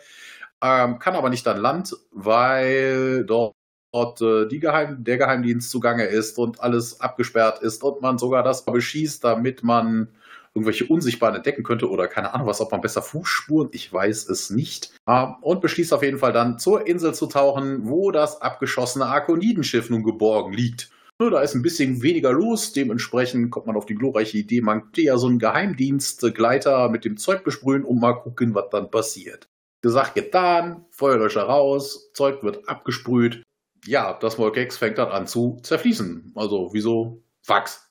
[0.62, 3.54] ähm, kann aber nicht an Land, weil dort,
[3.92, 8.42] dort äh, die Geheim, der Geheimdienst zugange ist und alles abgesperrt ist und man sogar
[8.42, 10.08] das beschießt, damit man
[10.56, 14.50] irgendwelche Unsichtbaren entdecken könnte oder keine Ahnung was, ob man besser Fußspuren, ich weiß es
[14.50, 14.96] nicht.
[15.06, 19.90] Ähm, und beschließt auf jeden Fall dann zur Insel zu tauchen, wo das abgeschossene Arkonidenschiff
[19.90, 20.90] nun geborgen liegt.
[21.18, 25.02] Da ist ein bisschen weniger los, dementsprechend kommt man auf die glorreiche Idee, man könnte
[25.02, 29.48] ja so einen Geheimdienstgleiter mit dem Zeug besprühen und mal gucken, was dann passiert.
[29.82, 33.42] Gesagt, getan, Feuerlöscher raus, Zeug wird abgesprüht.
[33.86, 36.32] Ja, das Molkex fängt dann an zu zerfließen.
[36.34, 37.90] Also, wieso Wachs?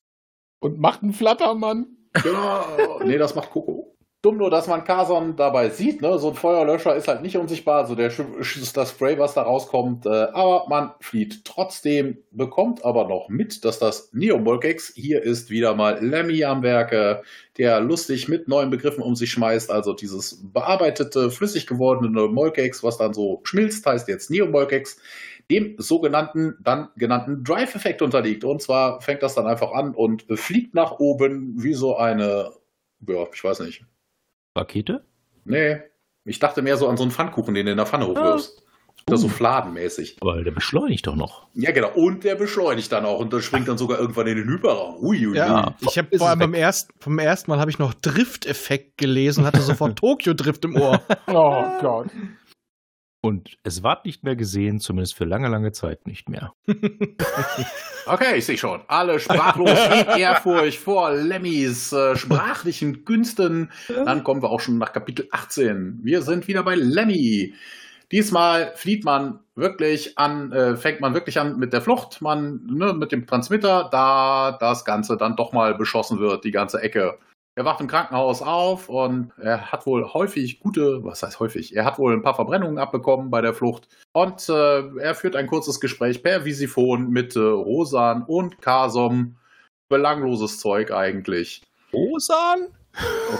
[0.60, 1.96] Und macht einen Flattermann.
[2.22, 3.00] Genau.
[3.04, 3.85] nee, das macht Coco.
[4.26, 6.18] Dumm nur, dass man Carson dabei sieht, ne?
[6.18, 10.04] So ein Feuerlöscher ist halt nicht unsichtbar, so der Sch- das Spray, was da rauskommt,
[10.04, 15.76] äh, aber man flieht trotzdem, bekommt aber noch mit, dass das Neo-Molkex, hier ist wieder
[15.76, 17.22] mal Lemmy am Werke,
[17.56, 22.98] der lustig mit neuen Begriffen um sich schmeißt, also dieses bearbeitete, flüssig gewordene Molkex, was
[22.98, 24.96] dann so schmilzt, heißt jetzt Neo-Molkex,
[25.52, 28.42] dem sogenannten, dann genannten Drive-Effekt unterliegt.
[28.42, 32.50] Und zwar fängt das dann einfach an und fliegt nach oben wie so eine,
[33.06, 33.84] ja, ich weiß nicht.
[34.56, 35.04] Rakete?
[35.44, 35.80] Nee,
[36.24, 38.62] ich dachte mehr so an so einen Pfannkuchen, den du in der Pfanne hochwirfst.
[39.08, 40.16] Das so fladenmäßig.
[40.20, 41.46] Aber der beschleunigt doch noch.
[41.54, 41.92] Ja, genau.
[41.94, 44.96] Und der beschleunigt dann auch und der springt dann sogar irgendwann in den Hyperraum.
[44.96, 45.36] Uiuiui.
[45.36, 49.44] Ja, ich habe vor allem beim ersten, vom ersten Mal habe ich noch Drift-Effekt gelesen
[49.44, 51.00] hatte sofort Tokyo-Drift im Ohr.
[51.28, 52.08] Oh Gott.
[53.26, 56.52] Und es ward nicht mehr gesehen, zumindest für lange, lange Zeit nicht mehr.
[58.08, 58.82] Okay, ich sehe schon.
[58.86, 63.72] Alle sprachlos in Ehrfurcht vor Lemmys äh, sprachlichen Künsten.
[63.88, 65.98] Dann kommen wir auch schon nach Kapitel 18.
[66.04, 67.54] Wir sind wieder bei Lemmy.
[68.12, 72.92] Diesmal flieht man wirklich an, äh, fängt man wirklich an mit der Flucht, man ne,
[72.92, 77.18] mit dem Transmitter, da das Ganze dann doch mal beschossen wird, die ganze Ecke.
[77.58, 81.74] Er wacht im Krankenhaus auf und er hat wohl häufig gute, was heißt häufig?
[81.74, 85.46] Er hat wohl ein paar Verbrennungen abbekommen bei der Flucht und äh, er führt ein
[85.46, 89.36] kurzes Gespräch per Visiphon mit äh, Rosan und Kasom.
[89.88, 91.62] Belangloses Zeug eigentlich.
[91.94, 92.66] Rosan?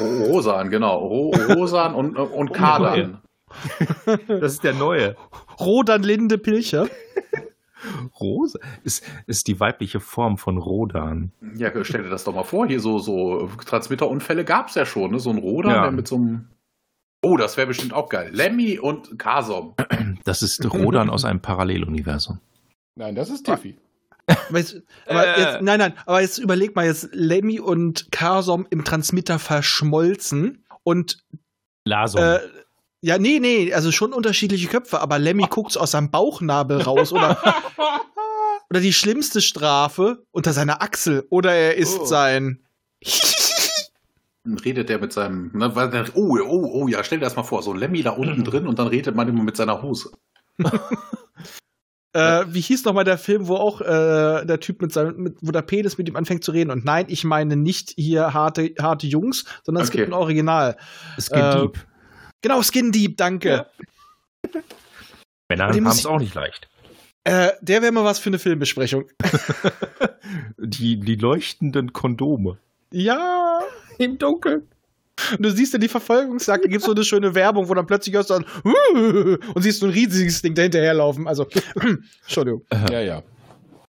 [0.00, 0.98] Ro- Rosan, genau.
[0.98, 3.20] Ro Rosan und, und Kadan.
[4.28, 5.16] Das ist der neue.
[5.60, 6.88] Rodan Linde Pilcher.
[8.20, 11.32] Rosa ist, ist die weibliche Form von Rodan.
[11.56, 12.66] Ja, stell dir das doch mal vor.
[12.66, 15.10] Hier so, so Transmitterunfälle gab es ja schon.
[15.12, 15.18] Ne?
[15.20, 15.90] So ein Rodan, Ja.
[15.90, 16.48] mit so einem.
[17.22, 18.30] Oh, das wäre bestimmt auch geil.
[18.32, 19.74] Lemmy und Kasom.
[20.24, 22.38] Das ist Rodan aus einem Paralleluniversum.
[22.96, 23.76] Nein, das ist Tiffy.
[24.48, 25.40] Aber jetzt, aber Äh.
[25.40, 31.24] jetzt, nein, nein, aber jetzt überleg mal, jetzt Lemmy und Karsom im Transmitter verschmolzen und
[31.84, 32.20] Lasom.
[32.22, 32.38] äh,
[33.02, 37.38] ja, nee, nee, also schon unterschiedliche Köpfe, aber Lemmy guckt aus seinem Bauchnabel raus oder
[38.70, 42.04] oder die schlimmste Strafe unter seiner Achsel oder er isst Oh.
[42.06, 42.64] sein.
[44.44, 45.50] Dann redet er mit seinem.
[45.54, 47.62] Ne, weil der- oh, oh, oh, ja, stell dir das mal vor.
[47.62, 50.10] So Lemmy da unten drin und dann redet man immer mit seiner Hose.
[52.12, 55.36] Äh, wie hieß noch mal der Film, wo auch äh, der Typ mit seinem, mit,
[55.42, 56.70] wo der Penis mit ihm anfängt zu reden?
[56.70, 59.98] Und nein, ich meine nicht hier harte, harte Jungs, sondern es Okay.
[59.98, 60.78] gibt ein Original.
[61.20, 61.86] Skin äh, Deep.
[62.46, 63.66] Genau, Skin Deep, danke.
[65.48, 66.68] Männer den haben es auch nicht leicht.
[67.24, 69.06] Äh, der wäre mal was für eine Filmbesprechung.
[70.56, 72.58] Die, die leuchtenden Kondome.
[72.92, 73.60] Ja,
[73.98, 74.68] im Dunkeln.
[75.32, 78.14] Und du siehst ja die Verfolgungsjagd, da gibt so eine schöne Werbung, wo dann plötzlich
[78.14, 81.26] hörst du dann und siehst so ein riesiges Ding dahinterherlaufen.
[81.26, 81.48] Also,
[82.22, 82.64] Entschuldigung.
[82.90, 83.22] Ja, ja.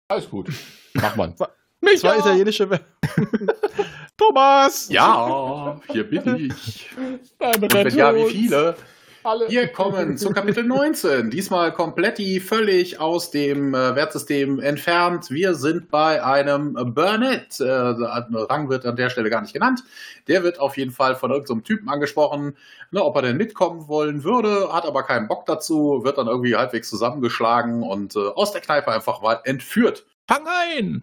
[0.08, 0.48] Alles gut.
[0.94, 1.34] Mach man.
[1.36, 2.86] Das war italienische Werbung.
[4.18, 4.88] Thomas!
[4.90, 6.90] Ja, hier bin ich.
[7.38, 8.76] Und wenn ja, wie viele?
[9.24, 9.48] Alle.
[9.48, 11.30] Wir kommen zu Kapitel 19.
[11.30, 15.30] Diesmal komplett völlig aus dem äh, Wertsystem entfernt.
[15.30, 17.60] Wir sind bei einem Burnett.
[17.60, 19.82] Äh, Rang wird an der Stelle gar nicht genannt.
[20.28, 22.56] Der wird auf jeden Fall von irgendeinem Typen angesprochen,
[22.90, 26.56] ne, ob er denn mitkommen wollen würde, hat aber keinen Bock dazu, wird dann irgendwie
[26.56, 30.06] halbwegs zusammengeschlagen und äh, aus der Kneipe einfach mal entführt.
[30.26, 31.02] Fang ein!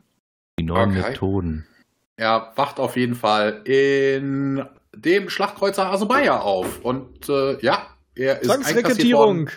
[0.58, 1.10] Die neuen Okay.
[1.10, 1.68] Methoden.
[2.18, 4.66] Er wacht auf jeden Fall in
[4.96, 6.84] dem Schlachtkreuzer Asubaya auf.
[6.84, 9.50] Und äh, ja, er ist einkassiert worden.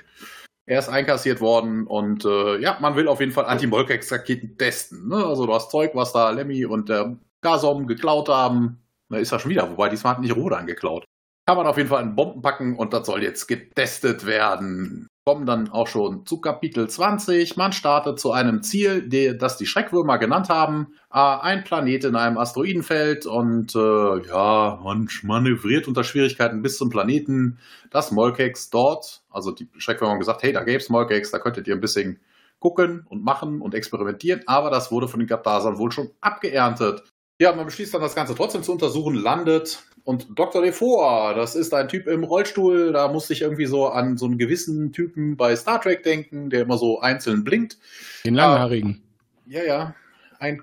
[0.66, 5.08] Er ist einkassiert worden und äh, ja, man will auf jeden Fall Anti-Molkex-Raketen testen.
[5.08, 5.16] Ne?
[5.16, 9.50] Also das Zeug, was da Lemmy und der Gasom geklaut haben, na, ist ja schon
[9.50, 9.70] wieder.
[9.70, 11.04] Wobei diesmal hat nicht Rodan geklaut.
[11.46, 15.06] Kann man auf jeden Fall in Bomben packen und das soll jetzt getestet werden.
[15.28, 17.58] Kommen dann auch schon zu Kapitel 20.
[17.58, 20.94] Man startet zu einem Ziel, der, das die Schreckwürmer genannt haben.
[21.12, 26.88] Äh, ein Planet in einem Asteroidenfeld und äh, ja, man manövriert unter Schwierigkeiten bis zum
[26.88, 27.58] Planeten.
[27.90, 31.68] Das Molkex dort, also die Schreckwürmer haben gesagt, hey, da gäbe es Molkex, da könntet
[31.68, 32.20] ihr ein bisschen
[32.58, 37.02] gucken und machen und experimentieren, aber das wurde von den Kaptasern wohl schon abgeerntet.
[37.38, 40.62] Ja, man beschließt dann das Ganze trotzdem zu untersuchen, landet und Dr.
[40.62, 44.38] Defoe, das ist ein Typ im Rollstuhl, da musste ich irgendwie so an so einen
[44.38, 47.76] gewissen Typen bei Star Trek denken, der immer so einzeln blinkt.
[48.24, 49.02] Den Langhaarigen.
[49.44, 49.94] Ja, ja.
[50.38, 50.62] Ein,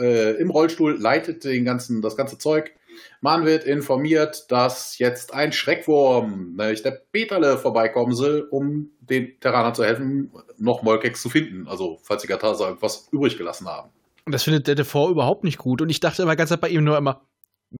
[0.00, 2.72] äh, Im Rollstuhl leitet den ganzen, das ganze Zeug.
[3.20, 9.76] Man wird informiert, dass jetzt ein Schreckwurm, nämlich der Peterle, vorbeikommen soll, um den Terranern
[9.76, 11.68] zu helfen, noch Molkex zu finden.
[11.68, 13.90] Also, falls die Katasa irgendwas übrig gelassen haben.
[14.24, 15.80] Und das findet der Defoe überhaupt nicht gut.
[15.80, 17.20] Und ich dachte immer ganz bei ihm nur immer,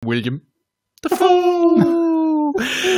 [0.04, 0.42] William.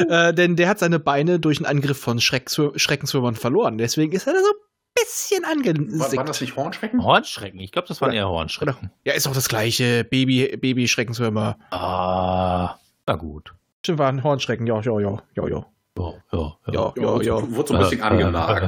[0.09, 3.79] äh, denn der hat seine Beine durch einen Angriff von Schreckenswürmern verloren.
[3.79, 4.55] Deswegen ist er da so ein
[4.95, 5.45] bisschen
[6.01, 7.03] War, waren das nicht Hornschrecken?
[7.03, 7.61] Hornschrecken.
[7.61, 8.91] Ich glaube, das waren eher Hornschrecken.
[9.05, 10.05] Ja, ist auch das gleiche.
[10.05, 11.59] Baby, Baby-Schreckenswürmer.
[11.71, 12.77] Ah,
[13.07, 13.55] na gut.
[13.83, 14.67] Stimmt, waren Hornschrecken.
[14.67, 15.67] Ja, ja, ja, ja, ja.
[15.99, 17.51] Ja, ja, Ja, ja, ja.
[17.57, 18.63] Wurde so ein bisschen angenagt.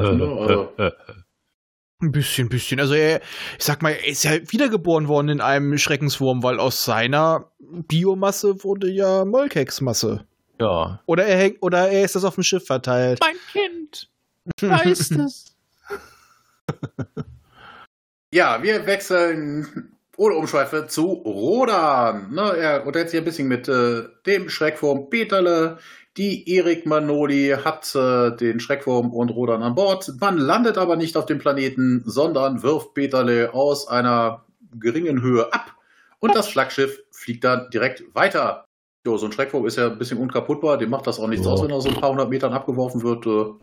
[2.02, 2.80] Ein bisschen, bisschen.
[2.80, 3.20] Also er,
[3.58, 8.64] ich sag mal, er ist ja wiedergeboren worden in einem Schreckenswurm, weil aus seiner Biomasse
[8.64, 10.24] wurde ja Molkex-Masse.
[10.60, 11.00] ja.
[11.06, 13.20] Oder er hängt, oder er ist das auf dem Schiff verteilt.
[13.20, 14.08] Mein Kind.
[14.60, 15.56] Weiß es.
[18.32, 22.32] Ja, wir wechseln ohne Umschweife zu Rodan.
[22.32, 25.78] Ne, er unterhält sich ein bisschen mit äh, dem Schreckwurm Peterle.
[26.20, 30.12] Die Erik Manoli hat äh, den Schreckwurm und Rodan an Bord.
[30.20, 34.44] Man landet aber nicht auf dem Planeten, sondern wirft Peterle aus einer
[34.78, 35.74] geringen Höhe ab.
[36.18, 38.66] Und das Flaggschiff fliegt dann direkt weiter.
[39.06, 40.76] Jo, so ein Schreckwurm ist ja ein bisschen unkaputtbar.
[40.76, 41.52] Dem macht das auch nichts Ja.
[41.52, 43.24] aus, wenn er so ein paar hundert Metern abgeworfen wird.
[43.26, 43.54] Äh,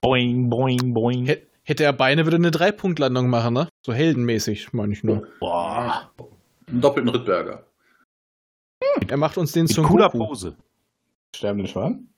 [0.00, 1.26] Boing, boing, boing.
[1.26, 3.68] Hä- Hätte er Beine, würde eine Dreipunktlandung machen, ne?
[3.84, 5.28] So heldenmäßig, meine ich nur.
[5.40, 6.10] Boah.
[6.66, 7.66] einen doppelten Rittberger.
[9.06, 10.26] Er macht uns den Mit zum cooler Goku.
[10.28, 10.56] Pose.
[11.34, 12.08] Sterbende Schwan?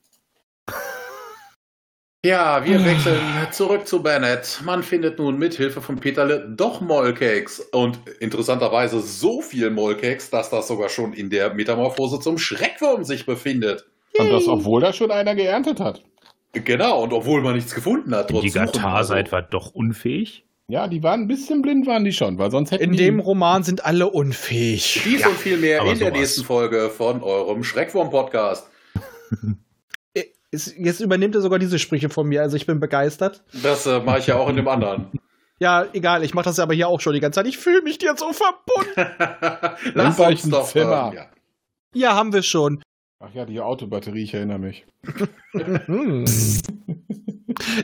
[2.25, 3.19] Ja, wir wechseln
[3.51, 4.61] zurück zu Bennett.
[4.65, 7.61] Man findet nun mit Hilfe von Peterle doch Mollcakes.
[7.73, 13.25] Und interessanterweise so viel Mollcakes, dass das sogar schon in der Metamorphose zum Schreckwurm sich
[13.25, 13.87] befindet.
[14.19, 16.03] Und das, obwohl da schon einer geerntet hat.
[16.53, 18.29] Genau, und obwohl man nichts gefunden hat.
[18.29, 20.45] Die trotz Suchen, Gatar seid war doch unfähig.
[20.69, 22.99] Ja, die waren ein bisschen blind, waren die schon, weil sonst hätten In die.
[22.99, 25.01] dem Roman sind alle unfähig.
[25.05, 26.13] Dies und viel mehr in der sowas.
[26.13, 28.70] nächsten Folge von eurem Schreckwurm-Podcast.
[30.53, 33.45] Jetzt übernimmt er sogar diese Sprüche von mir, also ich bin begeistert.
[33.63, 35.07] Das äh, mache ich ja auch in dem anderen.
[35.63, 37.47] Ja, egal, ich mache das aber hier auch schon die ganze Zeit.
[37.47, 38.97] Ich fühle mich dir so verbunden.
[39.93, 40.87] Lass uns Weichen doch Zimmer.
[40.89, 41.27] hören, ja.
[41.93, 42.83] Ja, haben wir schon.
[43.23, 44.87] Ach ja, die Autobatterie, ich erinnere mich.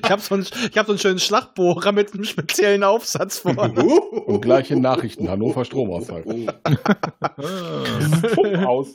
[0.02, 3.84] Ich habe so, einen- ich hab so einen schönen Schlagbohrer mit einem speziellen Aufsatz vorne.
[3.84, 6.22] Und gleiche Nachrichten, Hannover Stromausfall.
[6.22, 6.54] Funk
[8.66, 8.94] aus.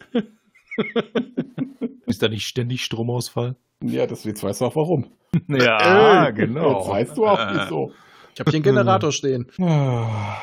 [2.06, 3.56] Ist da nicht ständig Stromausfall?
[3.84, 5.12] Ja, das jetzt weißt du auch warum.
[5.48, 6.88] Ja, Jetzt genau.
[6.90, 7.94] weißt du auch wieso.
[8.34, 9.48] Ich habe hier einen Generator stehen.
[9.62, 10.38] Ah.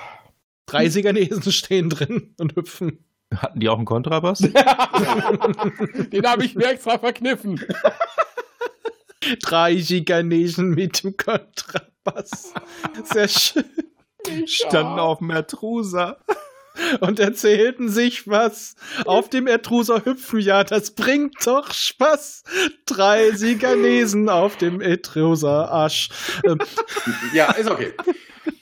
[0.64, 3.04] Drei Siganesen stehen drin und hüpfen.
[3.34, 4.38] Hatten die auch einen Kontrabass?
[6.12, 7.60] Den habe ich mir extra verkniffen.
[9.42, 12.54] Drei Siganesen mit dem Kontrabass.
[13.04, 13.64] Sehr schön.
[14.46, 16.18] Standen auf dem Ertruser.
[17.00, 18.76] Und erzählten sich was.
[19.04, 22.44] Auf dem Ertruser hüpfen, ja, das bringt doch Spaß.
[22.86, 26.08] Drei Siganesen auf dem Ertruser Asch.
[26.44, 26.58] Ähm,
[27.32, 27.92] Ja, ist okay.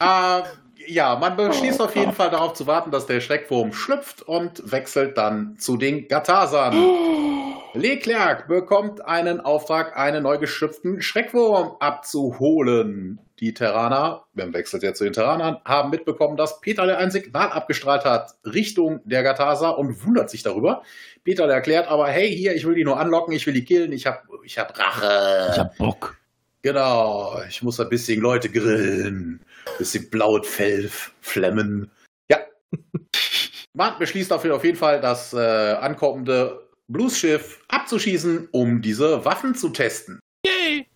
[0.01, 0.43] äh,
[0.88, 5.18] ja, man beschließt auf jeden Fall darauf zu warten, dass der Schreckwurm schlüpft und wechselt
[5.18, 6.74] dann zu den Gatasern.
[7.77, 13.20] Leclerc bekommt einen Auftrag, einen neu geschöpften Schreckwurm abzuholen.
[13.39, 18.05] Die Terraner, wir wechseln jetzt zu den Terranern, haben mitbekommen, dass Peterle ein Signal abgestrahlt
[18.05, 20.82] hat Richtung der Gatasa und wundert sich darüber.
[21.23, 24.07] Peterle erklärt aber, hey, hier, ich will die nur anlocken, ich will die killen, ich
[24.07, 25.51] hab, ich hab Rache.
[25.53, 26.16] Ich hab Bock.
[26.62, 29.40] Genau, ich muss ein bisschen Leute grillen,
[29.78, 30.90] bisschen blaues Fell
[31.20, 31.90] flemmen.
[32.28, 32.39] Ja.
[33.74, 39.70] Man beschließt dafür auf jeden Fall, das äh, ankommende Blues-Schiff abzuschießen, um diese Waffen zu
[39.70, 40.20] testen.
[40.44, 40.86] Yay!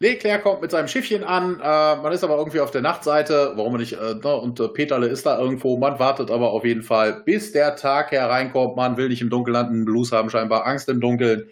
[0.00, 3.76] Leclerc kommt mit seinem Schiffchen an, äh, man ist aber irgendwie auf der Nachtseite, warum
[3.78, 7.24] nicht, äh, ne, und äh, Peterle ist da irgendwo, man wartet aber auf jeden Fall,
[7.24, 11.00] bis der Tag hereinkommt, man will nicht im Dunkeln landen, Blues haben scheinbar Angst im
[11.00, 11.50] Dunkeln.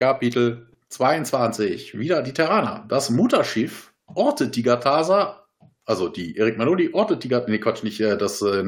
[0.00, 2.84] Kapitel 22, wieder die Terraner.
[2.88, 5.43] Das Mutterschiff ortet die Gatasa,
[5.86, 8.64] also die Erik Manoli ortet die Gatasa, nee Quatsch, nicht äh, das, äh,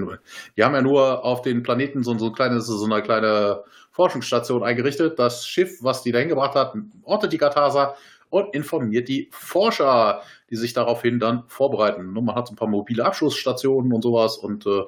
[0.57, 5.19] die haben ja nur auf den Planeten so, so, ein so eine kleine Forschungsstation eingerichtet.
[5.19, 7.97] Das Schiff, was die dahin gebracht hat, ortet die Gatasa
[8.29, 12.13] und informiert die Forscher, die sich daraufhin dann vorbereiten.
[12.13, 14.83] Man hat so ein paar mobile Abschussstationen und sowas und äh,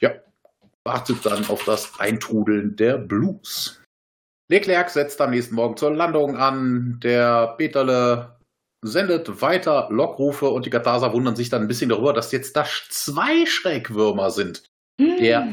[0.00, 0.12] ja,
[0.84, 3.82] wartet dann auf das Eintrudeln der Blues.
[4.48, 6.98] Leclerc setzt am nächsten Morgen zur Landung an.
[7.02, 8.36] Der Peterle
[8.82, 12.66] sendet weiter Lockrufe und die Gatasa wundern sich dann ein bisschen darüber, dass jetzt da
[12.90, 14.64] zwei Schreckwürmer sind.
[14.98, 15.48] Der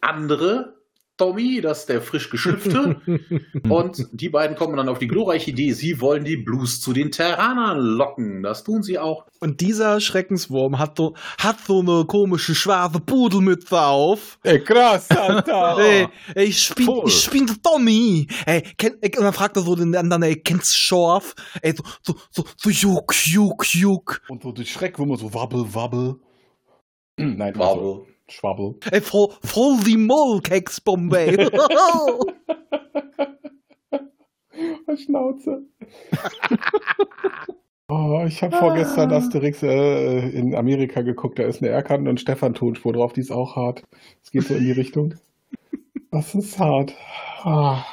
[0.00, 0.73] andere
[1.16, 3.00] Tommy, das ist der frisch geschlüpfte.
[3.68, 7.12] und die beiden kommen dann auf die glorreiche Idee, sie wollen die Blues zu den
[7.12, 8.42] Terranern locken.
[8.42, 9.26] Das tun sie auch.
[9.40, 14.38] Und dieser Schreckenswurm hat so, hat so eine komische schwarze Pudelmütze auf.
[14.42, 15.78] Ey, krass, Alter.
[15.84, 17.04] Ey, ey, ich bin, Voll.
[17.06, 18.26] ich bin der Tommy.
[18.46, 21.34] Ey, kenn, ey, und dann fragt er so den anderen, ey, kennst du Schorf?
[21.62, 24.20] Ey, so, so, so, so, juk, juk, juk.
[24.28, 26.16] Und so die Schreckwürmer so wabbel, wabbel.
[27.16, 27.62] Nein, Wabbel.
[27.62, 28.76] Also, schwabbel.
[28.90, 31.50] Ey, voll, voll die Mollkeksbombe.
[34.96, 35.62] Schnauze.
[37.88, 42.54] oh, ich habe vorgestern Asterix äh, in Amerika geguckt, da ist eine Erkan und Stefan
[42.54, 43.82] Tonspur drauf, die ist auch hart.
[44.22, 45.14] Es geht so in die Richtung.
[46.10, 46.94] Das ist hart.
[47.42, 47.84] Ah.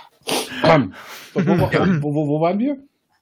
[0.61, 0.93] Komm.
[1.33, 2.77] So, wo, wo, wo, wo waren wir?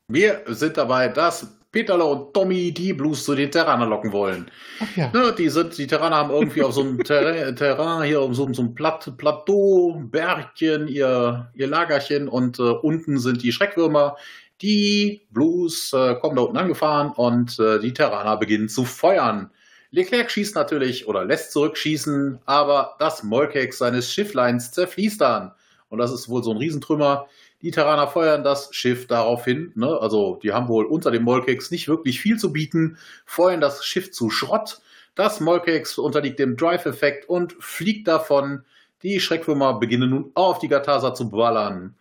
[0.10, 4.50] Wir sind dabei, dass Peterle und Tommy die Blues zu den Terranern locken wollen.
[4.80, 5.12] Ach ja.
[5.14, 8.52] Ne, die, sind, die Terraner haben irgendwie auf so einem Terrain, Terrain hier um so,
[8.54, 14.18] so ein Platt, Plateau, Bergchen, ihr, ihr Lagerchen und äh, unten sind die Schreckwürmer.
[14.62, 19.52] Die Blues äh, kommen da unten angefahren und äh, die Terraner beginnen zu feuern.
[19.92, 25.52] Leclerc schießt natürlich oder lässt zurückschießen, aber das Molkex seines Schiffleins zerfließt dann.
[25.90, 27.28] Und das ist wohl so ein Riesentrümmer.
[27.62, 29.74] Die Terraner feuern das Schiff daraufhin.
[29.76, 29.98] Ne?
[30.00, 34.12] Also die haben wohl unter dem Molkex nicht wirklich viel zu bieten, feuern das Schiff
[34.12, 34.80] zu Schrott.
[35.16, 38.64] Das Molkex unterliegt dem Drive-Effekt und fliegt davon.
[39.04, 41.96] Die Schreckwürmer beginnen nun auf die Gatasa zu ballern.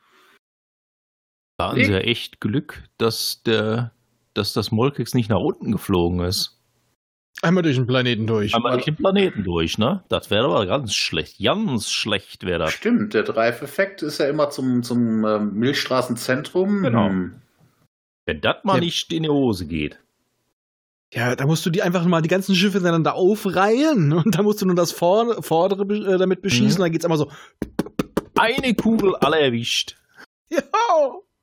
[1.59, 3.93] Da haben sie ja echt Glück, dass der,
[4.35, 6.58] dass das Molkex nicht nach unten geflogen ist.
[7.43, 8.55] Einmal durch den Planeten durch.
[8.55, 10.03] Einmal durch den Planeten durch, ne?
[10.09, 11.39] Das wäre aber ganz schlecht.
[11.41, 12.73] Ganz schlecht wäre das.
[12.73, 16.83] Stimmt, der Drive-Effekt ist ja immer zum, zum ähm, Milchstraßenzentrum.
[16.83, 17.07] Genau.
[17.09, 17.35] Hm.
[18.27, 18.81] Wenn das mal Ja.
[18.81, 19.99] nicht in die Hose geht.
[21.15, 24.61] Ja, da musst du die einfach mal die ganzen Schiffe ineinander aufreihen und da musst
[24.61, 26.83] du nur das Vor Vordere äh, damit beschießen, Mhm.
[26.83, 27.31] dann geht's immer so.
[28.37, 29.97] Eine Kugel alle erwischt.
[30.51, 30.61] Ja,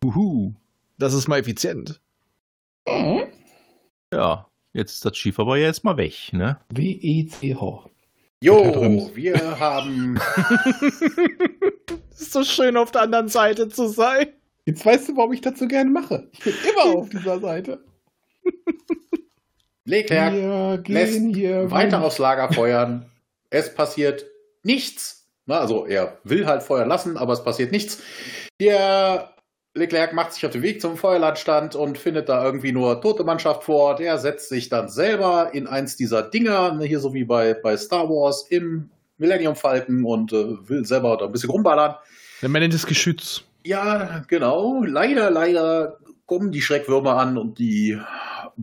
[0.03, 0.53] Uhu.
[0.97, 1.99] das ist mal effizient.
[4.13, 6.59] Ja, jetzt ist das Schiff aber jetzt mal weg, ne?
[6.69, 7.89] W-E-C-H.
[8.41, 10.19] Jo, wir haben
[12.11, 14.27] Es ist so schön, auf der anderen Seite zu sein.
[14.65, 16.29] Jetzt weißt du, warum ich das so gerne mache.
[16.33, 17.83] Ich bin immer auf dieser Seite.
[19.85, 22.03] Leclerc Wir gehen lässt hier weiter rein.
[22.03, 23.05] aufs Lager feuern.
[23.49, 24.25] Es passiert
[24.63, 25.27] nichts.
[25.45, 28.01] Na, also er will halt feuern lassen, aber es passiert nichts.
[28.59, 29.34] Der
[29.75, 33.65] Leclerc macht sich auf den Weg zum Feuerlandstand und findet da irgendwie nur tote Mannschaft
[33.65, 33.95] vor.
[33.97, 37.75] Der setzt sich dann selber in eins dieser Dinger, ne, hier so wie bei, bei
[37.75, 41.95] Star Wars im Millennium Falcon und äh, will selber da ein bisschen rumballern.
[42.41, 43.43] Der Mann nennt es Geschütz.
[43.65, 44.83] Ja, genau.
[44.85, 47.99] Leider, leider kommen die Schreckwürmer an und die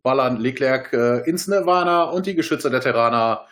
[0.02, 3.46] ballern Leclerc äh, ins Nirvana und die Geschütze der Terraner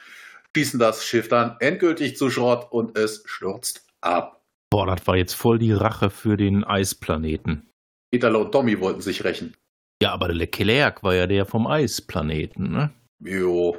[0.57, 4.40] schießen das Schiff dann endgültig zu Schrott und es stürzt ab.
[4.71, 7.69] Boah, das war jetzt voll die Rache für den Eisplaneten.
[8.13, 9.55] Peterle und Tommy wollten sich rächen.
[10.01, 12.91] Ja, aber der Leclerc war ja der vom Eisplaneten, ne?
[13.19, 13.77] Jo.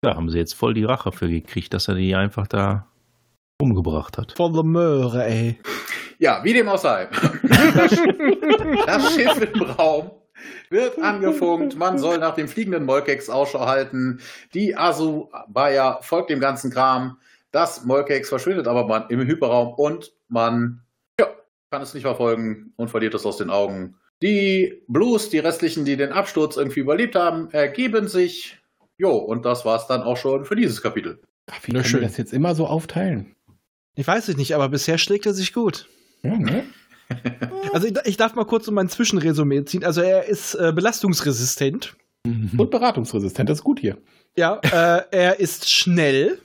[0.00, 2.88] Da haben sie jetzt voll die Rache für gekriegt, dass er die einfach da
[3.60, 4.32] umgebracht hat.
[4.32, 5.60] Volle Möhre, ey.
[6.18, 7.08] Ja, wie dem auch sei.
[7.74, 7.90] Das,
[8.86, 10.10] das Schiff im Raum
[10.70, 11.76] wird angefunkt.
[11.76, 14.20] Man soll nach dem fliegenden Molkex Ausschau halten.
[14.54, 17.18] Die Asubaya folgt dem ganzen Kram.
[17.52, 20.82] Das Molkex verschwindet aber man im Hyperraum und man
[21.20, 21.28] ja,
[21.70, 23.96] kann es nicht verfolgen und verliert es aus den Augen.
[24.22, 28.58] Die Blues, die restlichen, die den Absturz irgendwie überlebt haben, ergeben sich.
[28.96, 31.20] Jo, und das war's dann auch schon für dieses Kapitel.
[31.50, 32.00] Ach, wie können schön.
[32.00, 33.34] wir das jetzt immer so aufteilen?
[33.94, 35.88] Ich weiß es nicht, aber bisher schlägt er sich gut.
[36.22, 36.64] Ja, ne?
[37.74, 39.84] Also ich, ich darf mal kurz um mein Zwischenresümee ziehen.
[39.84, 41.94] Also er ist äh, belastungsresistent.
[42.24, 43.98] Und beratungsresistent, das ist gut hier.
[44.36, 46.38] Ja, äh, er ist schnell.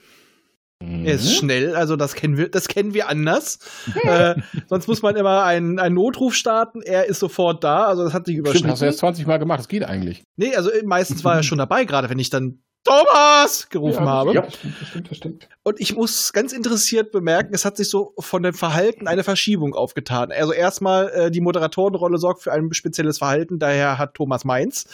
[0.80, 1.06] Mhm.
[1.06, 3.58] Er ist schnell, also das kennen wir, das kennen wir anders.
[4.04, 4.36] äh,
[4.68, 6.82] sonst muss man immer einen, einen Notruf starten.
[6.82, 8.84] Er ist sofort da, also das hat sich Stimmt, hast du überschnitten.
[8.86, 10.22] erst 20 Mal gemacht, das geht eigentlich.
[10.36, 14.34] Nee, also meistens war er schon dabei, gerade wenn ich dann Thomas gerufen habe.
[14.34, 14.42] Ja.
[14.42, 15.48] Das stimmt, das stimmt, das stimmt.
[15.62, 19.74] Und ich muss ganz interessiert bemerken, es hat sich so von dem Verhalten eine Verschiebung
[19.74, 20.32] aufgetan.
[20.32, 24.86] Also erstmal, äh, die Moderatorenrolle sorgt für ein spezielles Verhalten, daher hat Thomas meins.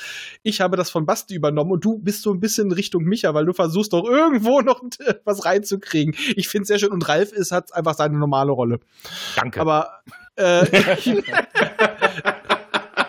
[0.42, 3.46] Ich habe das von Basti übernommen und du bist so ein bisschen Richtung Micha, weil
[3.46, 4.82] du versuchst doch irgendwo noch
[5.24, 6.14] was reinzukriegen.
[6.36, 8.80] Ich finde es sehr schön und Ralf ist, hat einfach seine normale Rolle.
[9.36, 9.60] Danke.
[9.60, 10.00] Aber
[10.36, 10.66] äh,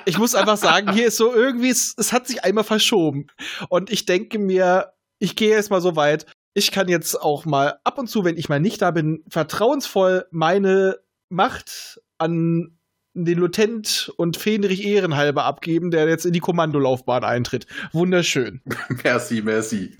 [0.05, 3.27] ich muss einfach sagen, hier ist so irgendwie, es, es hat sich einmal verschoben.
[3.69, 7.79] Und ich denke mir, ich gehe jetzt mal so weit, ich kann jetzt auch mal
[7.83, 10.99] ab und zu, wenn ich mal nicht da bin, vertrauensvoll meine
[11.29, 12.77] Macht an
[13.13, 17.65] den Lutent und Fenrich Ehrenhalber abgeben, der jetzt in die Kommandolaufbahn eintritt.
[17.93, 18.61] Wunderschön.
[19.03, 19.97] merci, merci.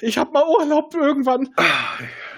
[0.00, 1.50] Ich hab mal Urlaub irgendwann.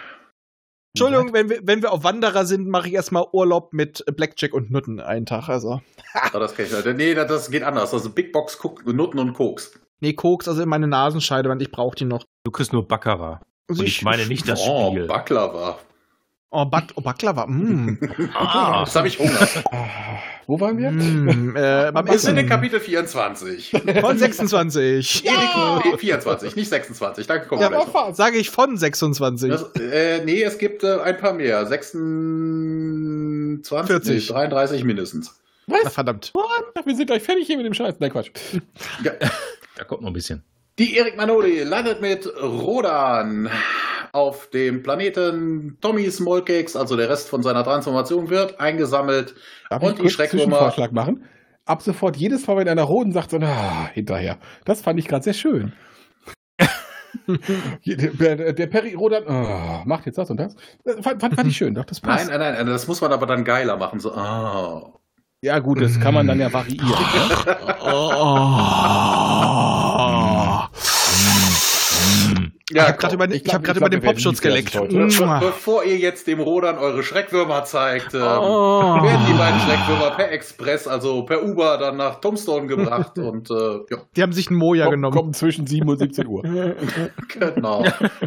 [1.01, 4.71] Entschuldigung, wenn wir, wenn wir auf Wanderer sind, mache ich erstmal Urlaub mit Blackjack und
[4.71, 5.49] Nutten einen Tag.
[5.49, 5.81] Also.
[6.15, 6.97] Ah, das kenn ich nicht.
[6.97, 7.93] Nee, das- das geht anders.
[7.93, 9.79] Also Big Box, Nutten und Koks.
[10.01, 12.25] Nee, Koks, also in meine Nasenscheide, weil ich brauche die noch.
[12.45, 13.43] Du kriegst nur Baccarat.
[13.69, 15.07] Also Und ich meine nicht das oh, Spiel.
[15.07, 15.79] Baklava.
[16.51, 17.47] Oh, Bak oh Baklava.
[17.47, 17.99] Mm.
[18.35, 19.49] Ah, Jetzt habe ich Hunger.
[20.47, 20.91] Wo waren wir?
[20.93, 21.57] mm.
[21.57, 22.49] Äh, beim Wir sind in Essen.
[22.49, 23.73] Kapitel 24.
[24.01, 25.25] Von 26.
[25.85, 27.27] Nee, 24, nicht 26.
[27.27, 28.15] Danke, wir Ja, gleich.
[28.15, 29.51] Sage ich von 26.
[29.51, 31.67] Das, äh, nee, es gibt äh, ein paar mehr.
[31.67, 34.29] 26, 40.
[34.29, 35.35] Nee, 33 mindestens.
[35.67, 36.33] Na, verdammt.
[36.85, 37.97] Wir sind gleich fertig hier mit dem Scheiß.
[37.99, 38.31] Nein, Quatsch.
[39.03, 39.13] Ja.
[39.77, 40.45] da kommt noch ein bisschen.
[40.79, 43.51] Die Erik Manoli landet mit Rodan
[44.17, 49.35] auf dem Planeten Tommy Smallcakes, also der Rest von seiner Transformation wird eingesammelt.
[49.69, 51.25] Darf Und ich die kurz Schreckwürmer- einen Zwischenvorschlag machen?
[51.67, 54.39] Ab sofort jedes Mal, wenn einer Roden sagt, so, ah, hinterher.
[54.65, 55.73] Das fand ich gerade sehr schön.
[57.85, 60.55] der, der Peri Rodan oh, macht jetzt das und das.
[60.85, 62.29] Das Fand, fand, fand ich schön, doch, das passt.
[62.29, 64.01] Nein, nein, nein, das muss man aber dann geiler machen.
[64.01, 64.95] So, ah.
[65.43, 66.89] Ja, gut, das kann man dann ja variieren.
[67.47, 67.67] ne?
[72.71, 74.73] Ich habe gerade über, ich ich glaub, hab ich über glaub, den Popschutz geleckt.
[74.73, 79.03] Bevor ihr jetzt dem Rodan eure Schreckwürmer zeigt, ähm, Oh.
[79.03, 83.55] werden die beiden Schreckwürmer per Express, also per Uber, dann nach Tombstone gebracht und äh,
[83.91, 85.15] ja, Die haben sich einen Moja Komm, genommen.
[85.17, 86.43] kommen zwischen 7 und 17 Uhr.
[87.29, 87.85] genau.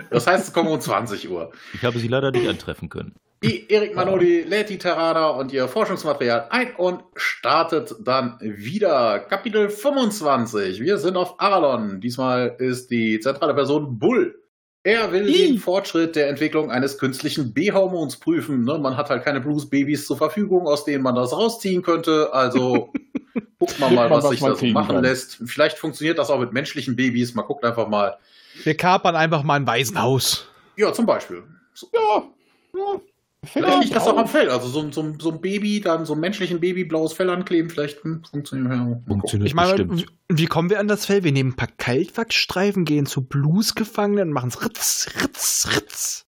[0.09, 1.51] Das heißt, es kommen um 20 Uhr.
[1.73, 3.15] Ich habe sie leider nicht antreffen können.
[3.41, 9.19] Die Erik Manoli lädt die Terraner und ihr Forschungsmaterial ein und startet dann wieder.
[9.19, 10.81] Kapitel 25.
[10.81, 12.01] Wir sind auf Aralon.
[12.01, 14.43] Diesmal ist die zentrale Person Bull.
[14.83, 15.47] Er will Ih.
[15.47, 18.65] den Fortschritt der Entwicklung eines künstlichen B-Hormons prüfen.
[18.65, 18.77] Ne?
[18.77, 22.33] Man hat halt keine Blues-Babys zur Verfügung, aus denen man das rausziehen könnte.
[22.33, 22.91] Also
[23.59, 25.03] guckt man mal, was sich man da so kriegen machen kann.
[25.03, 25.39] lässt.
[25.45, 27.35] Vielleicht funktioniert das auch mit menschlichen Babys.
[27.35, 28.17] Man guckt einfach mal.
[28.63, 30.45] Wir kapern einfach mal ein Waisenhaus.
[30.75, 31.43] Ja, zum Beispiel.
[31.93, 32.23] Ja.
[32.75, 33.01] ja.
[33.45, 34.27] Vielleicht liegt das auch am.
[34.27, 34.49] Fell.
[34.49, 37.29] Also so, ein- so, ein- so ein Baby, dann so ein menschlichen Baby blaues Fell
[37.29, 39.01] ankleben, vielleicht hm, funktioniert ja.
[39.07, 40.11] Funktioniert Ich meine, bestimmt.
[40.27, 41.23] wie kommen wir an das Fell?
[41.23, 46.25] Wir nehmen ein paar Kaltwachsstreifen, gehen zu Bluesgefangenen und machen es ritz, ritz, ritz.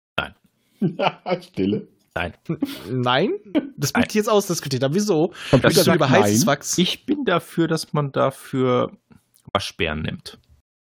[0.81, 1.87] Ja, Stille.
[2.15, 2.33] Nein.
[2.89, 3.31] Nein?
[3.77, 4.83] Das wird jetzt ausdiskutiert.
[4.83, 5.33] Aber wieso?
[5.51, 6.23] Bist du sagt über nein.
[6.23, 6.77] heißes Wachs?
[6.77, 8.91] Ich bin dafür, dass man dafür
[9.53, 10.39] Waschbären nimmt.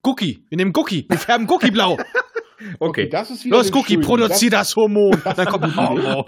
[0.02, 0.44] Gucki.
[0.48, 1.06] Wir nehmen Gucki.
[1.08, 1.98] Wir färben Gucki blau.
[2.78, 5.20] Okay, das ist wieder Los, Gucki, schöne- produzier das Hormon.
[5.36, 6.24] Dann kommt Oh,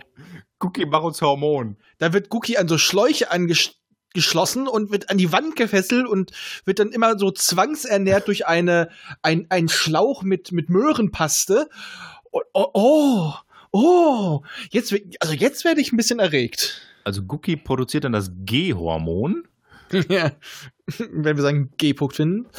[0.60, 1.76] Cookie, mach uns Hormon.
[1.98, 6.32] Da wird Guki an so Schläuche angeschlossen und wird an die Wand gefesselt und
[6.64, 8.90] wird dann immer so zwangsernährt durch eine,
[9.22, 11.68] ein, ein Schlauch mit, mit Möhrenpaste.
[12.30, 13.32] Oh, oh, oh,
[13.72, 14.40] oh.
[14.70, 16.82] Jetzt, also jetzt werde ich ein bisschen erregt.
[17.04, 19.44] Also Cookie produziert dann das G-Hormon.
[20.08, 20.32] ja.
[20.98, 22.46] Wenn wir sagen G-Punkt finden.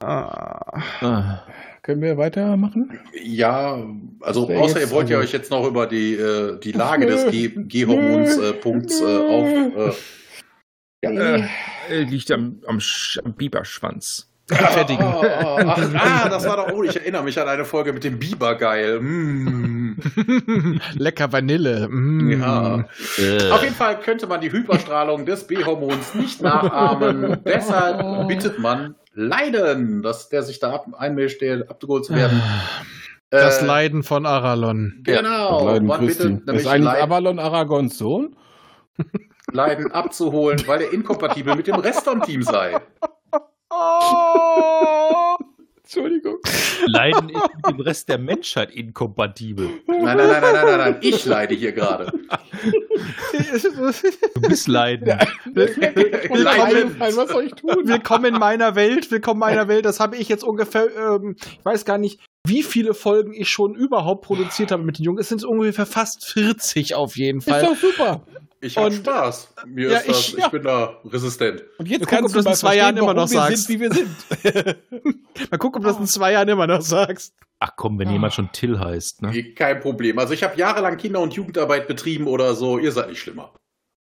[0.00, 0.82] Ah.
[1.00, 1.42] Ah.
[1.84, 2.98] Können wir weitermachen?
[3.22, 3.78] Ja,
[4.20, 6.72] also Wär außer jetzt- ihr wollt ja also- euch jetzt noch über die, äh, die
[6.82, 9.04] Lage des G- G-Hormons äh, Punkts äh,
[9.84, 9.96] auf.
[11.02, 11.42] Äh,
[11.90, 12.78] Äh, liegt am, am,
[13.24, 14.30] am Biberschwanz.
[14.48, 15.04] Fertigen.
[15.04, 15.76] ah, ah,
[16.24, 19.00] ah, das war doch, oh, ich erinnere mich an eine Folge mit dem Biber geil.
[19.00, 19.98] Mm.
[20.96, 21.88] Lecker Vanille.
[21.90, 22.30] Mm.
[22.40, 22.84] Ja.
[23.18, 23.50] Äh.
[23.50, 27.38] Auf jeden Fall könnte man die Hyperstrahlung des B-Hormons nicht nachahmen.
[27.46, 32.42] Deshalb bittet man Leiden, dass der sich da ab, einmischt, der abgeholt zu werden.
[33.30, 35.00] Das Äh, Leiden von Aralon.
[35.02, 38.36] Genau, Leiden man bittet Das nämlich ist eigentlich Leid- Avalon Aragons Sohn.
[39.52, 42.76] Leiden abzuholen, weil er inkompatibel mit dem Rest vom Team sei.
[43.70, 45.36] Oh!
[45.84, 46.38] Entschuldigung.
[46.86, 49.68] Leiden ist mit dem Rest der Menschheit inkompatibel.
[49.86, 50.96] Nein, nein, nein, nein, nein, nein, nein.
[51.02, 52.10] Ich leide hier gerade.
[54.34, 55.18] Du bist Leiden.
[55.44, 56.96] Leiden.
[56.98, 57.76] Was soll ich tun?
[57.84, 59.84] Willkommen in meiner Welt, willkommen in meiner Welt.
[59.84, 63.74] Das habe ich jetzt ungefähr, ähm, ich weiß gar nicht, wie viele Folgen ich schon
[63.74, 65.18] überhaupt produziert habe mit den Jungen.
[65.18, 67.62] Es sind ungefähr fast 40 auf jeden Ist Fall.
[67.62, 68.22] doch super.
[68.60, 69.54] Ich hab Und- Spaß.
[69.66, 71.64] Mir Ja, ist das, ich- ich, bin da resistent.
[71.78, 73.66] Und jetzt Wir gucken, ob du das in mal zwei Jahren immer noch sagst.
[73.66, 74.08] sind, wie wir sind.
[75.50, 77.34] Mal gucken, ob du das in zwei Jahren immer noch sagst.
[77.60, 79.52] Ach komm, wenn jemand schon Till heißt, ne?
[79.54, 80.18] Kein Problem.
[80.18, 82.78] Also ich habe jahrelang Kinder- und Jugendarbeit betrieben oder so.
[82.78, 83.52] Ihr seid nicht schlimmer.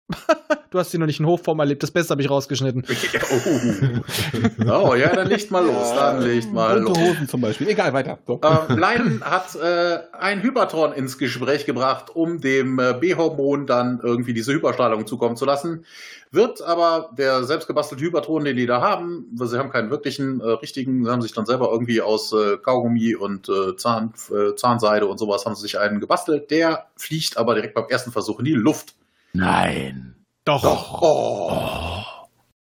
[0.69, 1.81] Du hast hier noch nicht in Hochform erlebt.
[1.81, 2.83] Das Beste habe ich rausgeschnitten.
[4.67, 4.89] oh.
[4.89, 5.93] oh, ja, dann licht mal los.
[5.95, 7.09] Dann licht mal Bunte los.
[7.09, 7.69] Hosen zum Beispiel.
[7.69, 8.19] Egal, weiter.
[8.27, 8.41] So.
[8.43, 14.33] Ähm, Leiden hat äh, ein Hypertron ins Gespräch gebracht, um dem äh, B-Hormon dann irgendwie
[14.33, 15.85] diese Hyperstrahlung zukommen zu lassen.
[16.31, 20.49] Wird aber der selbstgebastelte Hypertron, den die da haben, weil sie haben keinen wirklichen, äh,
[20.49, 25.07] richtigen, sie haben sich dann selber irgendwie aus äh, Kaugummi und äh, Zahn, äh, Zahnseide
[25.07, 26.51] und sowas haben sie sich einen gebastelt.
[26.51, 28.95] Der fliegt aber direkt beim ersten Versuch in die Luft.
[29.37, 30.15] Nein.
[30.45, 31.01] Doch.
[31.01, 32.01] Oh.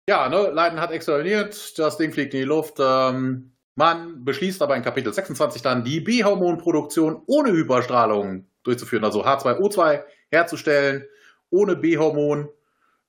[0.10, 2.77] Ja, ne, Leiden hat explodiert, das Ding fliegt in die Luft.
[2.80, 10.03] Ähm, man beschließt aber in Kapitel 26 dann, die B-Hormonproduktion ohne Hyperstrahlung durchzuführen, also H2O2
[10.31, 11.06] herzustellen,
[11.49, 12.49] ohne B-Hormon,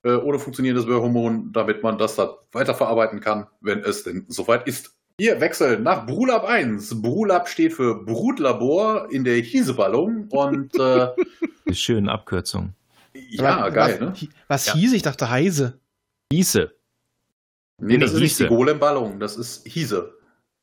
[0.03, 4.95] äh, ohne funktionierendes B-Hormon, damit man das dann weiterverarbeiten kann, wenn es denn soweit ist.
[5.17, 7.01] Wir wechseln nach Brulab 1.
[7.01, 11.07] Brulab steht für Brutlabor in der Hieseballung und äh,
[11.67, 12.75] Die schönen Abkürzung.
[13.13, 14.13] Ja, was, geil, ne?
[14.47, 14.73] Was, Ja.
[14.73, 14.93] hieß?
[14.93, 15.79] Ich dachte Heise.
[16.31, 16.71] Hieße.
[17.79, 18.55] Nee, das Nee, ist nicht die Hiese.
[18.55, 20.13] Golem-Ballung, das ist Hiese.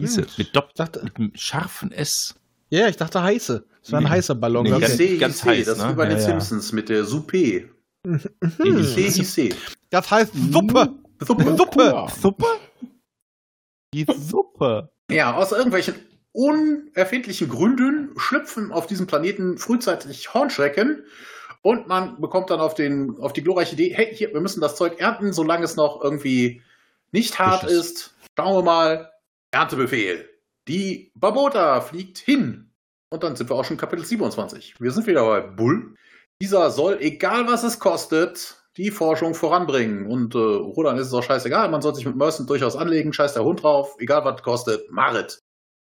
[0.00, 0.22] Hieße.
[0.22, 0.28] Hm.
[0.38, 2.34] Mit, Dopp dachte, mit einem scharfen S.
[2.70, 3.64] ja, ich dachte Heiße.
[3.82, 4.10] Es war ein Nee.
[4.10, 4.64] heißer Ballon.
[4.64, 5.00] Nee, ganz- ich.
[5.08, 5.90] Hisse, ganz heiß, das ist ne?
[5.90, 6.28] wie bei den Ja, ja.
[6.28, 7.68] Simpsons mit der Soupe.
[8.62, 9.48] Hisse, Hisse.
[9.90, 10.94] Das heißt Suppe.
[11.20, 11.56] Suppe.
[11.56, 12.06] Suppe.
[12.20, 12.46] Suppe?
[13.94, 14.90] Die Suppe.
[15.10, 15.94] Ja, aus irgendwelchen
[16.32, 21.02] unerfindlichen Gründen schlüpfen auf diesem Planeten frühzeitig Hornschrecken
[21.62, 24.76] und man bekommt dann auf, den, auf die glorreiche Idee, hey, hier, wir müssen das
[24.76, 26.62] Zeug ernten, solange es noch irgendwie
[27.12, 28.14] nicht hart Frisch ist.
[28.38, 29.10] Schauen wir mal.
[29.50, 30.28] Erntebefehl.
[30.68, 32.70] Die Babota fliegt hin.
[33.10, 34.74] Und dann sind wir auch schon Kapitel 27.
[34.78, 35.94] Wir sind wieder bei Bull.
[36.42, 40.06] Dieser soll, egal was es kostet, die Forschung voranbringen.
[40.06, 43.34] Und äh, Roland ist es auch scheißegal, man soll sich mit Merson durchaus anlegen, scheiß
[43.34, 45.40] der Hund drauf, egal was kostet, Marit.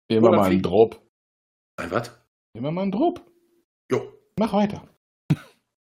[0.09, 1.01] Nehmen wir Oder mal einen Drop.
[1.77, 2.13] Ein was?
[2.55, 3.21] Nehmen wir mal einen Drop.
[3.91, 4.13] Jo.
[4.39, 4.87] Mach weiter.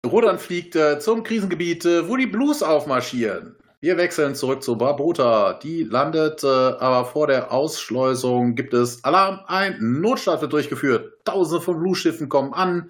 [0.05, 3.55] Rodan fliegt zum Krisengebiet, äh, wo die Blues aufmarschieren.
[3.81, 5.53] Wir wechseln zurück zu Barbota.
[5.53, 9.41] Die landet, äh, aber vor der Ausschleusung gibt es Alarm.
[9.47, 11.23] Ein Notstart wird durchgeführt.
[11.23, 12.89] Tausende von Blues-Schiffen kommen an.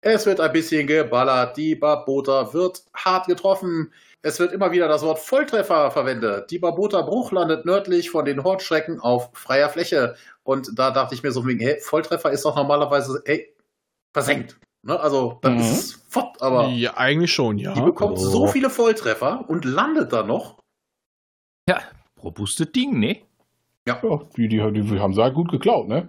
[0.00, 1.56] Es wird ein bisschen geballert.
[1.56, 3.92] Die Barbota wird hart getroffen.
[4.22, 6.50] Es wird immer wieder das Wort Volltreffer verwendet.
[6.50, 10.16] Die Barbota-Bruch landet nördlich von den Hortschrecken auf freier Fläche.
[10.42, 13.54] Und da dachte ich mir so wegen, hey, Volltreffer ist doch normalerweise, hey,
[14.12, 14.56] versenkt.
[14.84, 14.98] Ne?
[15.00, 15.60] Also, dann Mhm.
[15.60, 17.72] ist es fort, aber Ja, eigentlich schon, ja.
[17.72, 18.20] die bekommt Oh.
[18.20, 20.58] so viele Volltreffer und landet dann noch.
[21.68, 21.80] Ja,
[22.22, 23.18] robustes Ding, ne?
[23.88, 24.00] Ja,
[24.36, 26.08] die, die, die haben sie halt gut geklaut, ne?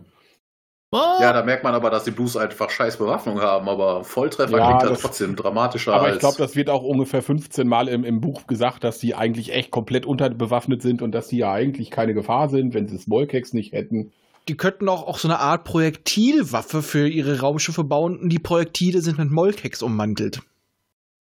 [0.93, 4.65] Ja, da merkt man aber, dass die Blues einfach scheiß Bewaffnung haben, aber Volltreffer Ja,
[4.68, 6.15] klingt halt das- trotzdem dramatischer Aber als.
[6.15, 9.52] ich glaube, das wird auch ungefähr 15 Mal im, im Buch gesagt, dass die eigentlich
[9.53, 13.52] echt komplett unterbewaffnet sind und dass die ja eigentlich keine Gefahr sind, wenn sie Smallcakes
[13.52, 14.14] nicht hätten.
[14.47, 19.01] Die könnten auch, auch so eine Art Projektilwaffe für ihre Raumschiffe bauen und die Projektile
[19.01, 20.41] sind mit Molkex ummantelt.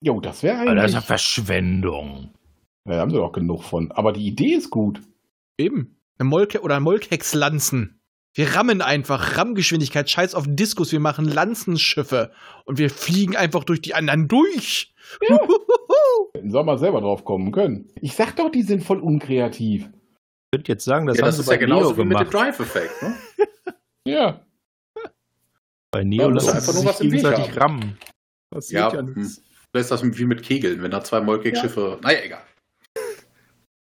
[0.01, 1.07] Jo, das wäre Aber das ist ja eigentlich.
[1.07, 2.33] Verschwendung.
[2.85, 3.91] Ja, da haben sie doch genug von.
[3.91, 5.01] Aber die Idee ist gut.
[5.57, 5.97] Eben.
[6.17, 8.01] Eine Molke oder Molkex-Lanzen.
[8.33, 12.31] Wir rammen einfach, Rammgeschwindigkeit, scheiß auf Diskus, wir machen Lanzenschiffe
[12.63, 14.93] und wir fliegen einfach durch die anderen durch.
[16.33, 17.89] Hätten sie auch mal selber drauf kommen können.
[17.99, 19.89] Ich sag doch, die sind voll unkreativ.
[20.53, 22.03] Ich könnte jetzt sagen, das ja, haben das sie ist ja bei genauso Neo wie
[22.03, 22.33] mit dem gemacht.
[22.33, 23.01] Drive-Effekt.
[23.01, 23.15] Ne?
[24.07, 24.45] Ja.
[25.91, 27.57] Bei Neo Ja, das ist lassen einfach sie nur sich was im Weg gegenseitig haben.
[27.79, 27.97] rammen.
[28.49, 29.13] Das Ja, hm.
[29.15, 29.37] Vielleicht
[29.75, 31.99] ist das wie mit Kegeln, wenn da zwei Molkex-Schiffe.
[32.01, 32.41] Naja, egal.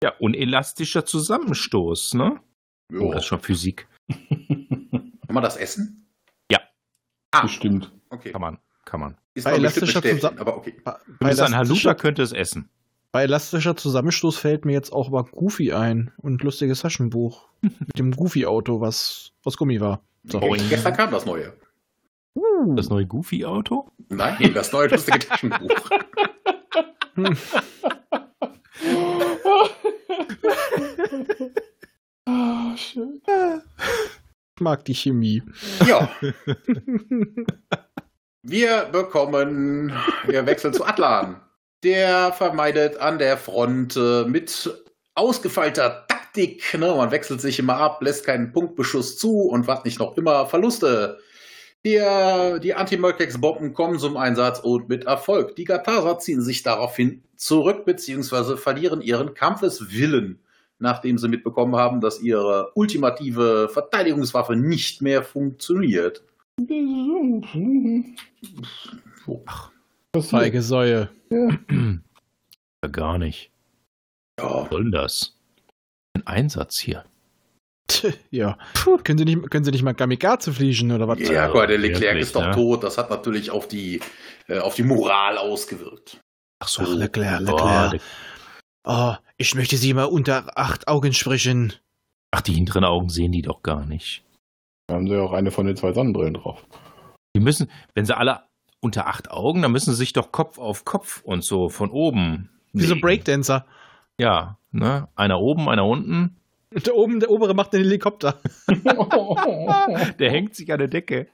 [0.03, 2.41] Ja, unelastischer Zusammenstoß, ne?
[2.93, 3.13] Oh, Jo.
[3.13, 3.89] das ist schon Physik.
[4.29, 6.11] Kann man das essen?
[6.51, 6.61] Ja.
[7.31, 7.91] Ah, Bestimmt.
[8.11, 8.33] okay.
[8.33, 9.17] Kann man, kann man.
[9.35, 10.75] Ist Bei elastischer bestätigt, Zusammen- aber okay.
[10.85, 10.97] Bei,
[11.31, 12.69] ein Haluta, könnte es essen.
[13.13, 18.13] Bei elastischer Zusammenstoß fällt mir jetzt auch aber Goofy ein und lustiges Taschenbuch mit dem
[18.13, 20.03] Goofy-Auto, was aus Gummi war.
[20.25, 20.41] So.
[20.41, 20.69] Boing.
[20.69, 21.53] Gestern kam das neue.
[22.77, 23.91] Das neue Goofy-Auto?
[24.09, 25.91] Nein, das neue lustige Taschenbuch.
[32.27, 33.21] Ah, schön.
[34.55, 35.43] Ich mag die Chemie.
[35.87, 36.09] Ja.
[38.43, 39.93] Wir bekommen,
[40.27, 41.41] wir wechseln zu Atlan.
[41.83, 44.71] Der vermeidet an der Front äh, mit
[45.15, 49.99] ausgefeilter Taktik, ne, man wechselt sich immer ab, lässt keinen Punktbeschuss zu und was nicht
[49.99, 51.19] noch immer Verluste.
[51.85, 55.57] Der, die Anti-Murkex-Bomben kommen zum Einsatz und mit Erfolg.
[55.57, 58.57] Die Gatasa ziehen sich daraufhin zurück bzw.
[58.59, 60.41] verlieren ihren Kampfeswillen,
[60.79, 66.23] nachdem sie mitbekommen haben, dass ihre ultimative Verteidigungswaffe nicht mehr funktioniert.
[70.21, 71.09] Feige Säue.
[71.31, 73.51] Ja, gar nicht.
[74.41, 75.37] Ja, Was soll denn das?
[76.17, 77.05] Ein Einsatz hier.
[78.31, 78.57] Ja.
[79.05, 81.19] Können Sie, nicht, können Sie nicht mal Kamikaze fliegen oder was?
[81.19, 82.53] ja guck mal, der Leclerc ist doch ne?
[82.53, 82.85] tot.
[82.85, 84.01] Das hat natürlich auf die,
[84.47, 86.19] äh, auf die Moral ausgewirkt.
[86.63, 86.83] Ach so.
[86.83, 87.91] Ach, Leclerc, Oh, Leclerc.
[87.93, 88.01] der-
[88.85, 91.75] Oh, ich möchte Sie mal unter acht Augen sprechen.
[92.31, 94.25] Ach, die hinteren Augen sehen die doch gar nicht.
[94.87, 96.65] Da haben sie ja auch eine von den zwei Sonnenbrillen drauf.
[97.37, 98.45] Die müssen, wenn sie alle
[98.81, 102.49] unter acht Augen, dann müssen sie sich doch Kopf auf Kopf und so von oben.
[102.73, 102.97] Wie so.
[102.97, 103.67] Breakdancer.
[104.19, 105.09] Ja, ne?
[105.17, 106.37] Einer oben, einer unten.
[106.73, 108.41] Und da oben, der obere macht den Helikopter.
[110.19, 111.27] Der hängt sich an der Decke.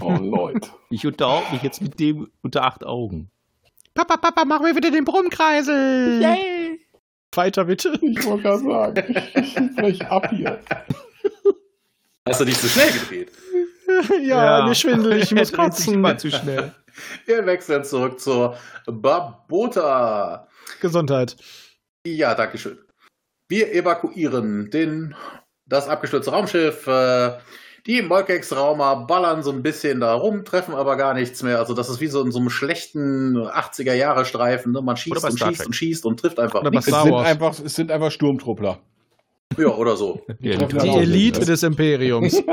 [0.00, 0.68] oh, Leute.
[0.90, 3.30] Ich unterhalte mich jetzt mit dem unter acht Augen.
[3.94, 6.20] Papa, Papa, mach mir wieder den Brummkreisel.
[6.22, 6.80] Yay.
[7.34, 7.98] Weiter bitte.
[8.02, 10.60] Ich wollte gerade sagen, ich brech ab hier.
[12.28, 13.32] Hast du nicht zu schnell gedreht?
[14.22, 15.94] ja, mir schwindelig, ich muss kotzen.
[15.94, 16.74] immer zu schnell.
[17.26, 18.56] Wir wechseln zurück zur
[18.86, 20.46] Babota.
[20.80, 21.36] Gesundheit.
[22.06, 22.78] Ja, danke schön.
[23.48, 25.14] Wir evakuieren den,
[25.66, 26.86] das abgestürzte Raumschiff.
[26.86, 27.38] Äh,
[27.86, 31.58] die Molkex-Raumer ballern so ein bisschen da rum, treffen aber gar nichts mehr.
[31.58, 34.72] Also das ist wie so in so einem schlechten 80er-Jahre-Streifen.
[34.72, 34.82] Ne?
[34.82, 36.86] Man schießt und schießt und schießt und trifft einfach Oder nichts.
[36.86, 38.78] Es sind, einfach, es sind einfach Sturmtruppler.
[39.58, 40.22] Ja, oder so.
[40.26, 42.42] Treffen Die Ja, Elite das- des Imperiums.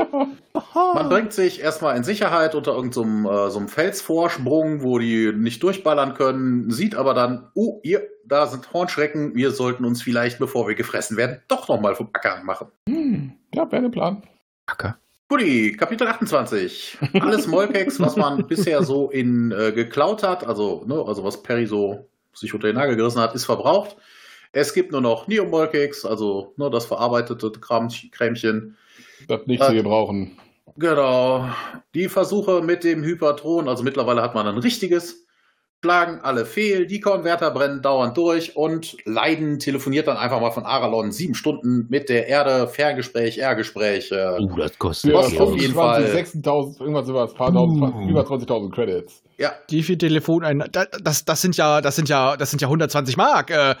[0.94, 5.62] Man bringt sich erstmal in Sicherheit unter irgendeinem so äh, so Felsvorsprung, wo die nicht
[5.62, 10.66] durchballern können, sieht aber dann, oh, hier, da sind Hornschrecken, wir sollten uns vielleicht, bevor
[10.68, 12.68] wir gefressen werden, doch nochmal vom Acker machen.
[12.88, 14.22] Hm, ja, wäre der Plan.
[14.66, 14.98] Acker.
[15.28, 16.98] Guti, Kapitel 28.
[17.20, 21.66] Alles Molkex, was man bisher so in äh, geklaut hat, also, ne, also was Perry
[21.66, 23.96] so sich unter den Nagel gerissen hat, ist verbraucht.
[24.52, 28.76] Es gibt nur noch Neo-Molkex, also ne, das verarbeitete Kram, Krämchen.
[29.28, 30.36] Das nicht zu Äh, gebrauchen.
[30.76, 31.48] Genau.
[31.94, 35.26] Die Versuche mit dem Hypertron, also mittlerweile hat man ein richtiges,
[35.82, 40.64] schlagen alle fehl, die Konverter brennen dauernd durch und Leiden telefoniert dann einfach mal von
[40.64, 44.10] Aralon sieben Stunden mit der Erde, Ferngespräch, R-Gespräch.
[44.10, 45.40] Äh, Oh, das kostet Geld.
[45.40, 46.04] auf jeden Fall.
[46.04, 48.08] 26.000, irgendwas über, ein paar tausend, Uh.
[48.08, 49.22] über 20.000 Credits.
[49.38, 50.64] ja, Wie viel Telefon
[51.02, 53.50] das, das sind ja das sind ja das sind ja 120 Mark.
[53.50, 53.74] Äh,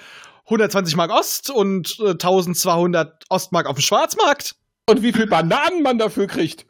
[0.50, 4.56] 120 Mark Ost und äh, 1200 Ostmark auf dem Schwarzmarkt.
[4.88, 6.66] Und wie viel Bananen man dafür kriegt.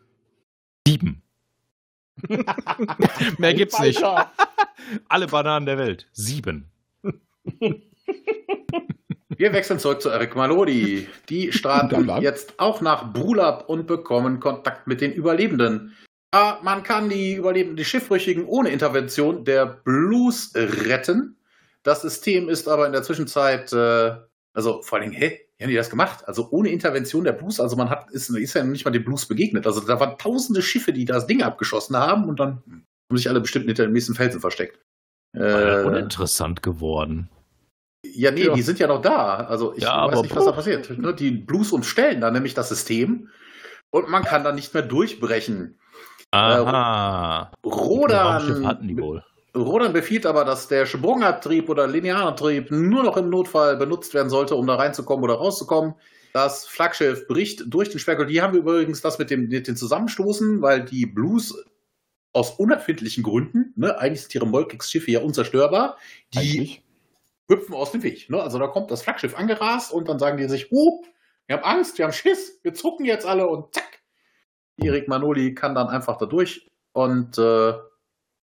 [0.86, 1.22] Sieben.
[3.38, 4.02] Mehr gibt's nicht.
[5.08, 6.06] Alle Bananen der Welt.
[6.12, 6.70] Sieben.
[9.28, 11.08] wir wechseln zurück zu Eric Malodi.
[11.30, 15.96] Die starten jetzt auch nach Brulab und bekommen Kontakt mit den Überlebenden.
[16.32, 21.36] Ah, man kann die Überlebenden, die Schiffbrüchigen ohne Intervention der Blues retten.
[21.82, 24.16] Das System ist aber in der Zwischenzeit, äh,
[24.54, 25.40] also vor allem, hä?
[25.58, 26.26] Wie haben die das gemacht?
[26.26, 29.26] Also ohne Intervention der Blues, also man hat, ist, ist ja nicht mal dem Blues
[29.26, 29.66] begegnet.
[29.66, 32.62] Also da waren tausende Schiffe, die das Ding abgeschossen haben und dann
[33.10, 34.78] haben sich alle bestimmt hinter dem nächsten Felsen versteckt.
[35.36, 37.28] Äh, Äh, uninteressant geworden.
[38.06, 38.54] ja, nee, Ja.
[38.54, 39.36] die sind ja noch da.
[39.36, 40.98] Also ich Ja, weiß nicht, was da passiert.
[40.98, 43.28] Ne, Die Blues umstellen dann nämlich das System
[43.90, 45.78] und man kann dann nicht mehr durchbrechen.
[46.32, 47.50] Aha.
[47.64, 49.22] Raumschiff Rodan, hatten die wohl.
[49.56, 54.54] Rodan befiehlt aber, dass der Sprungantrieb oder Linearantrieb nur noch im Notfall benutzt werden sollte,
[54.54, 55.94] um da reinzukommen oder rauszukommen.
[56.32, 58.30] Das Flaggschiff bricht durch den Sperrgurt.
[58.30, 61.64] Die haben wir übrigens das mit dem, mit den Zusammenstoßen, weil die Blues
[62.32, 65.96] aus unerfindlichen Gründen, ne, eigentlich sind ihre Molkex-Schiffe ja unzerstörbar,
[66.34, 66.82] die Eigentlich.
[67.48, 68.30] hüpfen aus dem Weg.
[68.30, 68.40] Ne?
[68.40, 71.02] Also da kommt das Flaggschiff angerast und dann sagen die sich, oh,
[71.46, 74.00] wir haben Angst, wir haben Schiss, wir zucken jetzt alle und zack.
[74.76, 77.74] Erik Manoli kann dann einfach da durch und äh,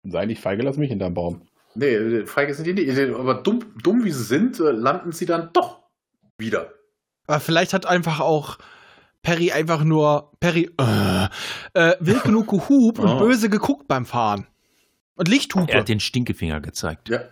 [0.03, 1.41] Sei nicht feige, lass mich hinterm Baum.
[1.75, 2.97] nee, feige sind die nicht.
[3.13, 5.83] Aber dumm, dumm wie sie sind, äh, landen sie dann doch
[6.37, 6.73] wieder.
[7.27, 8.57] Aber vielleicht hat einfach auch
[9.21, 11.25] Perry einfach nur Perry äh,
[11.73, 13.19] äh, wild genug gehupt und Oh.
[13.19, 14.47] böse geguckt beim Fahren.
[15.15, 15.71] Und Lichthupe.
[15.71, 17.09] Er hat den Stinkefinger gezeigt.
[17.09, 17.23] Ja.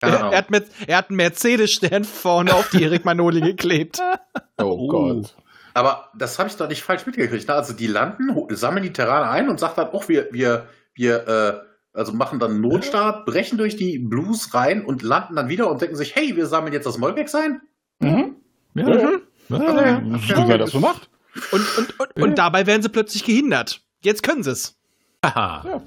[0.00, 3.98] Keine Er, hat mit, er hat einen Mercedes-Stern vorne auf die Erik Manoli geklebt.
[4.58, 4.88] Oh, Oh.
[4.88, 5.34] Gott.
[5.74, 7.48] Aber das habe ich doch nicht falsch mitgekriegt.
[7.48, 7.54] Ne?
[7.54, 11.69] Also die landen, sammeln die Terrane ein und sagt dann, oh, wir, wir, wir, äh,
[11.92, 15.80] also machen dann einen Notstart, brechen durch die Blues rein und landen dann wieder und
[15.82, 17.60] denken sich, hey, wir sammeln jetzt das Molkex ein.
[18.00, 18.36] Mhm.
[18.74, 18.84] Ja.
[18.86, 19.22] Mhm.
[19.48, 20.02] Ja.
[20.02, 21.10] Wie man das so macht.
[21.52, 23.82] Und, und, und, und dabei werden sie plötzlich gehindert.
[24.02, 24.76] Jetzt können sie es.
[25.24, 25.82] Ja,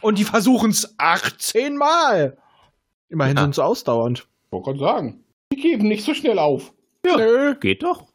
[0.00, 2.36] Und die versuchen es 18 Mal.
[3.08, 3.42] Immerhin Ja.
[3.42, 4.26] sind sie ausdauernd.
[4.46, 5.24] Ich wollte gerade sagen.
[5.52, 6.72] Die geben nicht so schnell auf.
[7.04, 7.54] Nö.
[7.60, 8.08] Geht doch.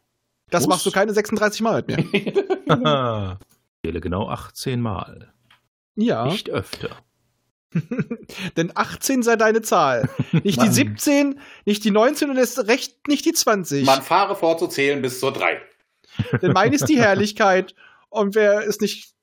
[0.49, 0.69] Das Muss.
[0.69, 3.38] machst du keine 36 Mal mit mir.
[3.86, 5.34] Zähle genau 18 Mal.
[5.96, 6.26] Ja.
[6.26, 6.90] Nicht öfter.
[8.58, 10.10] Denn 18 sei deine Zahl.
[10.32, 10.72] Nicht die Mann.
[10.74, 13.86] 17, nicht die 19 und erst recht nicht die 20.
[13.86, 15.62] Man fahre vor zu zählen bis zur 3.
[16.42, 17.76] Denn meine ist die Herrlichkeit.
[18.10, 19.14] Und wer ist nicht.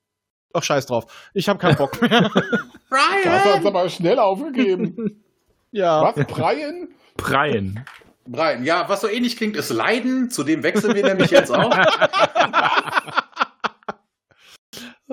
[0.53, 1.31] Ach, scheiß drauf.
[1.33, 2.31] Ich habe keinen Bock mehr.
[3.25, 5.25] Das hat aber schnell aufgegeben.
[5.71, 6.03] ja.
[6.15, 6.27] Was?
[6.27, 6.89] Brian?
[7.17, 7.83] Preien.
[8.27, 10.29] Brian, ja, was so ähnlich klingt, ist Leiden.
[10.31, 11.75] Zu dem wechseln wir nämlich jetzt auch.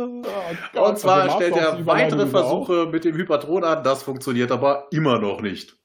[0.03, 2.27] Und zwar Also stellt Master er weitere auch.
[2.29, 3.83] Versuche mit dem Hypertron an.
[3.83, 5.75] Das funktioniert aber immer noch nicht.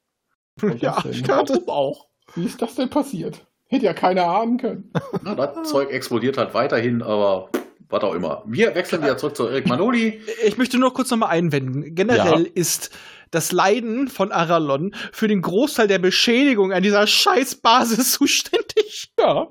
[0.61, 2.07] Und Ja, das ich hatte- Warum auch.
[2.35, 3.45] Wie ist das denn passiert?
[3.67, 4.91] Hätte ja keiner ahnen können.
[5.23, 7.49] Na, das Zeug explodiert halt weiterhin, aber
[7.89, 8.43] was auch immer.
[8.45, 10.21] Wir wechseln wieder zurück zu Eric Manoli.
[10.43, 11.95] Ich möchte nur kurz nochmal einwenden.
[11.95, 12.91] Generell ist
[13.31, 19.11] das Leiden von Aralon für den Großteil der Beschädigung an dieser scheiß Basis zuständig.
[19.19, 19.47] Ja.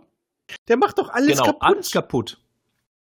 [0.68, 1.62] Der macht doch alles Genau, kaputt.
[1.62, 2.38] alles kaputt.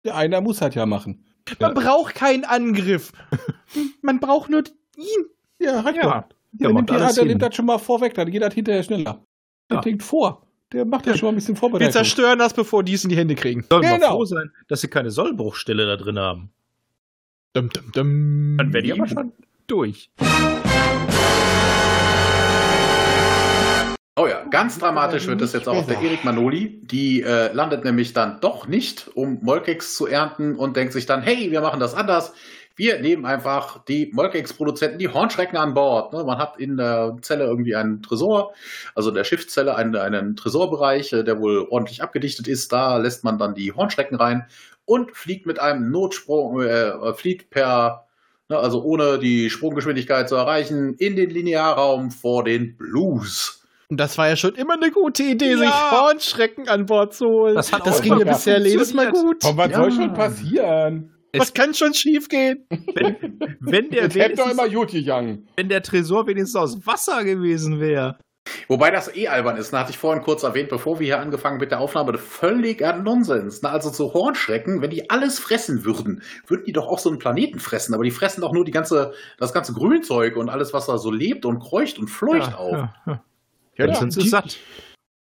[0.05, 1.27] Der einer muss halt ja machen.
[1.61, 3.13] Man braucht keinen Angriff.
[4.03, 4.63] Man braucht nur
[4.97, 5.27] ihn.
[5.59, 6.03] Ja, hat Ja.
[6.03, 6.29] ja.
[6.55, 9.25] Der nimmt, die, alles der nimmt das schon mal vorweg, dann geht das hinterher schneller.
[9.71, 9.81] Der Ja.
[9.81, 10.47] denkt vor.
[10.73, 11.93] Der macht ja schon mal ein bisschen Wir Vorbereitung.
[11.93, 13.65] zerstören das, bevor die es in die Hände kriegen.
[13.71, 14.11] Sollen wir Genau.
[14.13, 16.51] froh sein, dass sie keine Sollbruchstelle da drin haben.
[17.55, 18.55] Dum, dum, dum.
[18.59, 19.33] Dann wäre die aber schon
[19.67, 20.11] durch.
[24.15, 26.81] Oh ja, ganz dramatisch wird es jetzt auch auf der Erik Manoli.
[26.83, 31.23] Die äh, landet nämlich dann doch nicht, um Molkex zu ernten und denkt sich dann,
[31.23, 32.35] hey, wir machen das anders.
[32.77, 36.13] Wir nehmen einfach die Molkex-Produzenten, die Hornschrecken an Bord.
[36.13, 38.53] Ne, man hat in der Zelle irgendwie einen Tresor,
[38.95, 42.71] also in der Schiffszelle einen, einen Tresorbereich, äh, der wohl ordentlich abgedichtet ist.
[42.71, 44.45] Da lässt man dann die Hornschrecken rein
[44.85, 48.07] und fliegt mit einem Notsprung, äh, fliegt per,
[48.51, 53.62] ne, also ohne die Sprunggeschwindigkeit zu erreichen, in den Linearraum vor den Blues.
[53.93, 55.59] Und das war ja schon immer eine gute Idee, Ja.
[55.59, 57.57] sich Hornschrecken an Bord zu holen.
[57.57, 59.45] Das hat das auch ging ja bisher jedes Mal gut.
[59.45, 59.77] Und was Ja.
[59.77, 61.13] soll schon passieren?
[61.37, 62.65] Was kann schon schief gehen?
[62.71, 63.17] Wenn,
[63.61, 65.47] wenn, der doch wenigstens, immer gut gegangen.
[65.59, 68.17] wenn der Tresor wenigstens aus Wasser gewesen wäre.
[68.67, 71.59] Wobei das eh albern ist, ne, hatte ich vorhin kurz erwähnt, bevor wir hier angefangen
[71.59, 73.61] mit der Aufnahme, völliger Nonsens.
[73.61, 73.69] Ne?
[73.69, 77.59] Also so Hornschrecken, wenn die alles fressen würden, würden die doch auch so einen Planeten
[77.59, 80.97] fressen, aber die fressen doch nur die ganze, das ganze Grünzeug und alles, was da
[80.97, 82.73] so lebt und kreucht und fleucht auf.
[82.73, 83.23] Ja, ja.
[83.77, 84.59] Ja, Dann sind sie die- satt.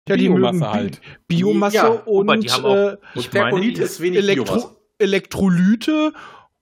[0.09, 1.01] Ja, die Biomasse mögen halt.
[1.27, 4.19] Biomasse Ja, und aber die haben auch- äh, Ich und meine, Perkulit die- ist wenig
[4.25, 4.53] Biomasse.
[4.53, 6.13] Elektro Elektrolyte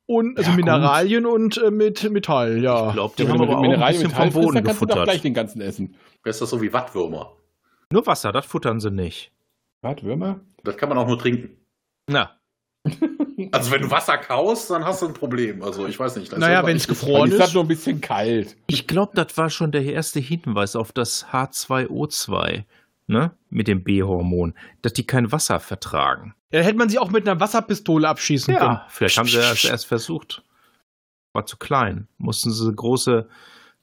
[0.06, 0.66] und also Ja, gut.
[0.66, 2.88] Mineralien und äh, mit Metall, ja.
[2.90, 4.86] Ich glaube, die Ja, haben aber auch mit ein Mineralien bisschen vom Boden kannst du
[4.86, 5.04] gefuttert.
[5.06, 5.96] gleich den ganzen essen.
[6.24, 7.34] Das ist das so wie Wattwürmer.
[7.92, 9.32] Nur Wasser, das futtern sie nicht.
[9.82, 10.42] Was, Würmer?
[10.64, 11.58] Das kann man auch nur trinken.
[12.10, 12.38] Na,
[13.52, 15.62] Also wenn du Wasser kaust, dann hast du ein Problem.
[15.64, 16.32] Also ich weiß nicht.
[16.32, 17.54] das Naja, wenn es gefroren ist das ist.
[17.54, 18.56] nur ein bisschen kalt.
[18.68, 22.64] ich glaube, das war schon der erste Hinweis auf das H2O2,
[23.08, 23.32] ne?
[23.50, 26.34] Mit dem B-Hormon, dass die kein Wasser vertragen.
[26.52, 28.70] Ja, dann hätte man sie auch mit einer Wasserpistole abschießen können.
[28.74, 30.44] Ja, vielleicht haben sie das erst versucht.
[31.34, 32.08] War zu klein.
[32.18, 33.28] Mussten sie große,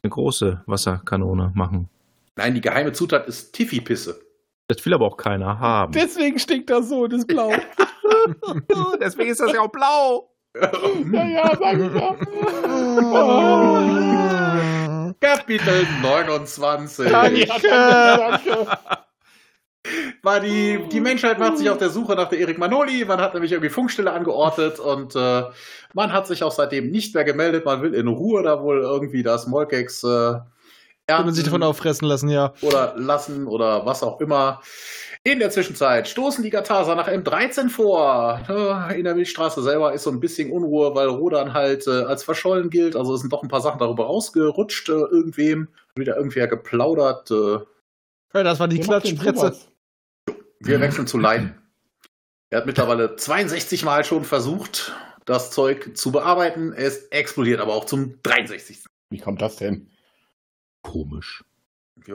[0.03, 1.89] eine große Wasserkanone machen.
[2.37, 4.21] Nein, die geheime Zutat ist Tiffy-Pisse.
[4.69, 5.93] Das will aber auch keiner haben.
[5.93, 7.53] Deswegen stinkt das so, das Blau.
[9.01, 10.33] Deswegen ist das ja auch blau.
[10.55, 12.17] ja, ja, sag ich ja.
[15.21, 17.11] Kapitel 29.
[17.11, 17.47] Danke.
[17.47, 18.67] Danke.
[20.23, 23.05] war die, die Menschheit macht sich auf der Suche nach der Erik Manoli.
[23.05, 25.45] Man hat nämlich irgendwie Funkstille angeordnet und äh,
[25.95, 27.65] man hat sich auch seitdem nicht mehr gemeldet.
[27.65, 30.35] Man will in Ruhe da wohl irgendwie das Molkex äh,
[31.09, 32.53] Kann man sich davon ernten auffressen lassen, ja.
[32.63, 34.61] oder lassen oder was auch immer.
[35.23, 38.41] In der Zwischenzeit stoßen die Gatasa nach M13 vor.
[38.97, 42.71] In der Milchstraße selber ist so ein bisschen Unruhe, weil Rodan halt äh, als verschollen
[42.71, 42.95] gilt.
[42.95, 45.69] Also es sind doch ein paar Sachen darüber rausgerutscht, äh, irgendwem.
[45.97, 47.31] Wieder irgendwer geplaudert.
[47.31, 47.59] Äh,
[48.35, 48.43] ja.
[48.45, 49.57] Das war die Klatschspritze.
[50.61, 51.57] Wir wechseln zu Leiden.
[52.51, 56.73] Er hat mittlerweile 62 Mal schon versucht, das Zeug zu bearbeiten.
[56.73, 58.85] Es explodiert aber auch zum 63.
[59.11, 59.91] Wie kommt das denn?
[60.91, 61.45] Komisch.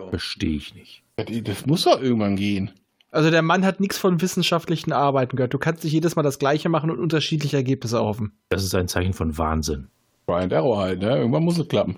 [0.10, 1.04] Verstehe ich nicht.
[1.18, 2.72] Das, das muss doch irgendwann gehen.
[3.12, 5.54] Also der Mann hat nichts von wissenschaftlichen Arbeiten gehört.
[5.54, 8.32] Du kannst nicht jedes Mal das Gleiche machen und unterschiedliche Ergebnisse hoffen.
[8.50, 9.90] Das ist ein Zeichen von Wahnsinn.
[10.26, 11.18] Brian Darrow halt, ne?
[11.18, 11.98] Irgendwann muss es klappen.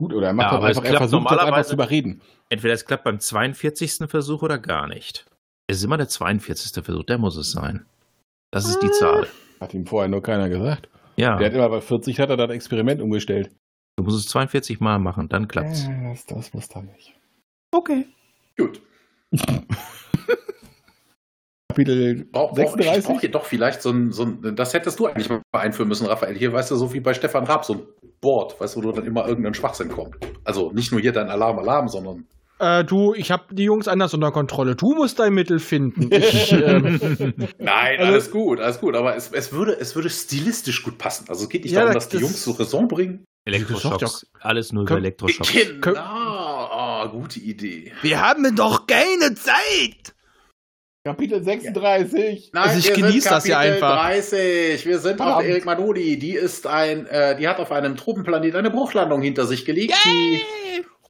[0.00, 1.74] Gut, oder er macht Ja, aber es einfach, er klappt versucht das einfach normalerweise- zu
[1.74, 2.20] überreden.
[2.48, 4.08] Entweder es klappt beim 42.
[4.10, 5.24] Versuch oder gar nicht.
[5.68, 6.82] Es ist immer der 42.
[6.84, 7.86] Versuch, der muss es sein.
[8.50, 9.28] Das ist die Zahl.
[9.60, 10.88] Hat ihm vorher nur keiner gesagt.
[11.16, 13.52] Ja, Der hat immer bei 40 hat er das Experiment umgestellt.
[13.96, 15.84] Du musst es 42 Mal machen, dann klappt's.
[15.84, 17.14] Ja, das, das muss dann nicht.
[17.72, 18.06] Okay.
[18.56, 18.80] Gut.
[21.68, 23.04] Kapitel Brauch, brauch, ich 36?
[23.06, 26.06] brauche hier doch vielleicht so ein, so ein, das hättest du eigentlich mal einführen müssen,
[26.06, 26.36] Raphael.
[26.36, 27.82] Hier, weißt du, so wie bei Stefan Raab, so ein
[28.20, 30.16] Board, weißt du, wo dann immer irgendein Schwachsinn kommt.
[30.44, 32.26] Also nicht nur hier dein Alarm, Alarm, sondern.
[32.60, 34.76] Äh, du, ich habe die Jungs anders unter Kontrolle.
[34.76, 36.10] Du musst dein Mittel finden.
[36.12, 37.00] Ich, ähm,
[37.58, 38.94] Nein, Also- alles gut, alles gut.
[38.94, 41.24] Aber es, es, würde, es würde stilistisch gut passen.
[41.28, 43.24] Also es geht nicht Ja, darum, das- dass die das- Jungs zur Raison bringen.
[43.44, 44.26] Elektroschocks.
[44.40, 45.52] Alles nur über Komm, Elektroschocks.
[45.80, 47.92] Genau, ah, gute Idee.
[48.02, 50.14] wir haben doch keine Zeit.
[51.06, 52.50] Kapitel 36.
[52.54, 54.06] Nein, Also ich wir genieße sind das Kapitel einfach.
[54.06, 54.86] 30.
[54.86, 55.44] Wir sind auf Verdammt.
[55.48, 56.18] Erik Manodi.
[56.18, 59.92] Die ist ein, äh, die hat auf einem Tropenplanet eine Bruchlandung hinter sich gelegt.
[60.06, 60.40] Die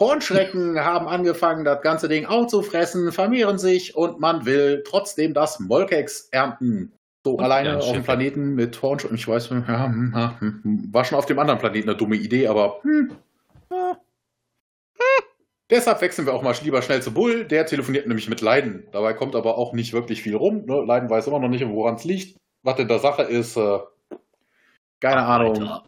[0.01, 6.28] Hornschrecken haben angefangen, das ganze Ding aufzufressen, vermehren sich und man will trotzdem das Molkex
[6.32, 6.93] ernten.
[7.25, 8.03] So Und alleine auf dem.
[8.03, 9.17] Planeten mit Hornschrecken.
[9.17, 10.89] Ich weiß, ja, hm, hm, hm.
[10.93, 13.13] war schon auf dem anderen Planeten eine dumme Idee, aber hm,
[13.71, 13.99] ja.
[15.71, 17.47] Deshalb wechseln wir auch mal lieber schnell zu Bull.
[17.47, 18.87] Der telefoniert nämlich mit Leiden.
[18.93, 20.67] Dabei kommt aber auch nicht wirklich viel rum.
[20.67, 20.85] Ne?
[20.85, 22.39] Leiden weiß immer noch nicht, woran es liegt.
[22.63, 23.79] Was in der Sache ist, äh,
[25.01, 25.81] keine Ahnung.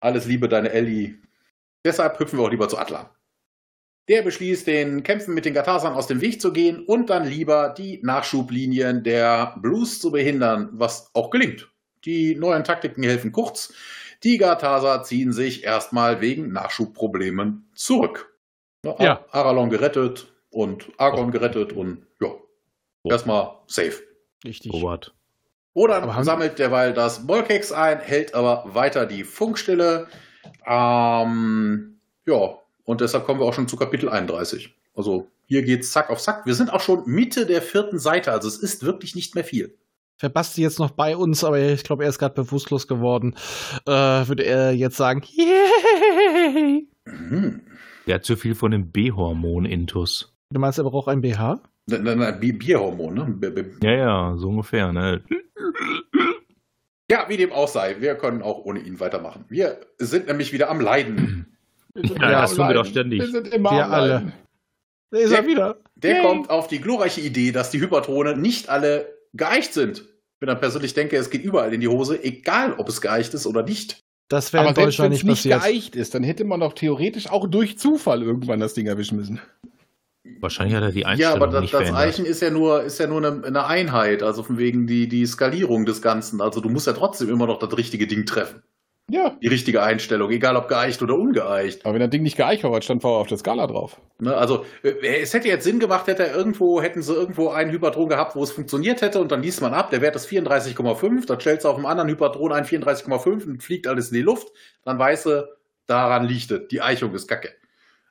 [0.00, 1.18] Alles Liebe, deine Ellie.
[1.84, 3.06] Deshalb hüpfen wir auch lieber zu Atlan.
[4.12, 7.70] Der beschließt, den Kämpfen mit den Gatasern aus dem Weg zu gehen und dann lieber
[7.70, 11.70] die Nachschublinien der Blues zu behindern, was auch gelingt.
[12.04, 13.72] Die neuen Taktiken helfen kurz.
[14.22, 18.36] Die Gataser ziehen sich erstmal wegen Nachschubproblemen zurück.
[18.84, 19.24] Ja.
[19.30, 22.34] Aralon gerettet und Argon gerettet und ja,
[23.04, 24.02] erstmal safe.
[24.44, 24.74] Richtig.
[24.74, 25.14] Robert.
[25.74, 30.06] Haben- sammelt derweil das Molkex ein, hält aber weiter die Funkstille.
[30.66, 34.74] Ähm, ja, und deshalb kommen wir auch schon zu Kapitel 31.
[34.94, 36.46] Also hier geht's zack auf zack.
[36.46, 39.76] Wir sind auch schon Mitte der vierten Seite, also es ist wirklich nicht mehr viel.
[40.20, 43.34] Wäre Basti jetzt noch bei uns, aber ich glaube, er ist gerade bewusstlos geworden.
[43.86, 46.86] Äh, würde er jetzt sagen, yay!
[47.06, 47.62] Mhm.
[48.06, 50.34] Der hat zu viel von dem B-Hormon-Intus.
[50.50, 51.60] Du meinst, er braucht ein BH?
[51.86, 53.24] Nein, nein, nein, Bi- Bierhormon, ne?
[53.26, 54.92] B- B- Ja, ja, so ungefähr.
[54.92, 55.22] Ne?
[57.10, 59.44] Ja, wie dem auch sei, wir können auch ohne ihn weitermachen.
[59.48, 61.56] Wir sind nämlich wieder am Leiden.
[61.94, 63.20] Ja, immer das tun wir doch ständig.
[63.20, 64.32] Wir sind immer Wir alle.
[65.10, 65.38] Da ist Ja.
[65.38, 65.76] er wieder.
[65.94, 66.22] Der Yay.
[66.22, 69.98] kommt auf die glorreiche Idee, dass die Hypertrone nicht alle geeicht sind.
[70.00, 73.34] Ich bin dann persönlich denke, es geht überall in die Hose, egal ob es geeicht
[73.34, 74.00] ist oder nicht.
[74.28, 75.60] Das wäre Aber in Deutschland wenn es nicht nicht passiert.
[75.74, 79.40] geeicht ist, dann hätte man doch theoretisch auch durch Zufall irgendwann das Ding erwischen müssen.
[80.40, 81.92] Wahrscheinlich hat er die Ja, Einstellung aber das, nicht das.
[81.92, 85.26] Eichen ist ja nur, ist ja nur eine, eine Einheit, also von wegen die, die
[85.26, 86.40] Skalierung des Ganzen.
[86.40, 88.62] Also du musst ja trotzdem immer noch das richtige Ding treffen.
[89.10, 89.36] Ja.
[89.42, 91.84] Die richtige Einstellung, egal ob geeicht oder ungeeicht.
[91.84, 94.00] Aber wenn das Ding nicht geeicht war, was stand vorher auf der Skala drauf?
[94.18, 98.08] Ne, also äh, es hätte jetzt Sinn gemacht, hätte irgendwo, hätten sie irgendwo einen Hypertron
[98.08, 101.40] gehabt, wo es funktioniert hätte und dann liest man ab, der Wert ist 34,5, dann
[101.40, 104.48] stellst du auf einem anderen Hypertron ein 34,5 und fliegt alles in die Luft,
[104.84, 105.48] dann weißt du,
[105.86, 107.50] daran liegt es, die Eichung ist kacke.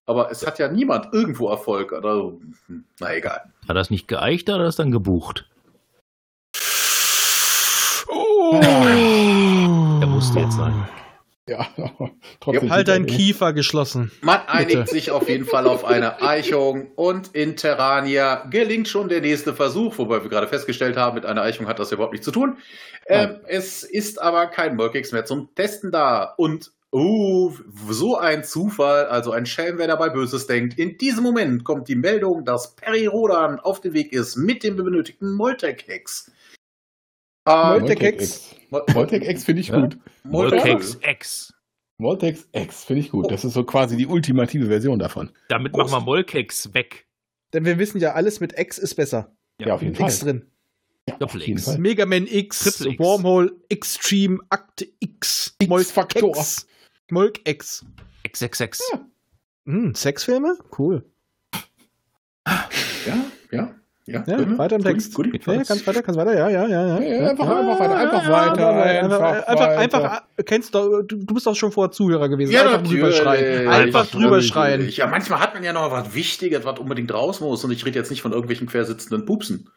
[0.05, 1.93] Aber es hat ja niemand irgendwo Erfolg.
[1.93, 2.41] Also,
[2.99, 3.41] na egal.
[3.67, 5.47] Hat er es nicht geeicht oder hat er es dann gebucht?
[8.51, 8.83] Der
[10.33, 10.87] musste jetzt sein.
[11.47, 11.67] Ja,
[12.39, 12.69] trotzdem.
[12.71, 14.11] Halt deinen er- Kiefer geschlossen.
[14.21, 14.91] Man einigt Bitte.
[14.91, 19.97] sich auf jeden Fall auf eine Eichung und in Terrania gelingt schon der nächste Versuch,
[19.97, 22.57] wobei wir gerade festgestellt haben, mit einer Eichung hat das überhaupt nichts zu tun.
[23.07, 27.51] Ähm, es ist aber kein Molkex mehr zum Testen da und uh,
[27.89, 30.77] so ein Zufall, also ein Schelm, wer dabei Böses denkt.
[30.77, 34.75] In diesem Moment kommt die Meldung, dass Perry Rodan auf dem Weg ist mit dem
[34.75, 36.31] benötigten Moltec-Hex.
[37.47, 38.55] Ähm, Moltec-Hex.
[38.69, 39.79] Mol- Moltec X finde ich Ja?
[39.81, 39.97] gut.
[40.23, 41.53] Molkex X.
[41.97, 43.31] Moltex X finde ich gut.
[43.31, 45.31] Das ist so quasi die ultimative Version davon.
[45.49, 47.07] Damit machen wir Molkex weg.
[47.53, 49.35] Denn wir wissen ja, alles mit X ist besser.
[49.59, 50.27] Ja, auf jeden X Fall.
[50.33, 50.51] drin.
[51.09, 51.77] Ja, Doppel X.
[51.77, 52.99] Mega Man X, Triple X.
[52.99, 56.29] Wormhole, Extreme, Akte X, X-Faktor.
[56.37, 56.67] X,
[57.09, 57.83] Molk X.
[58.27, 58.79] XXX.
[59.65, 60.57] Hm, Sexfilme?
[60.77, 61.03] Cool.
[63.05, 64.23] Ja, ja, ja.
[64.25, 64.57] Ja, Filme?
[64.57, 65.13] weiter im Gut, Text.
[65.13, 65.27] gut.
[65.45, 66.87] Ja, ja, kannst weiter, kannst weiter, ja, ja, ja.
[66.87, 66.99] ja.
[67.01, 69.77] Ja, einfach- einfach weiter, einfach weiter, einfach, einfach einfach, weiter.
[69.77, 72.51] einfach, kennst du, du du bist doch schon vorher Zuhörer gewesen.
[72.51, 73.67] Ja, einfach drüber schreien.
[73.67, 74.89] Einfach, drüber schreien.
[74.89, 77.63] Ja, manchmal hat man ja noch was Wichtiges, was unbedingt raus muss.
[77.63, 79.69] Und ich rede jetzt nicht von irgendwelchen quersitzenden Pupsen.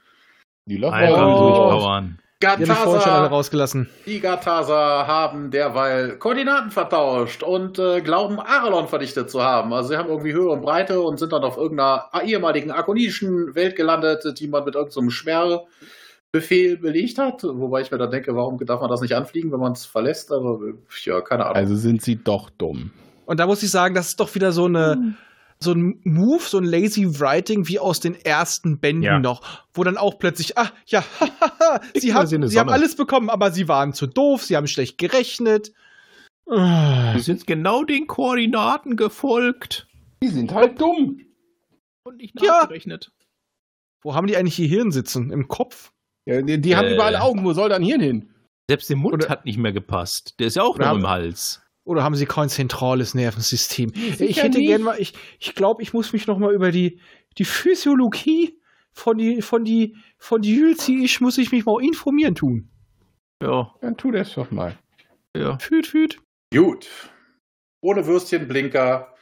[0.66, 2.00] Die Love Einfach Oh.
[2.44, 2.64] Durchpowern.
[2.64, 3.90] Die alle Gatasa, rausgelassen.
[4.06, 9.72] die Gatasa haben derweil Koordinaten vertauscht und äh, glauben, Aralon verdichtet zu haben.
[9.72, 13.76] Also sie haben irgendwie Höhe und Breite und sind dann auf irgendeiner ehemaligen akonischen Welt
[13.76, 17.42] gelandet, die man mit irgendeinem Sperrbefehl belegt hat.
[17.44, 20.32] Wobei ich mir dann denke, warum darf man das nicht anfliegen, wenn man es verlässt?
[20.32, 21.56] Aber äh, ja, keine Ahnung.
[21.56, 22.90] Also sind sie doch dumm.
[23.26, 25.14] Und da muss ich sagen, das ist doch wieder so eine
[25.64, 29.18] so ein Move, so ein lazy writing wie aus den ersten Bänden Ja.
[29.18, 29.42] noch,
[29.72, 31.02] wo dann auch plötzlich, ah, ja,
[31.94, 34.98] sie, haben, sie sie haben alles bekommen, aber sie waren zu doof, sie haben schlecht
[34.98, 35.72] gerechnet.
[36.48, 37.14] Ah.
[37.14, 39.88] Wir sind genau den Koordinaten gefolgt
[40.22, 41.20] Die sind halt dumm.
[42.06, 42.60] und nicht Ja.
[42.62, 43.10] nachgerechnet.
[44.02, 45.30] Wo haben die eigentlich ihr Hirn sitzen?
[45.32, 45.90] Im Kopf?
[46.26, 46.94] Ja, die die haben Äh.
[46.94, 47.42] überall Augen.
[47.44, 48.30] Wo soll dann Hirn hin?
[48.68, 50.34] Selbst der Mund Oder- hat nicht mehr gepasst.
[50.38, 51.62] Der ist ja auch noch haben- im Hals.
[51.84, 53.90] Oder haben sie kein zentrales Nervensystem?
[53.94, 54.68] Sicher ich hätte nicht.
[54.68, 57.00] gern mal, ich, ich glaube, ich muss mich noch mal über die,
[57.36, 58.58] die Physiologie
[58.92, 62.70] von die, von die, von die Jülzi, ich muss ich mich mal informieren tun.
[63.42, 64.78] Ja, Dann tu das doch mal.
[65.36, 65.58] ja.
[65.58, 66.18] Füt, füt.
[66.52, 66.88] Gut.
[67.82, 69.14] Ohne Würstchenblinker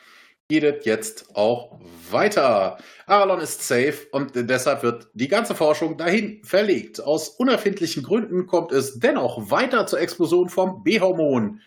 [0.49, 1.81] geht es jetzt auch
[2.11, 2.79] weiter.
[3.07, 7.01] Aralon ist safe und deshalb wird die ganze Forschung dahin verlegt.
[7.01, 11.61] Aus unerfindlichen Gründen kommt es dennoch weiter zur Explosion vom B-Hormon.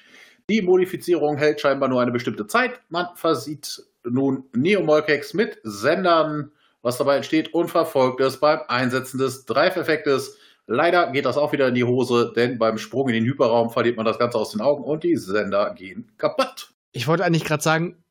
[0.49, 2.79] Die Modifizierung hält scheinbar nur eine bestimmte Zeit.
[2.89, 6.51] Man versieht nun Neomolkex mit Sendern,
[6.83, 10.37] was dabei entsteht, und verfolgt es beim Einsetzen des Dreifeffektes.
[10.67, 13.97] Leider geht das auch wieder in die Hose, denn beim Sprung in den Hyperraum verliert
[13.97, 16.71] man das Ganze aus den Augen und die Sender gehen kaputt.
[16.91, 18.03] Ich wollte eigentlich gerade sagen,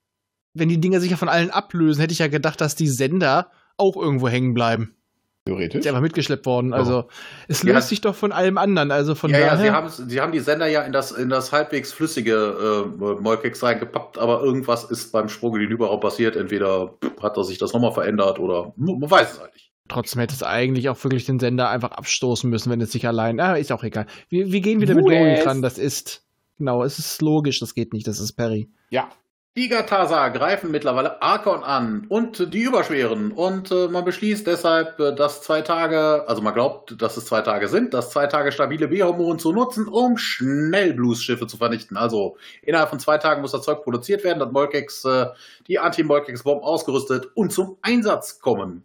[0.54, 3.50] wenn die Dinger sich ja von allen ablösen, hätte ich ja gedacht, dass die Sender
[3.76, 4.94] auch irgendwo hängen bleiben.
[5.46, 5.80] Theoretisch.
[5.80, 6.72] Ist einfach mitgeschleppt worden.
[6.72, 7.04] Also
[7.48, 7.74] es Ja.
[7.74, 8.90] löst sich doch von allem anderen.
[8.90, 9.58] Also von ja, ja, daher.
[9.62, 13.62] sie haben, sie haben die Sender ja in das, in das halbwegs flüssige äh, Molkex
[13.62, 16.34] reingepappt, aber irgendwas ist beim Sprung in den Hyperraum passiert.
[16.36, 19.70] Entweder hat er sich das nochmal verändert oder man weiß es halt nicht.
[19.88, 23.38] Trotzdem hätte es eigentlich auch wirklich den Sender einfach abstoßen müssen, wenn es sich allein.
[23.38, 24.06] Ah, ist auch egal.
[24.30, 25.60] Wir, wir gehen wieder mit Wohl Logik ran.
[25.60, 26.22] Das ist.
[26.56, 28.70] Genau, es ist logisch, das geht nicht, das ist Perry.
[28.88, 29.08] Ja.
[29.56, 33.30] Die Gatasa greifen mittlerweile Arkon an und die Überschweren.
[33.30, 37.40] Und äh, man beschließt deshalb, äh, dass zwei Tage, also man glaubt, dass es zwei
[37.40, 41.96] Tage sind, dass zwei Tage stabile B-Hormone zu nutzen, um schnell Blues-Schiffe zu vernichten.
[41.96, 45.26] Also innerhalb von zwei Tagen muss das Zeug produziert werden, dass Molkex, äh,
[45.68, 48.84] die Anti-Molkex-Bomben ausgerüstet und zum Einsatz kommen.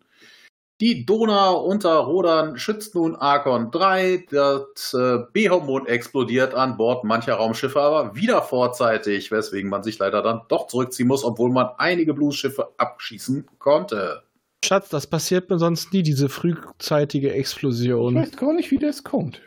[0.82, 4.28] Die Donau unter Rodern schützt nun Arkon 3.
[4.32, 10.22] Das äh, B-Hormon explodiert an Bord mancher Raumschiffe aber wieder vorzeitig, weswegen man sich leider
[10.22, 14.24] dann doch zurückziehen muss, obwohl man einige Blues-Schiffe abschießen konnte.
[14.64, 18.16] Schatz, das passiert mir sonst nie, diese frühzeitige Ich Explosion.
[18.16, 19.42] weiß gar nicht, wie das kommt.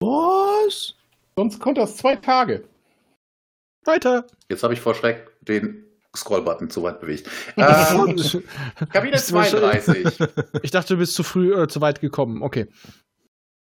[0.00, 0.94] Was?
[1.36, 2.64] Sonst kommt das zwei Tage.
[3.84, 4.26] Weiter.
[4.48, 5.83] Jetzt habe ich vor Schreck den
[6.16, 7.28] Scrollbutton zu weit bewegt.
[7.56, 8.44] Ähm, wahrscheinlich-
[9.26, 10.18] 32.
[10.62, 12.42] ich dachte, du bist zu früh äh, zu weit gekommen.
[12.42, 12.66] Okay.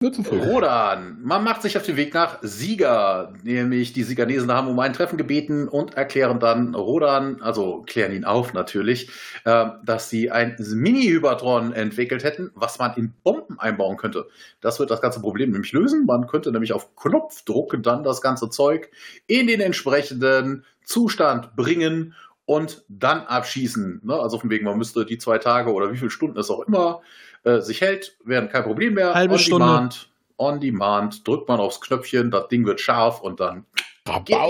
[0.04, 0.38] Nur zu früh.
[0.38, 1.16] Rodan.
[1.22, 5.16] Man macht sich auf den Weg nach Sieger, nämlich die Sieganesen haben um ein Treffen
[5.16, 9.08] gebeten und erklären dann Rodan, also klären ihn auf natürlich,
[9.46, 14.28] äh, dass sie ein Mini-Hypertron entwickelt hätten, was man in Bomben einbauen könnte.
[14.60, 16.04] Das wird das ganze Problem nämlich lösen.
[16.04, 18.90] Man könnte nämlich auf Knopfdruck dann das ganze Zeug
[19.26, 22.12] in den entsprechenden Zustand bringen
[22.44, 24.02] und dann abschießen.
[24.04, 24.14] Ne?
[24.14, 27.00] Also von wegen, man müsste die zwei Tage oder wie viele Stunden es auch immer
[27.44, 29.14] äh, sich hält, wären kein Problem mehr.
[29.14, 29.66] Halbe on Stunde.
[29.66, 33.64] Demand, on Demand, drückt man aufs Knöpfchen, das Ding wird scharf und dann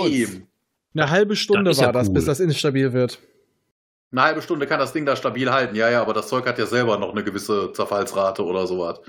[0.07, 0.47] ihm.
[0.95, 2.15] Eine halbe Stunde Das ist ja war das, cool.
[2.15, 3.19] bis das instabil wird.
[4.13, 5.75] Eine halbe Stunde kann das Ding da stabil halten.
[5.75, 9.01] Ja, ja, aber das Zeug hat ja selber noch eine gewisse Zerfallsrate oder sowas.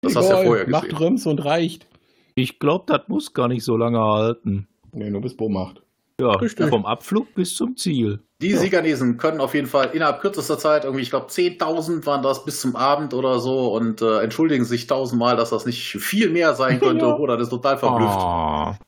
[0.00, 0.98] Das hast du ja Egal, vorher Macht gesehen.
[0.98, 1.86] Röms und reicht.
[2.34, 4.66] Ich glaube, das muss gar nicht so lange halten.
[4.92, 5.82] Nee, nur bis Bo macht.
[6.22, 6.68] Ja, Richtig.
[6.68, 8.20] vom Abflug bis zum Ziel.
[8.40, 12.44] Die Sieganesen können auf jeden Fall innerhalb kürzester Zeit, irgendwie, ich glaube, 10.000 waren das
[12.44, 16.54] bis zum Abend oder so und äh, entschuldigen sich tausendmal, dass das nicht viel mehr
[16.54, 17.06] sein könnte.
[17.06, 17.16] Ja.
[17.16, 18.18] Oder das ist total verblüfft.
[18.18, 18.78] Ah.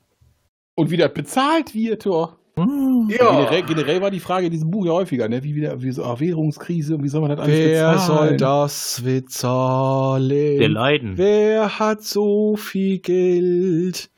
[0.76, 2.36] Und wie das bezahlt wird, Tor.
[2.56, 3.08] Hm.
[3.10, 3.30] Ja.
[3.30, 5.42] Generell, generell war die Frage in diesem Buch ja häufiger, ne?
[5.42, 8.28] Wie wieder, wie so ah, Währungskrise und wie soll man das alles Wer bezahlen?
[8.28, 10.58] soll das bezahlen?
[10.58, 11.18] Der Leiden.
[11.18, 14.10] Wer hat so viel Geld?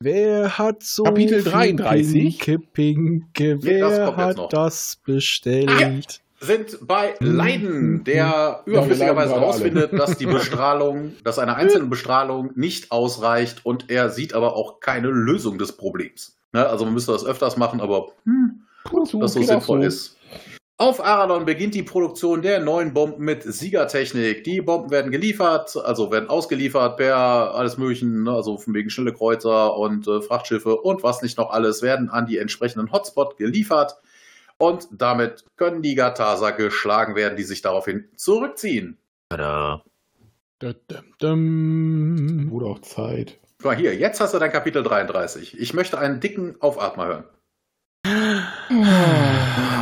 [0.00, 2.38] Wer hat so Kapitel viel 33?
[2.38, 6.20] Pinke, Pinke, das wer hat das bestellt?
[6.40, 7.34] sind bei Mhm.
[7.34, 13.66] Leiden, der überflüssigerweise leiden gerade herausfindet, dass die Bestrahlung, dass eine einzelne Bestrahlung nicht ausreicht
[13.66, 16.38] und er sieht aber auch keine Lösung des Problems.
[16.52, 16.64] Ne?
[16.64, 19.18] Also man müsste das öfters machen, aber hm, Wozu?
[19.18, 19.86] das so sinnvoll so.
[19.88, 20.16] ist.
[20.80, 24.44] Auf Aradon beginnt die Produktion der neuen Bomben mit Siegertechnik.
[24.44, 28.30] Die Bomben werden geliefert, also werden ausgeliefert per alles Möglichen, ne?
[28.30, 32.26] also von wegen schnelle Kreuzer und äh, Frachtschiffe und was nicht noch alles, werden an
[32.26, 33.96] die entsprechenden Hotspot geliefert.
[34.56, 38.98] Und damit können die Gatasa geschlagen werden, die sich daraufhin zurückziehen.
[39.30, 39.82] Tada.
[40.60, 42.50] Dum, dum, dum.
[42.52, 43.40] Wurde auch Zeit.
[43.58, 45.58] Guck mal hier, jetzt hast du dein Kapitel 33.
[45.58, 47.24] Ich möchte einen dicken Aufatmer
[48.06, 48.44] hören.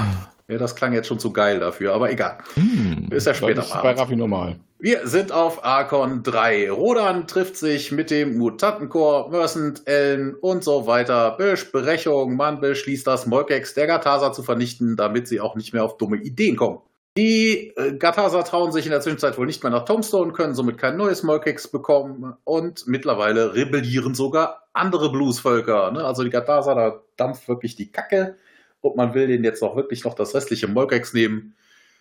[0.49, 2.39] Ja, das klang jetzt schon zu geil dafür, aber egal.
[2.55, 3.09] Hm.
[3.11, 3.83] Ist ja später mal.
[3.83, 4.57] bei Raffi normal.
[4.79, 6.71] Wir sind auf Arkon 3.
[6.71, 11.33] Rodan trifft sich mit dem Mutantenchor, Mercent, Ellen und so weiter.
[11.37, 12.37] Besprechung.
[12.37, 16.19] Man beschließt das Molkex der Gatasa zu vernichten, damit sie auch nicht mehr auf dumme
[16.19, 16.79] Ideen kommen.
[17.17, 20.77] Die äh, Gatasa trauen sich in der Zwischenzeit wohl nicht mehr nach Tombstone, können somit
[20.77, 25.91] kein neues Molkex bekommen und mittlerweile rebellieren sogar andere Bluesvölker.
[25.93, 26.05] Ne?
[26.05, 28.37] Also die Gatasa, da dampft wirklich die Kacke
[28.87, 31.55] und man will denen jetzt auch wirklich noch das restliche Molkex nehmen.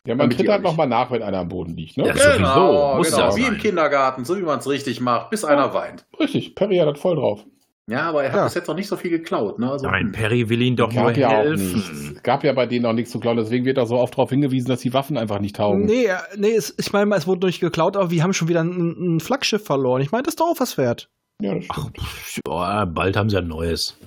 [0.08, 2.06] Ja, man tritt halt nochmal nach, wenn einer am Boden liegt, ne?
[2.08, 2.38] Ja, sowieso.
[2.38, 3.30] Genau, Muss genau.
[3.30, 3.58] ja wie im.
[3.58, 6.06] Kindergarten, so wie man es richtig macht, bis einer weint.
[6.20, 7.44] Richtig, Perry hat das voll drauf.
[7.88, 8.44] Ja, aber er hat Ja.
[8.46, 9.58] bis jetzt noch nicht so viel geklaut.
[9.60, 9.72] Ne?
[9.72, 12.14] Also, Nein, Perry will ihn doch nur Gab ja auch helfen.
[12.16, 14.30] Es gab ja bei denen auch nichts zu klauen, deswegen wird auch so oft darauf
[14.30, 15.86] hingewiesen, dass die Waffen einfach nicht taugen.
[15.86, 19.16] Nee, nee, es, ich meine, es wurde nicht geklaut, aber wir haben schon wieder ein,
[19.16, 20.02] ein Flaggschiff verloren.
[20.02, 21.10] Ich meine, das ist doch auch was wert.
[21.42, 21.98] Ja, das Ach, stimmt.
[22.00, 23.98] pff, oh, bald haben sie ein neues.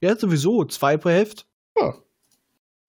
[0.00, 0.64] Ja, sowieso.
[0.64, 1.44] Zwei pro Hälfte.
[1.78, 1.94] Ja.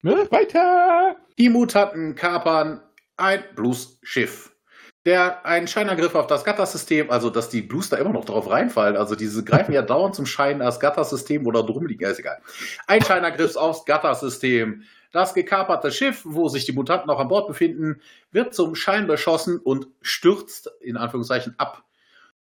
[0.02, 0.26] Ne?
[0.30, 1.16] Weiter!
[1.38, 2.80] Die Mutanten kapern
[3.18, 4.56] ein Blues-Schiff.
[5.04, 8.96] Der ein Scheinangriff auf das Gattersystem, also dass die Blues da immer noch drauf reinfallen,
[8.96, 12.40] also diese greifen ja dauernd zum Schein das Gattersystem oder drum liegen, ist egal.
[12.86, 14.84] Ein Scheinangriff aufs Gattersystem.
[15.12, 18.00] Das gekaperte Schiff, wo sich die Mutanten noch an Bord befinden,
[18.30, 21.84] wird zum Schein beschossen und stürzt in Anführungszeichen ab.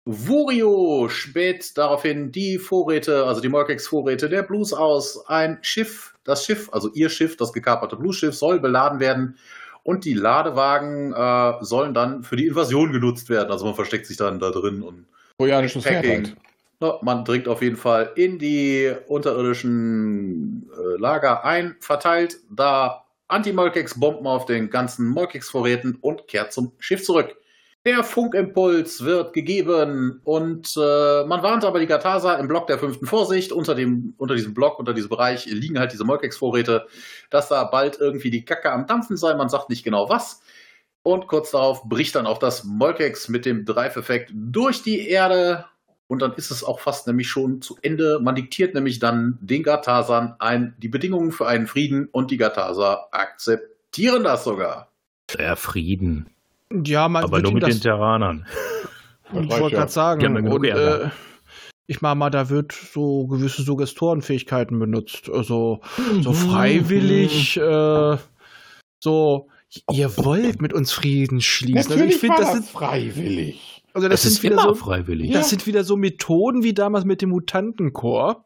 [0.05, 5.27] Vurio späht daraufhin die Vorräte, also die Morkex-Vorräte der Blues aus.
[5.29, 9.37] Ein Schiff, das Schiff, also ihr Schiff, das gekaperte Blues-Schiff, soll beladen werden
[9.83, 13.51] und die Ladewagen äh, sollen dann für die Invasion genutzt werden.
[13.51, 15.07] Also man versteckt sich dann da drin und
[15.39, 16.37] Trojanisches Pferd halt.
[16.81, 24.27] na, man dringt auf jeden Fall in die unterirdischen äh, Lager ein, verteilt da Anti-Molkex-Bomben
[24.27, 27.37] auf den ganzen Molkex-Vorräten und kehrt zum Schiff zurück.
[27.87, 33.05] Der Funkimpuls wird gegeben und äh, man warnt aber die Gatasa im Block der fünften
[33.05, 33.53] Vorsicht.
[33.53, 36.87] Unter, dem, unter diesem Block, unter diesem Bereich liegen halt diese Molkex-Vorräte,
[37.29, 39.35] dass da bald irgendwie die Kacke am Dampfen sei.
[39.35, 40.41] Man sagt nicht genau was.
[41.03, 45.67] Und kurz darauf bricht dann auch das Molkex mit dem Dreifeffekt durch die Erde.
[46.07, 48.19] Und dann ist es auch fast nämlich schon zu Ende.
[48.19, 53.09] Man diktiert nämlich dann den Gatasern ein, die Bedingungen für einen Frieden und die Gataser
[53.13, 54.89] akzeptieren das sogar.
[55.39, 56.31] Der Frieden.
[56.85, 58.47] Ja, man Aber nur mit das, den Terranern.
[59.33, 59.81] Ich wollte ja.
[59.81, 60.21] gerade sagen.
[60.21, 61.05] Ja und, Ärger.
[61.07, 61.11] äh,
[61.87, 65.29] ich meine mal, da wird so gewisse Suggestorenfähigkeiten benutzt.
[65.33, 65.81] Also
[66.21, 66.35] so Mhm.
[66.35, 68.17] freiwillig, äh,
[69.03, 69.49] so,
[69.91, 71.79] ihr wollt mit uns Frieden schließen.
[71.79, 73.83] Also Natürlich ich finde, das das sind, freiwillig.
[73.93, 75.33] also das, Das, ist sind wieder immer so, freiwillig.
[75.33, 78.45] das sind wieder so Methoden wie damals mit dem Mutantenchor.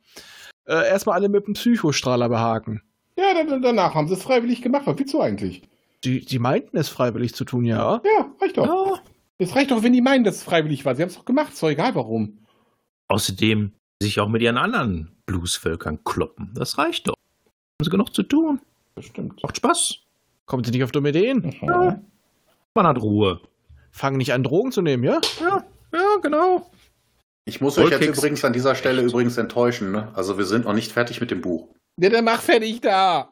[0.67, 2.83] Äh, erstmal alle mit dem Psychostrahler behaken.
[3.17, 4.83] Ja, dann, danach haben sie es freiwillig gemacht.
[4.87, 5.63] Was willst du eigentlich?
[6.05, 8.01] Die, die meinten es freiwillig zu tun, ja.
[8.05, 9.01] Ja, reicht doch.
[9.39, 10.95] Es reicht doch, wenn die meinen, dass es freiwillig war.
[10.95, 11.53] Sie haben es doch gemacht.
[11.53, 12.39] Ist doch egal, warum.
[13.09, 13.73] Außerdem
[14.03, 16.53] sich auch mit ihren anderen Bluesvölkern kloppen.
[16.55, 17.15] Das reicht doch.
[17.15, 18.61] Haben sie genug zu tun.
[18.95, 19.43] Das stimmt.
[19.43, 19.99] Macht Spaß.
[20.47, 21.55] Kommt sie nicht auf dumme Ideen?
[21.63, 22.01] Ja.
[22.75, 23.41] Man hat Ruhe.
[23.91, 25.21] Fangen nicht an, Drogen zu nehmen, ja?
[25.41, 26.71] Ja, ja, genau.
[27.45, 29.91] Ich muss euch jetzt übrigens an dieser Stelle übrigens enttäuschen.
[29.93, 30.13] Ne?
[30.15, 31.69] Also wir sind noch nicht fertig mit dem Buch.
[31.97, 33.31] Ja, dann mach fertig da.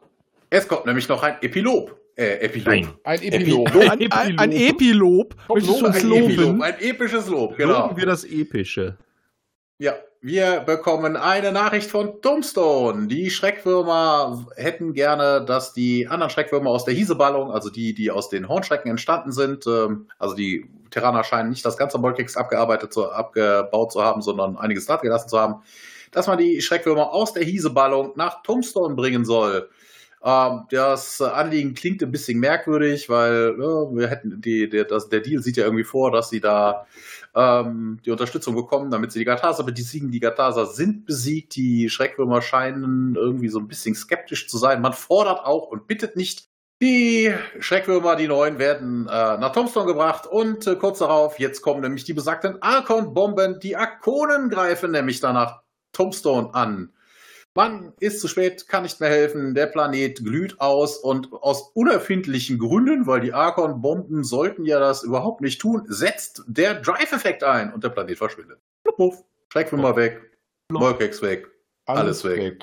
[0.51, 1.97] Es kommt nämlich noch ein Epilog.
[2.17, 2.67] Äh, Epilog.
[2.67, 2.89] Nein.
[3.05, 3.77] Ein Epilog.
[3.77, 5.35] Ein, ein, ein Epilob.
[5.49, 6.25] Möchtest du uns Ein loben?
[6.25, 7.83] Epilog, ein episches Lob, genau.
[7.83, 8.97] Loben wir das Epische.
[9.79, 13.07] Ja, wir bekommen eine Nachricht von Tombstone.
[13.07, 18.31] Die Schreckwürmer hätten gerne, dass die anderen Schreckwürmer aus der Hieseballung, also die, die aus
[18.31, 23.11] den Hornschrecken entstanden sind, ähm, also die Terraner scheinen nicht das ganze Molkex abgearbeitet, zu,
[23.11, 25.63] abgebaut zu haben, sondern einiges gelassen zu haben,
[26.13, 29.69] dass man die Schreckwürmer aus der Hieseballung nach Tombstone bringen soll.
[30.27, 35.21] Ähm, das Anliegen klingt ein bisschen merkwürdig, weil äh, wir hätten die, der, das, der
[35.21, 36.85] Deal sieht ja irgendwie vor, dass sie da
[37.37, 40.11] ähm, die Unterstützung bekommen, damit sie die Gatasa besiegen.
[40.11, 44.83] Die Gatasa sind besiegt, die Schreckwürmer scheinen irgendwie so ein bisschen skeptisch zu sein.
[44.83, 46.49] Man fordert auch und bittet nicht.
[46.83, 51.81] Die Schreckwürmer, die neuen, werden äh, nach Tombstone gebracht und äh, kurz darauf, jetzt kommen
[51.81, 53.61] nämlich die besagten Archon-Bomben.
[53.61, 55.63] Die Arkonen greifen nämlich danach
[55.93, 56.93] Tombstone an.
[57.57, 59.55] Man ist zu spät, kann nicht mehr helfen.
[59.55, 65.41] Der Planet glüht aus und aus unerfindlichen Gründen, weil die Archon-Bomben sollten ja das überhaupt
[65.41, 68.59] nicht tun, setzt der Drive-Effekt ein und der Planet verschwindet.
[69.51, 70.37] Schreckwürmer weg,
[70.71, 71.49] Molkex weg,
[71.87, 72.63] Alles weg.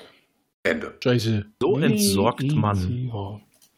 [0.61, 0.95] Ende.
[1.03, 1.43] Scheiße.
[1.59, 3.11] So entsorgt man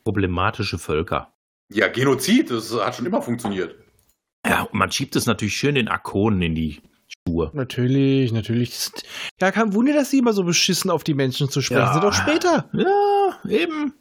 [0.03, 1.33] problematische Völker.
[1.71, 3.75] Ja, Genozid, das hat schon immer funktioniert.
[4.45, 6.81] Ja, und man schiebt es natürlich schön den Arkonen in die
[7.35, 7.51] Schuhe.
[7.53, 8.75] Natürlich, natürlich.
[8.75, 9.03] Sind-
[9.41, 11.93] Ja, kein Wunder, dass sie immer so beschissen auf die Menschen zu sprechen Ja.
[11.93, 12.05] sind.
[12.05, 12.69] Auch später.
[12.73, 13.93] Ja, eben.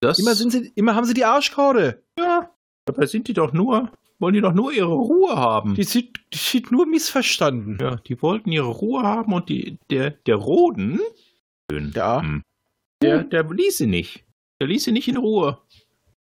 [0.00, 2.02] Das, Immer, sind sie, immer haben sie die Arschkorde.
[2.18, 2.50] ja,
[2.86, 5.74] dabei sind die doch nur, wollen die doch nur ihre Ruhe haben.
[5.76, 7.78] Die sieht, die sieht nur missverstanden.
[7.80, 10.98] ja, die wollten ihre Ruhe haben und die, der, der Roden,
[11.70, 12.20] Ja.
[12.20, 12.42] hm,
[13.02, 14.24] der, der ließ sie nicht.
[14.60, 15.58] Der ließ sie nicht in Ruhe.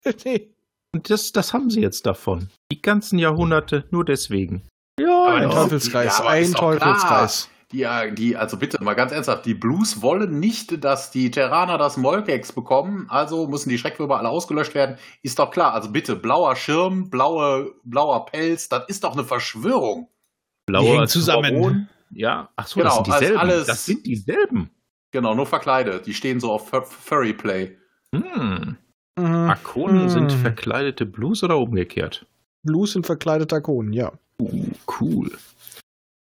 [0.26, 0.50] Nee.
[0.92, 2.50] Und das, das haben sie jetzt davon.
[2.72, 4.64] Die ganzen Jahrhunderte nur deswegen.
[5.06, 6.52] Aber Ein Ja, Teufelskreis, aber ein.
[6.54, 7.50] Teufelskreis.
[7.72, 11.78] Die, äh, die, also bitte mal ganz ernsthaft, die Blues wollen nicht, dass die Terraner
[11.78, 14.98] das Molkex bekommen, also müssen die Schreckwürmer alle ausgelöscht werden.
[15.22, 15.74] Ist doch klar.
[15.76, 20.10] Also bitte, blauer Schirm, blaue, blauer Pelz, das ist doch eine Verschwörung.
[20.66, 21.54] Blauer zusammen.
[21.54, 21.90] Baron.
[22.12, 23.38] Ja, ach so, Genau, das sind dieselben.
[23.40, 24.72] alles- Das sind dieselben.
[25.12, 26.08] Genau, nur verkleidet.
[26.08, 27.78] Die stehen so auf Fur Furry Play.
[28.16, 28.78] Hm.
[29.16, 29.26] Mhm.
[29.26, 30.10] Arkonen Hm.
[30.10, 32.26] sind verkleidete Blues oder umgekehrt?
[32.64, 34.12] Blues sind verkleideter Arkonen, ja.
[34.40, 35.38] Uh, cool.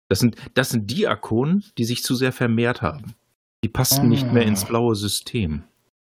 [0.08, 3.14] Das sind, das sind die Akonen, die sich zu sehr vermehrt haben.
[3.64, 5.64] Die passten nicht mehr ins blaue System.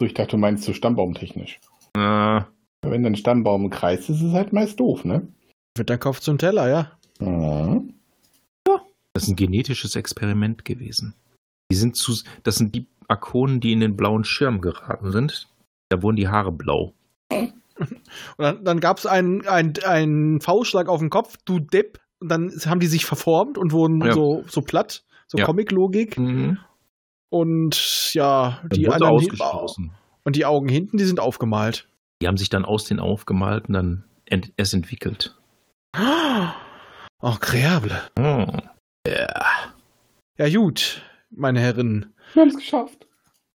[0.00, 1.58] So, ich dachte, du meinst so stammbaumtechnisch.
[1.96, 2.40] Äh,
[2.82, 5.26] Wenn dein Stammbaum im Kreis ist, es halt meist doof, ne?
[5.76, 6.92] Wird dein Kopf zum Teller, ja.
[7.20, 7.94] Mhm.
[9.12, 11.14] das ist ein genetisches Experiment gewesen.
[11.72, 12.14] Die sind zu,
[12.44, 15.48] das sind die Akonen, die in den blauen Schirm geraten sind.
[15.88, 16.94] Da wurden die Haare blau.
[17.78, 18.00] Und
[18.38, 21.98] dann, dann gab es einen, einen, einen V-Schlag auf den Kopf, du Depp.
[22.20, 24.12] Und dann haben die sich verformt und wurden Ja.
[24.12, 25.44] so, so platt, so Ja.
[25.44, 26.18] Comic-Logik.
[26.18, 26.58] Mhm.
[27.30, 29.92] Und ja, Dann die anderen ausgestoßen.
[30.24, 31.88] und die Augen hinten, die sind aufgemalt.
[32.22, 35.36] Die haben sich dann aus den aufgemalt und dann ent erst entwickelt.
[37.20, 38.00] Oh, kreable.
[38.18, 38.46] Oh.
[39.06, 39.44] Ja.
[40.38, 42.14] Ja, gut, meine Herren.
[42.34, 43.06] Wir haben es geschafft.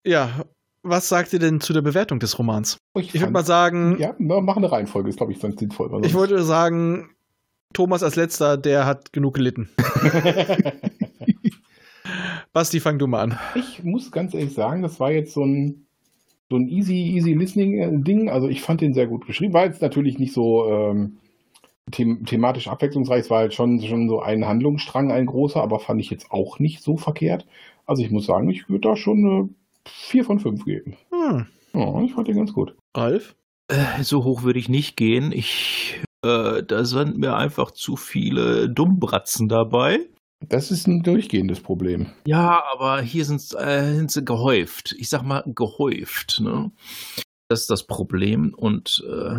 [0.05, 0.43] Ja,
[0.83, 2.77] was sagt ihr denn zu der Bewertung des Romans?
[2.95, 5.91] Ich würde fand- mal sagen, Ja, wir machen eine Reihenfolge, ist, glaube ich, sonst sinnvoll.
[5.91, 7.09] weil ich wollte sagen,
[7.73, 9.69] Thomas als letzter, der hat genug gelitten.
[12.51, 13.39] Basti, fang du mal an.
[13.55, 15.87] ich muss ganz ehrlich sagen, das war jetzt so ein,
[16.49, 18.29] so ein easy, easy listening äh, Ding.
[18.29, 19.53] Also ich fand den sehr gut geschrieben.
[19.53, 21.17] War jetzt natürlich nicht so ähm,
[21.91, 23.21] them thematisch abwechslungsreich.
[23.21, 26.59] Es war halt schon, schon so ein Handlungsstrang, ein großer, aber fand ich jetzt auch
[26.59, 27.47] nicht so verkehrt.
[27.87, 29.49] Also ich muss sagen, ich würde da schon eine
[29.87, 30.97] 4 von 5 geben.
[31.11, 31.47] Hm.
[31.73, 32.75] Ja, ich fand den ganz gut.
[32.95, 33.35] Ralf?
[33.67, 35.31] Äh, So hoch würde ich nicht gehen.
[35.31, 39.99] Ich, äh, da sind mir einfach zu viele Dummbratzen dabei.
[40.49, 42.07] Das ist ein durchgehendes Problem.
[42.25, 44.93] Ja, aber hier äh, sind sie gehäuft.
[44.97, 46.41] Ich sag mal gehäuft.
[46.41, 46.71] Ne?
[47.47, 48.53] Das ist das Problem.
[48.53, 49.35] Und äh,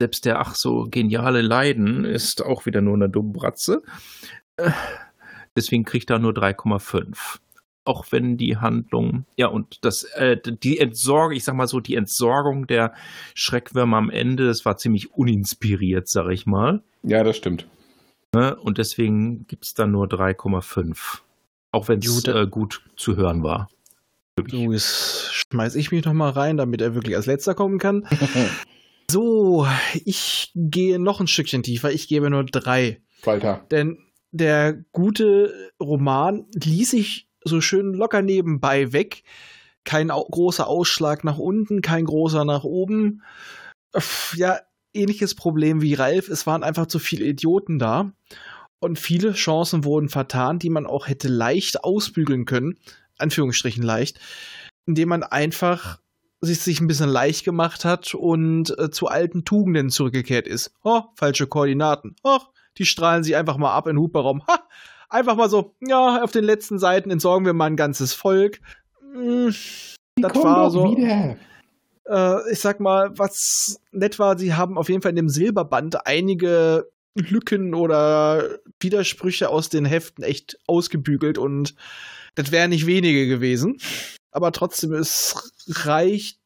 [0.00, 3.82] selbst der ach so geniale Leiden ist auch wieder nur eine Dummbratze.
[4.58, 4.70] Äh,
[5.56, 7.38] deswegen kriegt er nur 3,5.
[7.86, 11.94] Auch wenn die Handlung, ja, und das, äh, die Entsorgung, ich sag mal so, die
[11.94, 12.92] Entsorgung der
[13.34, 16.82] Schreckwürmer am Ende, das war ziemlich uninspiriert, sag ich mal.
[17.02, 17.66] Ja, das stimmt.
[18.34, 18.56] Ne?
[18.56, 21.20] Und deswegen gibt es da nur 3,5.
[21.70, 23.68] Auch wenn es äh, gut zu hören war.
[24.50, 28.06] So, jetzt schmeiß ich mich noch mal rein, damit er wirklich als letzter kommen kann.
[29.08, 29.66] So,
[30.04, 31.92] ich gehe noch ein Stückchen tiefer.
[31.92, 33.02] Ich gebe nur drei.
[33.22, 33.64] Walter.
[33.70, 33.98] Denn
[34.32, 39.22] der gute Roman ließ sich so schön locker nebenbei weg.
[39.84, 43.22] Kein au großer Ausschlag nach unten, kein großer nach oben.
[44.34, 44.58] Ja,
[44.92, 46.28] ähnliches Problem wie Ralf.
[46.28, 48.12] Es waren einfach zu viele Idioten da.
[48.78, 52.78] Und viele Chancen wurden vertan, die man auch hätte leicht ausbügeln können.
[53.18, 54.18] Anführungsstrichen leicht.
[54.86, 56.00] Indem man einfach
[56.40, 60.72] sich, sich ein bisschen leicht gemacht hat und äh, zu alten Tugenden zurückgekehrt ist.
[60.84, 62.16] Oh, falsche Koordinaten.
[62.22, 62.40] Oh,
[62.78, 64.46] die strahlen sie einfach mal ab in den Hubraum.
[64.46, 64.68] Ha!
[65.08, 68.60] Einfach mal so, ja, auf den letzten Seiten entsorgen wir mal ein ganzes Volk.
[69.12, 69.54] Hm,
[70.18, 70.96] Die das war so.
[70.96, 71.36] wieder.
[72.08, 76.06] Äh, ich sag mal, was nett war, sie haben auf jeden Fall in dem Silberband
[76.06, 81.74] einige Lücken oder Widersprüche aus den Heften echt ausgebügelt und
[82.34, 83.78] das wären nicht wenige gewesen.
[84.30, 86.38] Aber trotzdem, es reicht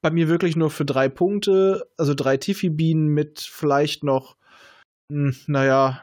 [0.00, 4.36] bei mir wirklich nur für drei Punkte, also drei Tiffy-Bienen mit vielleicht noch,
[5.12, 6.02] hm, naja,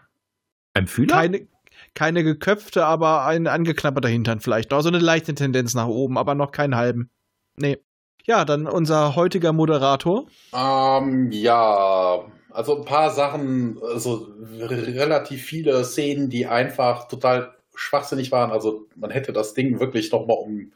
[0.75, 1.15] Ein Fühler?
[1.15, 1.47] keine,
[1.95, 4.73] keine geköpfte, aber ein angeknapperter Hintern vielleicht.
[4.73, 7.09] Also eine leichte Tendenz nach oben, aber noch keinen halben.
[7.55, 7.77] Nee.
[8.25, 10.27] Ja, dann unser heutiger Moderator.
[10.53, 14.29] Ähm, ja, also ein paar Sachen, also
[14.61, 18.51] relativ viele Szenen, die einfach total schwachsinnig waren.
[18.51, 20.71] Also man hätte das Ding wirklich noch mal um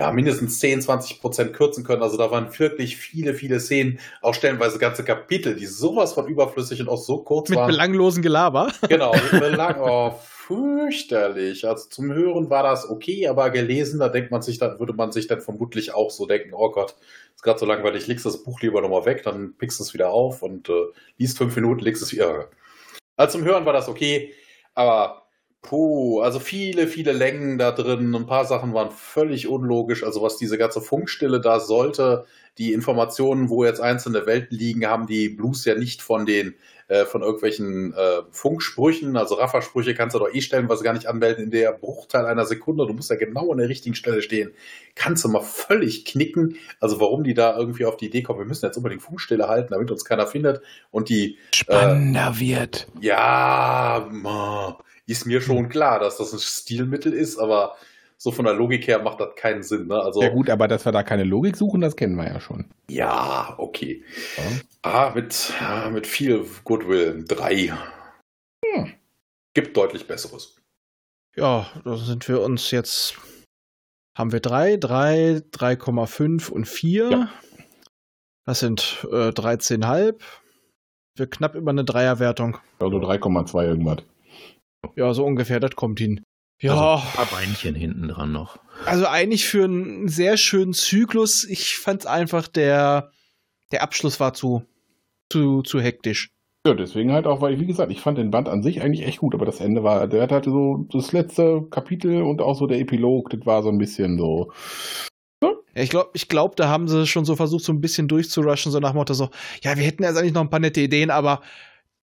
[0.00, 2.02] ja, mindestens 10, 20 Prozent kürzen können.
[2.02, 6.80] Also da waren wirklich viele, viele Szenen, auch stellenweise ganze Kapitel, die sowas von überflüssig
[6.80, 7.68] und auch so kurz Mit waren.
[7.68, 8.70] belanglosen Gelaber.
[8.88, 9.76] Genau, mit Belang.
[9.80, 10.14] Oh,
[10.46, 11.66] fürchterlich.
[11.66, 15.10] Also zum Hören war das okay, aber gelesen, da denkt man sich, dann würde man
[15.10, 16.94] sich dann vermutlich auch so denken, oh Gott,
[17.34, 20.10] ist gerade so langweilig, legst das Buch lieber nochmal weg, dann pickst du es wieder
[20.10, 20.86] auf und äh,
[21.18, 22.48] liest fünf Minuten, legst es wieder.
[23.16, 24.34] Also zum Hören war das okay,
[24.74, 25.26] aber
[25.62, 30.36] puh, also viele, viele Längen da drin, ein paar Sachen waren völlig unlogisch, also was
[30.36, 32.24] diese ganze Funkstille da sollte,
[32.58, 36.54] die Informationen, wo jetzt einzelne Welten liegen, haben die Blues ja nicht von den
[36.88, 41.44] äh, von irgendwelchen äh, Funksprüchen, also Raffersprüche kannst du doch eh stellenweise gar nicht anmelden
[41.44, 42.86] in der Bruchteil einer Sekunde.
[42.86, 44.52] Du musst ja genau an der richtigen Stelle stehen.
[44.94, 46.56] Kannst du mal völlig knicken.
[46.78, 49.72] Also warum die da irgendwie auf die Idee kommen, wir müssen jetzt unbedingt Funkstille halten,
[49.72, 50.62] damit uns keiner findet.
[50.90, 52.86] Und die Spannender wird.
[53.00, 54.08] ja,
[55.06, 57.76] ist mir schon klar, dass das ein Stilmittel ist, aber
[58.18, 59.88] so von der Logik her macht das keinen Sinn.
[59.88, 60.00] Ne?
[60.00, 62.66] Also Ja gut, aber dass wir da keine Logik suchen, das kennen wir ja schon.
[62.88, 64.04] ja, okay.
[64.82, 67.24] Ah, mit, ah, mit viel Goodwill.
[67.26, 67.72] Drei.
[68.64, 68.92] Hm.
[69.54, 70.56] Gibt deutlich Besseres.
[71.36, 73.18] Ja, da sind wir uns jetzt.
[74.16, 77.10] Haben wir drei, drei, 3,5 und 4.
[77.10, 77.30] Ja.
[78.46, 80.14] Das sind äh, 13,5.
[81.16, 82.58] Wir knapp über eine Dreierwertung.
[82.78, 83.98] Also 3,2 irgendwas.
[84.94, 86.22] Ja, so ungefähr, das kommt hin.
[86.58, 88.58] Ja, Also ein paar Beinchen hinten dran noch.
[88.86, 91.44] also eigentlich für einen sehr schönen Zyklus.
[91.44, 93.10] Ich fand's einfach, der,
[93.72, 94.62] der Abschluss war zu,
[95.30, 96.30] zu, zu hektisch.
[96.66, 99.18] Ja, deswegen halt auch, weil, wie gesagt, ich fand den Band an sich eigentlich echt
[99.18, 102.80] gut, aber das Ende war, der hatte so das letzte Kapitel und auch so der
[102.80, 104.50] Epilog, das war so ein bisschen so.
[105.42, 108.72] Ja, ich glaube, ich glaub, da haben sie schon so versucht, so ein bisschen durchzurushen,
[108.72, 109.28] so nach dem Motto so,
[109.62, 111.40] ja, wir hätten jetzt eigentlich noch ein paar nette Ideen, aber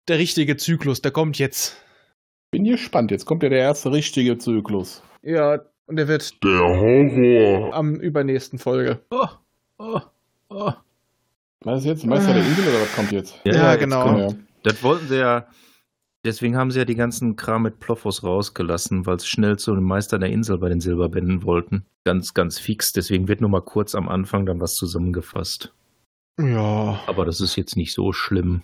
[0.07, 1.77] der richtige Zyklus, der kommt jetzt.
[2.53, 5.03] Bin gespannt, jetzt kommt ja der erste richtige Zyklus.
[5.21, 7.73] Ja, und der wird Der Horror.
[7.73, 8.99] am übernächsten Folge.
[9.11, 9.27] Oh,
[9.79, 9.99] oh,
[10.49, 10.71] oh.
[11.65, 12.05] Was ist jetzt?
[12.05, 13.39] Meister der Insel oder was kommt jetzt?
[13.45, 14.03] Ja, jetzt genau.
[14.03, 14.27] kommt- Ja.
[14.63, 15.47] Das wollten sie ja.
[16.25, 19.83] Deswegen haben sie ja die ganzen Kram mit Ploffos rausgelassen, weil sie schnell zu dem
[19.83, 21.85] Meister der Insel bei den Silberbänden wollten.
[22.05, 22.93] Ganz, ganz fix.
[22.93, 25.73] Deswegen wird nur mal kurz am Anfang dann was zusammengefasst.
[26.39, 28.61] Ja, Aber das ist jetzt nicht so schlimm.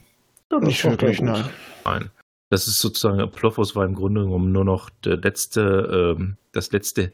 [0.51, 1.45] Ja, das nicht wirklich, nein.
[1.85, 2.09] Nein.
[2.49, 7.11] Das ist sozusagen, Ploffos war im Grunde genommen nur noch letzte, ähm, das letzte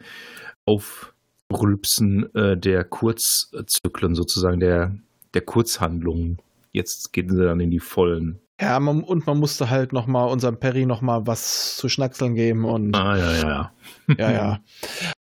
[0.65, 4.95] Aufrülpsen äh, der Kurzzyklen, sozusagen der,
[5.33, 6.37] der Kurzhandlungen.
[6.71, 8.39] Jetzt gehen sie dann in die vollen.
[8.59, 12.35] Ja, man, und man musste halt noch mal unserem Perry noch mal was zu schnackseln
[12.35, 13.71] geben und Ah, ja, ja, ja.
[14.17, 14.59] ja, ja.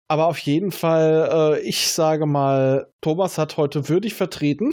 [0.08, 4.72] Aber auf jeden Fall, äh, ich sage mal, Thomas hat heute würdig vertreten.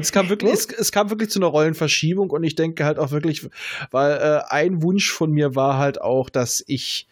[0.00, 3.10] Es kam, wirklich, es, es kam wirklich zu einer Rollenverschiebung und ich denke halt auch
[3.10, 3.48] wirklich,
[3.90, 7.08] weil äh, ein Wunsch von mir war halt auch, dass ich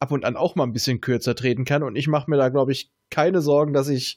[0.00, 2.48] ab und an auch mal ein bisschen kürzer treten kann und ich mache mir da,
[2.48, 4.16] glaube ich, keine Sorgen, dass ich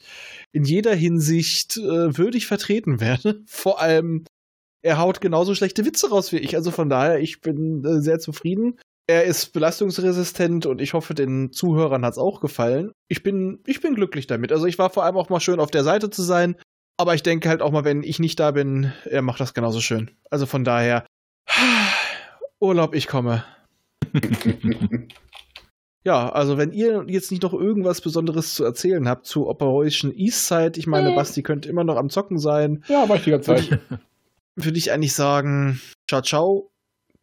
[0.51, 3.43] in jeder Hinsicht äh, würdig vertreten werde.
[3.45, 4.25] Vor allem,
[4.83, 8.19] er haut genauso schlechte Witze raus wie ich, also von daher, ich bin äh, sehr
[8.19, 8.79] zufrieden.
[9.07, 12.91] Er ist belastungsresistent und ich hoffe, den Zuhörern hat es auch gefallen.
[13.07, 14.51] Ich bin, ich bin glücklich damit.
[14.51, 16.55] Also ich war vor allem auch mal schön auf der Seite zu sein.
[16.97, 19.81] Aber ich denke halt auch mal, wenn ich nicht da bin, er macht das genauso
[19.81, 20.11] schön.
[20.29, 21.05] Also von daher,
[22.59, 23.43] Urlaub, ich komme.
[26.07, 30.73] Ja, also wenn ihr jetzt nicht noch irgendwas Besonderes zu erzählen habt zu Operation Eastside,
[30.77, 31.15] ich meine, Nee.
[31.15, 33.79] Basti könnte immer noch am Zocken sein, Ja, war ich die ganze würde Zeit.
[34.55, 36.69] ich, würde ich eigentlich sagen, ciao, ciao,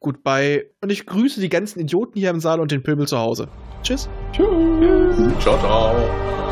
[0.01, 0.69] goodbye.
[0.81, 3.47] Und ich grüße die ganzen Idioten hier im Saal und den Pöbel zu Hause.
[3.85, 4.09] Tschüss.
[4.33, 5.17] Tschüss.
[5.39, 6.52] Ciao, ciao.